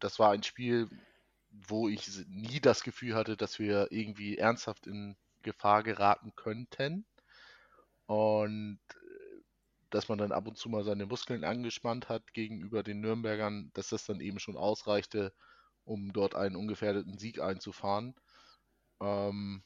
[0.00, 0.88] das war ein Spiel,
[1.50, 7.06] wo ich nie das Gefühl hatte, dass wir irgendwie ernsthaft in Gefahr geraten könnten.
[8.06, 9.42] Und äh,
[9.90, 13.88] dass man dann ab und zu mal seine Muskeln angespannt hat gegenüber den Nürnbergern, dass
[13.90, 15.32] das dann eben schon ausreichte,
[15.84, 18.14] um dort einen ungefährdeten Sieg einzufahren.
[19.00, 19.62] Ähm,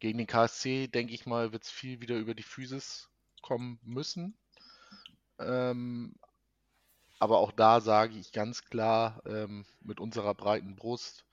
[0.00, 3.08] gegen den KSC, denke ich mal, wird es viel wieder über die Physis
[3.40, 4.36] kommen müssen.
[5.38, 6.14] Ähm,
[7.18, 11.24] aber auch da sage ich ganz klar, ähm, mit unserer breiten Brust,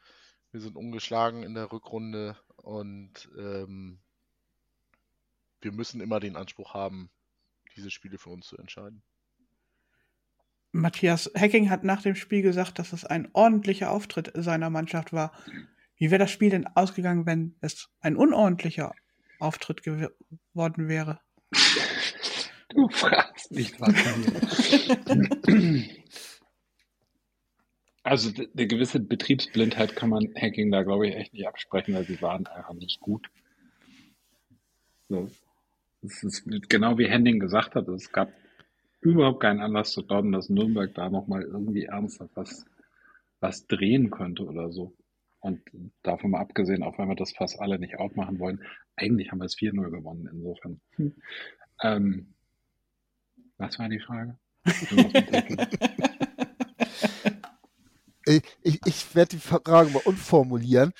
[0.51, 3.99] wir sind ungeschlagen in der Rückrunde und ähm,
[5.61, 7.09] wir müssen immer den Anspruch haben,
[7.75, 9.01] diese Spiele für uns zu entscheiden.
[10.71, 15.31] Matthias Hecking hat nach dem Spiel gesagt, dass es ein ordentlicher Auftritt seiner Mannschaft war.
[15.99, 18.93] Wie wäre das Spiel denn ausgegangen, wenn es ein unordentlicher
[19.39, 21.19] Auftritt geworden wäre?
[22.71, 23.95] Du fragst nicht, was
[28.03, 32.21] Also eine gewisse Betriebsblindheit kann man Hacking da, glaube ich, echt nicht absprechen, weil sie
[32.21, 33.27] waren einfach nicht gut.
[35.09, 35.29] So.
[36.03, 38.31] Es ist genau wie Henning gesagt hat, es gab
[39.01, 42.65] überhaupt keinen Anlass zu glauben, dass Nürnberg da nochmal irgendwie ernsthaft was,
[43.39, 44.93] was drehen könnte oder so.
[45.39, 45.61] Und
[46.03, 48.61] davon mal abgesehen, auch wenn wir das fast alle nicht aufmachen wollen,
[48.95, 50.81] eigentlich haben wir es 4-0 gewonnen, insofern.
[50.95, 51.15] Hm.
[51.81, 52.33] Ähm,
[53.57, 54.37] was war die Frage?
[58.63, 60.93] ich, ich werde die Frage mal umformulieren.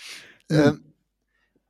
[0.49, 0.57] Mhm.
[0.57, 0.89] Ähm,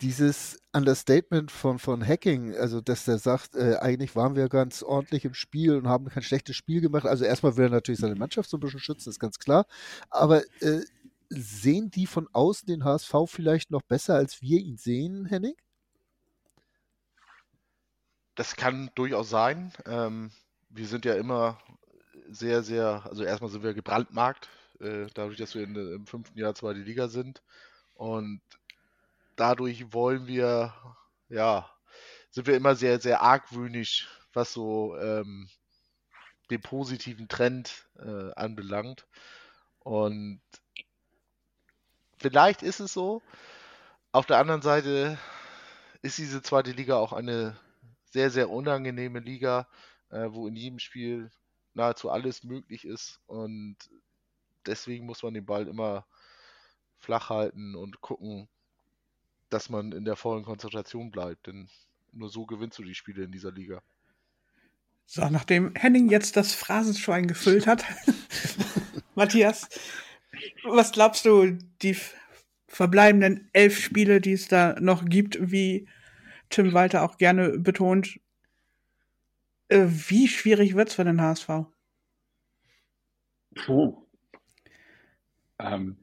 [0.01, 5.25] dieses Understatement von, von Hacking, also dass der sagt, äh, eigentlich waren wir ganz ordentlich
[5.25, 7.05] im Spiel und haben kein schlechtes Spiel gemacht.
[7.05, 9.65] Also erstmal will er natürlich seine Mannschaft so ein bisschen schützen, ist ganz klar.
[10.09, 10.81] Aber äh,
[11.29, 15.55] sehen die von außen den HSV vielleicht noch besser, als wir ihn sehen, Henning?
[18.35, 19.73] Das kann durchaus sein.
[19.85, 20.31] Ähm,
[20.69, 21.59] wir sind ja immer
[22.29, 24.49] sehr, sehr, also erstmal sind wir gebrandmarkt,
[24.79, 27.41] äh, dadurch, dass wir in, im fünften Jahr zweite Liga sind.
[27.95, 28.41] Und
[29.35, 30.73] dadurch wollen wir,
[31.27, 31.69] ja,
[32.29, 35.49] sind wir immer sehr, sehr argwöhnisch, was so ähm,
[36.49, 39.07] den positiven Trend äh, anbelangt.
[39.79, 40.41] Und
[42.19, 43.21] vielleicht ist es so.
[44.11, 45.17] Auf der anderen Seite
[46.01, 47.57] ist diese zweite Liga auch eine
[48.05, 49.67] sehr, sehr unangenehme Liga
[50.09, 51.31] äh, wo in jedem Spiel
[51.73, 53.77] nahezu alles möglich ist und
[54.65, 56.05] deswegen muss man den Ball immer
[56.97, 58.49] flach halten und gucken,
[59.49, 61.69] dass man in der vollen Konzentration bleibt, denn
[62.11, 63.81] nur so gewinnst du die Spiele in dieser Liga.
[65.05, 67.83] So, nachdem Henning jetzt das Phrasenschwein gefüllt hat,
[69.15, 69.67] Matthias,
[70.63, 71.95] was glaubst du, die
[72.67, 75.87] verbleibenden elf Spiele, die es da noch gibt, wie
[76.49, 78.19] Tim Walter auch gerne betont,
[79.69, 81.49] äh, wie schwierig wird es für den HSV?
[83.55, 84.05] Puh.
[85.59, 85.97] Ähm,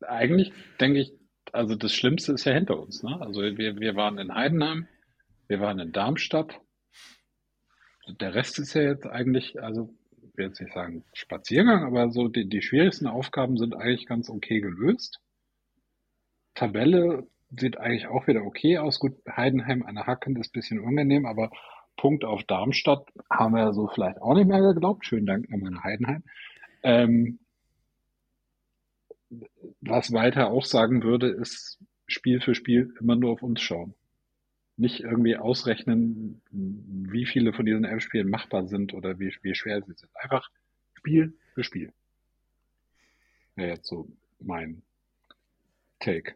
[0.00, 1.12] eigentlich denke ich,
[1.52, 3.02] also das Schlimmste ist ja hinter uns.
[3.02, 3.20] Ne?
[3.20, 4.88] Also wir, wir waren in Heidenheim,
[5.48, 6.60] wir waren in Darmstadt.
[8.20, 9.94] Der Rest ist ja jetzt eigentlich, also
[10.36, 14.60] will jetzt nicht sagen Spaziergang, aber so die, die schwierigsten Aufgaben sind eigentlich ganz okay
[14.60, 15.20] gelöst.
[16.54, 18.98] Tabelle sieht eigentlich auch wieder okay aus.
[18.98, 21.50] Gut, Heidenheim an der Hacken ist ein bisschen unangenehm, aber
[21.96, 25.06] Punkt auf Darmstadt haben wir so vielleicht auch nicht mehr geglaubt.
[25.06, 26.24] Schönen Dank nochmal an Heidenheim.
[26.82, 27.38] Ähm,
[29.80, 33.94] was Walter auch sagen würde, ist Spiel für Spiel immer nur auf uns schauen.
[34.76, 39.82] Nicht irgendwie ausrechnen, wie viele von diesen elf Spielen machbar sind oder wie, wie schwer
[39.82, 40.10] sie sind.
[40.16, 40.50] Einfach
[40.94, 41.92] Spiel für Spiel.
[43.54, 44.08] Wäre jetzt so
[44.40, 44.82] mein
[46.00, 46.34] Take.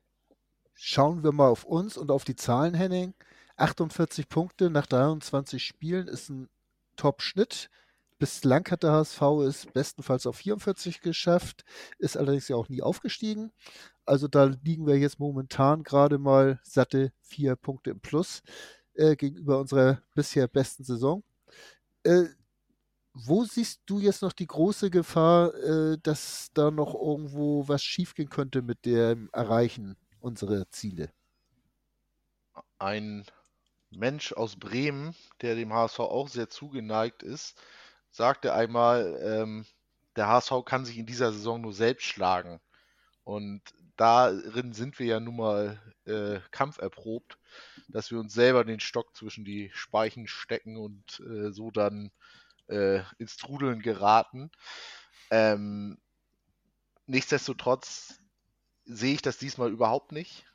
[0.74, 3.14] Schauen wir mal auf uns und auf die Zahlen, Henning.
[3.56, 6.48] 48 Punkte nach 23 Spielen ist ein
[6.96, 7.70] Top-Schnitt.
[8.18, 11.64] Bislang hat der HSV es bestenfalls auf 44 geschafft,
[11.98, 13.52] ist allerdings ja auch nie aufgestiegen.
[14.08, 18.42] Also da liegen wir jetzt momentan gerade mal satte vier Punkte im Plus
[18.94, 21.22] äh, gegenüber unserer bisher besten Saison.
[22.04, 22.24] Äh,
[23.12, 28.30] wo siehst du jetzt noch die große Gefahr, äh, dass da noch irgendwo was schiefgehen
[28.30, 31.12] könnte mit dem Erreichen unserer Ziele?
[32.78, 33.26] Ein
[33.90, 37.60] Mensch aus Bremen, der dem HSV auch sehr zugeneigt ist,
[38.10, 39.66] sagte einmal, ähm,
[40.16, 42.58] der HSV kann sich in dieser Saison nur selbst schlagen.
[43.24, 43.60] Und
[43.98, 47.38] darin sind wir ja nun mal äh, kampferprobt,
[47.88, 52.10] dass wir uns selber den Stock zwischen die Speichen stecken und äh, so dann
[52.68, 54.50] äh, ins Trudeln geraten.
[55.30, 55.98] Ähm,
[57.06, 58.20] nichtsdestotrotz
[58.84, 60.46] sehe ich das diesmal überhaupt nicht.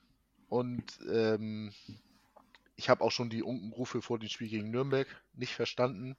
[0.48, 1.74] Und ähm,
[2.76, 6.16] ich habe auch schon die Unkenrufe vor dem Spiel gegen Nürnberg nicht verstanden.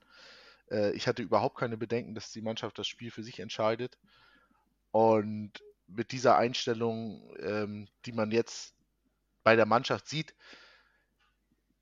[0.71, 3.99] Äh, ich hatte überhaupt keine Bedenken, dass die Mannschaft das Spiel für sich entscheidet.
[4.91, 8.75] Und mit dieser Einstellung, ähm, die man jetzt
[9.43, 10.35] bei der Mannschaft sieht,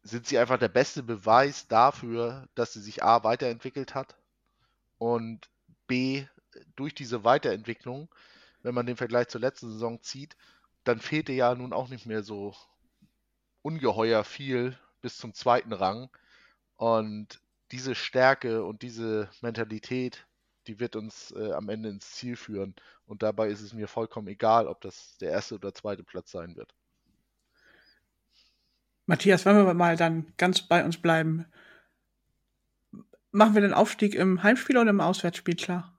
[0.03, 4.17] sind sie einfach der beste Beweis dafür, dass sie sich A weiterentwickelt hat
[4.99, 5.49] und
[5.87, 6.27] B
[6.77, 8.09] durch diese Weiterentwicklung,
[8.63, 10.37] wenn man den Vergleich zur letzten Saison zieht,
[10.85, 12.55] dann fehlte ja nun auch nicht mehr so
[13.63, 16.11] ungeheuer viel bis zum zweiten Rang.
[16.77, 20.27] Und diese Stärke und diese Mentalität,
[20.67, 22.75] die wird uns äh, am Ende ins Ziel führen.
[23.07, 26.57] Und dabei ist es mir vollkommen egal, ob das der erste oder zweite Platz sein
[26.57, 26.75] wird.
[29.07, 31.47] Matthias, wenn wir mal dann ganz bei uns bleiben,
[33.33, 35.99] machen wir den Aufstieg im Heimspiel oder im Auswärtsspiel klar?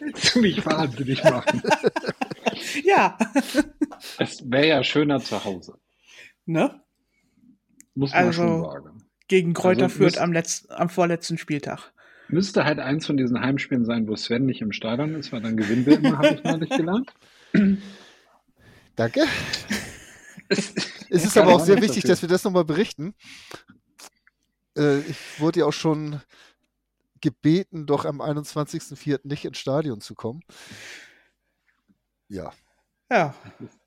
[0.00, 1.62] Willst du mich wahnsinnig machen?
[2.84, 3.18] ja.
[4.18, 5.78] Es wäre ja schöner zu Hause.
[6.46, 6.82] Ne?
[7.94, 9.04] Muss man Also, schon sagen.
[9.28, 11.92] Gegen Kräuter Also, führt am, letzten, am vorletzten Spieltag.
[12.32, 15.56] Müsste halt eins von diesen Heimspielen sein, wo Sven nicht im Stadion ist, weil dann
[15.56, 17.12] gewinnen wir immer, habe ich neulich gelernt.
[18.96, 19.24] Danke.
[20.48, 22.10] Es ist aber auch sehr was wichtig, dafür.
[22.10, 23.14] dass wir das nochmal berichten.
[24.76, 26.20] Äh, ich wurde ja auch schon
[27.20, 29.20] gebeten, doch am 21.04.
[29.24, 30.42] nicht ins Stadion zu kommen.
[32.28, 32.52] Ja,
[33.10, 33.34] Ja,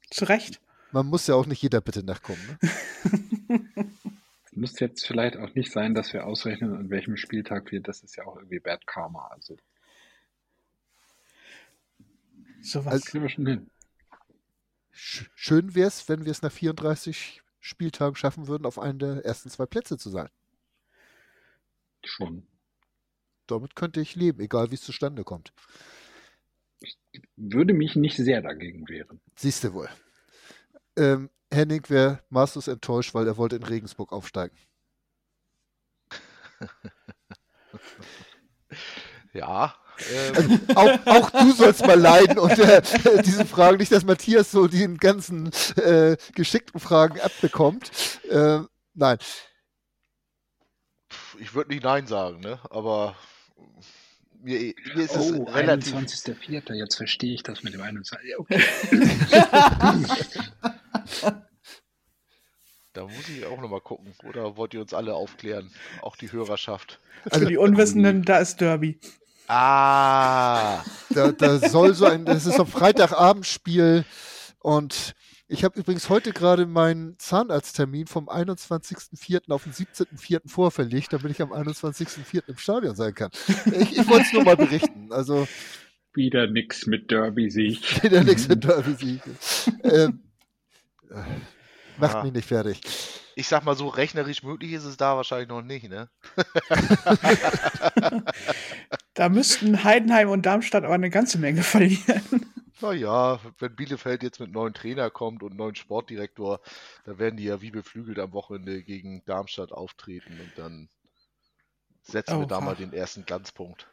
[0.09, 0.59] zu Recht.
[0.91, 2.41] man muss ja auch nicht jeder Bitte nachkommen.
[2.61, 3.65] Ne?
[4.55, 8.15] Müsste jetzt vielleicht auch nicht sein, dass wir ausrechnen, an welchem Spieltag wir, das ist
[8.15, 9.27] ja auch irgendwie Bad Karma.
[9.27, 9.57] Also,
[12.61, 12.93] Sowas.
[12.93, 13.69] Also- kriegen wir schon hin.
[14.93, 19.25] Sch- Schön wäre es, wenn wir es nach 34 Spieltagen schaffen würden, auf einen der
[19.25, 20.29] ersten zwei Plätze zu sein.
[22.03, 22.45] Schon.
[23.47, 25.51] Damit könnte ich leben, egal wie es zustande kommt.
[27.35, 29.19] Würde mich nicht sehr dagegen wehren.
[29.35, 29.89] Siehst du wohl.
[30.95, 34.55] Ähm, Henning wäre maßlos enttäuscht, weil er wollte in Regensburg aufsteigen.
[39.33, 39.75] Ja.
[40.09, 43.77] Ähm, Also, auch, auch du sollst mal leiden unter äh, diesen Fragen.
[43.77, 47.91] Nicht, dass Matthias so die ganzen äh, geschickten Fragen abbekommt.
[48.29, 48.59] Äh,
[48.93, 49.17] nein.
[51.39, 52.59] ich würde nicht Nein sagen, ne?
[52.69, 53.15] aber
[54.41, 55.95] mir, mir ist es Oh, relativ.
[55.95, 56.73] 21.04.
[56.73, 58.29] Jetzt verstehe ich das mit dem 21.
[58.29, 58.61] Ja, Okay.
[62.93, 64.13] Da muss ich auch nochmal gucken.
[64.23, 65.71] Oder wollt ihr uns alle aufklären?
[66.01, 66.99] Auch die Hörerschaft.
[67.31, 68.99] Für die Unwissenden, da ist Derby.
[69.47, 70.83] Ah!
[71.09, 74.05] Da, da soll so ein, das ist so ein Freitagabendspiel
[74.59, 75.15] und
[75.47, 79.51] ich habe übrigens heute gerade meinen Zahnarzttermin vom 21.04.
[79.51, 80.49] auf den 17.04.
[80.49, 82.43] vorverlegt, damit ich am 21.04.
[82.47, 83.29] im Stadion sein kann.
[83.65, 85.11] Ich, ich wollte es nur mal berichten.
[85.11, 85.47] Also
[86.13, 88.03] Wieder nix mit Derby-Sieg.
[88.03, 89.21] wieder nichts mit Derby-Sieg.
[89.83, 90.22] Ähm, äh,
[91.97, 92.23] macht Ah.
[92.23, 92.81] mich nicht fertig.
[93.35, 96.09] Ich sag mal so, rechnerisch möglich ist es da wahrscheinlich noch nicht, ne?
[99.15, 102.23] Da müssten Heidenheim und Darmstadt aber eine ganze Menge verlieren.
[102.81, 106.59] Naja, wenn Bielefeld jetzt mit neuen Trainer kommt und neuen Sportdirektor,
[107.05, 110.89] dann werden die ja wie beflügelt am Wochenende gegen Darmstadt auftreten und dann
[112.01, 113.87] setzen wir da mal den ersten Glanzpunkt.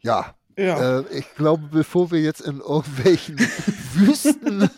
[0.00, 0.34] Ja.
[0.56, 1.00] Ja.
[1.00, 3.38] Äh, ich glaube, bevor wir jetzt in irgendwelchen
[3.94, 4.70] wüsten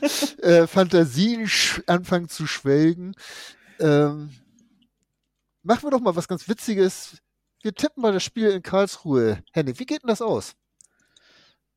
[0.42, 1.50] äh, Fantasien
[1.86, 3.14] anfangen zu schwelgen,
[3.78, 4.30] ähm,
[5.62, 7.18] machen wir doch mal was ganz Witziges.
[7.62, 9.42] Wir tippen mal das Spiel in Karlsruhe.
[9.52, 10.54] Henning, wie geht denn das aus?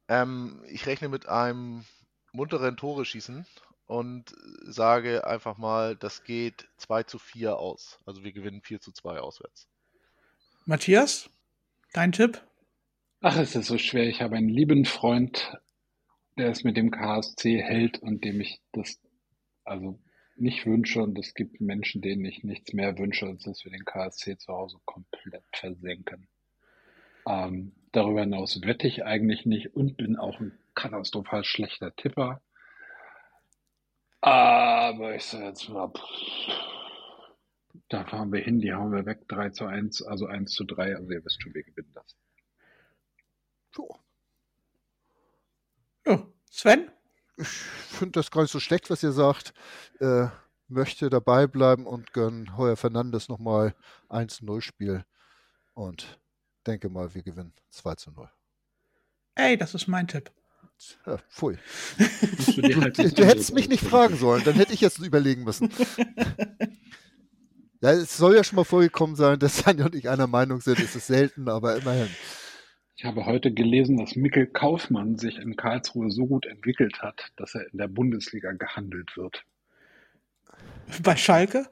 [0.08, 1.86] Ähm, ich rechne mit einem
[2.32, 3.46] munteren Tore schießen
[3.86, 8.00] und sage einfach mal, das geht 2 zu 4 aus.
[8.06, 9.68] Also wir gewinnen 4 zu 2 auswärts.
[10.66, 11.30] Matthias,
[11.94, 12.42] dein Tipp?
[13.22, 14.08] Ach, es ist so schwer.
[14.08, 15.58] Ich habe einen lieben Freund,
[16.38, 18.98] der es mit dem KSC hält und dem ich das
[19.66, 20.00] also
[20.38, 21.04] nicht wünsche.
[21.04, 24.54] Und es gibt Menschen, denen ich nichts mehr wünsche, als dass wir den KSC zu
[24.54, 26.30] Hause komplett versenken.
[27.28, 32.42] Ähm, darüber hinaus wette ich eigentlich nicht und bin auch ein katastrophal schlechter Tipper.
[34.22, 35.92] Aber ich sage jetzt mal,
[37.90, 40.96] da fahren wir hin, die hauen wir weg, 3 zu 1, also 1 zu 3.
[40.96, 42.16] Also ihr wisst schon, wir gewinnen das.
[43.76, 43.88] So,
[46.06, 46.90] Ja, Sven?
[47.38, 49.54] ich finde das gar nicht so schlecht, was ihr sagt.
[50.00, 50.28] Äh,
[50.68, 53.74] möchte dabei bleiben und gönn Heuer Fernandes nochmal
[54.10, 55.04] 1-0-Spiel
[55.74, 56.20] und
[56.68, 58.30] denke mal, wir gewinnen 2 zu 0.
[59.36, 60.32] Ey, das ist mein Tipp.
[61.06, 61.58] Ja, pfui.
[61.98, 65.70] Du halt Du, du hättest mich nicht fragen sollen, dann hätte ich jetzt überlegen müssen.
[67.82, 70.80] Ja, es soll ja schon mal vorgekommen sein, dass Sanja und ich einer Meinung sind.
[70.80, 72.10] Es ist selten, aber immerhin.
[73.00, 77.56] Ich habe heute gelesen, dass Mikkel Kaufmann sich in Karlsruhe so gut entwickelt hat, dass
[77.56, 79.46] er in der Bundesliga gehandelt wird.
[81.02, 81.70] Bei Schalke?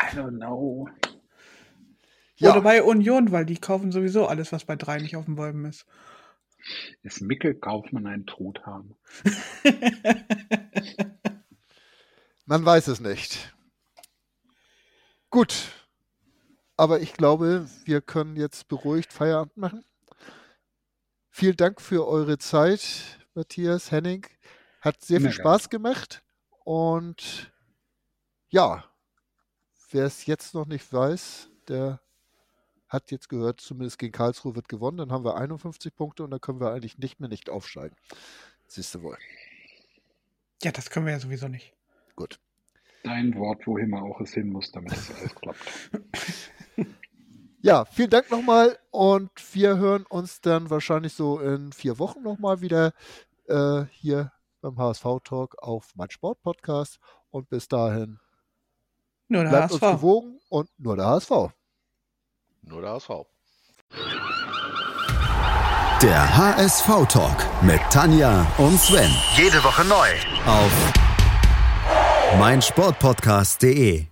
[0.00, 0.88] I don't know.
[2.36, 2.52] Ja.
[2.52, 5.66] Oder bei Union, weil die kaufen sowieso alles, was bei drei nicht auf dem Bäumen
[5.66, 5.84] ist.
[7.02, 8.94] Ist Mikkel Kaufmann ein Truthahn?
[12.46, 13.54] Man weiß es nicht.
[15.28, 15.72] Gut.
[16.78, 19.84] Aber ich glaube, wir können jetzt beruhigt Feierabend machen.
[21.34, 24.26] Vielen Dank für eure Zeit, Matthias, Henning.
[24.82, 26.22] Hat sehr viel Spaß gemacht.
[26.62, 27.50] Und
[28.50, 28.84] ja,
[29.90, 32.00] wer es jetzt noch nicht weiß, der
[32.86, 34.98] hat jetzt gehört, zumindest gegen Karlsruhe wird gewonnen.
[34.98, 37.96] Dann haben wir 51 Punkte und dann können wir eigentlich nicht mehr nicht aufsteigen.
[38.66, 39.16] Siehst du wohl.
[40.62, 41.72] Ja, das können wir ja sowieso nicht.
[42.14, 42.38] Gut.
[43.04, 45.90] Dein Wort, wohin man auch es hin muss, damit es alles klappt.
[47.64, 52.60] Ja, vielen Dank nochmal und wir hören uns dann wahrscheinlich so in vier Wochen nochmal
[52.60, 52.92] wieder
[53.46, 56.98] äh, hier beim HSV Talk auf mein Sport Podcast
[57.30, 58.18] und bis dahin
[59.28, 59.82] nur der bleibt HSV.
[59.82, 61.30] uns gewogen und nur der HSV.
[62.62, 63.10] Nur der HSV.
[66.02, 69.10] Der HSV Talk mit Tanja und Sven.
[69.36, 70.08] Jede Woche neu.
[70.46, 70.72] Auf
[72.40, 74.11] meinsportpodcast.de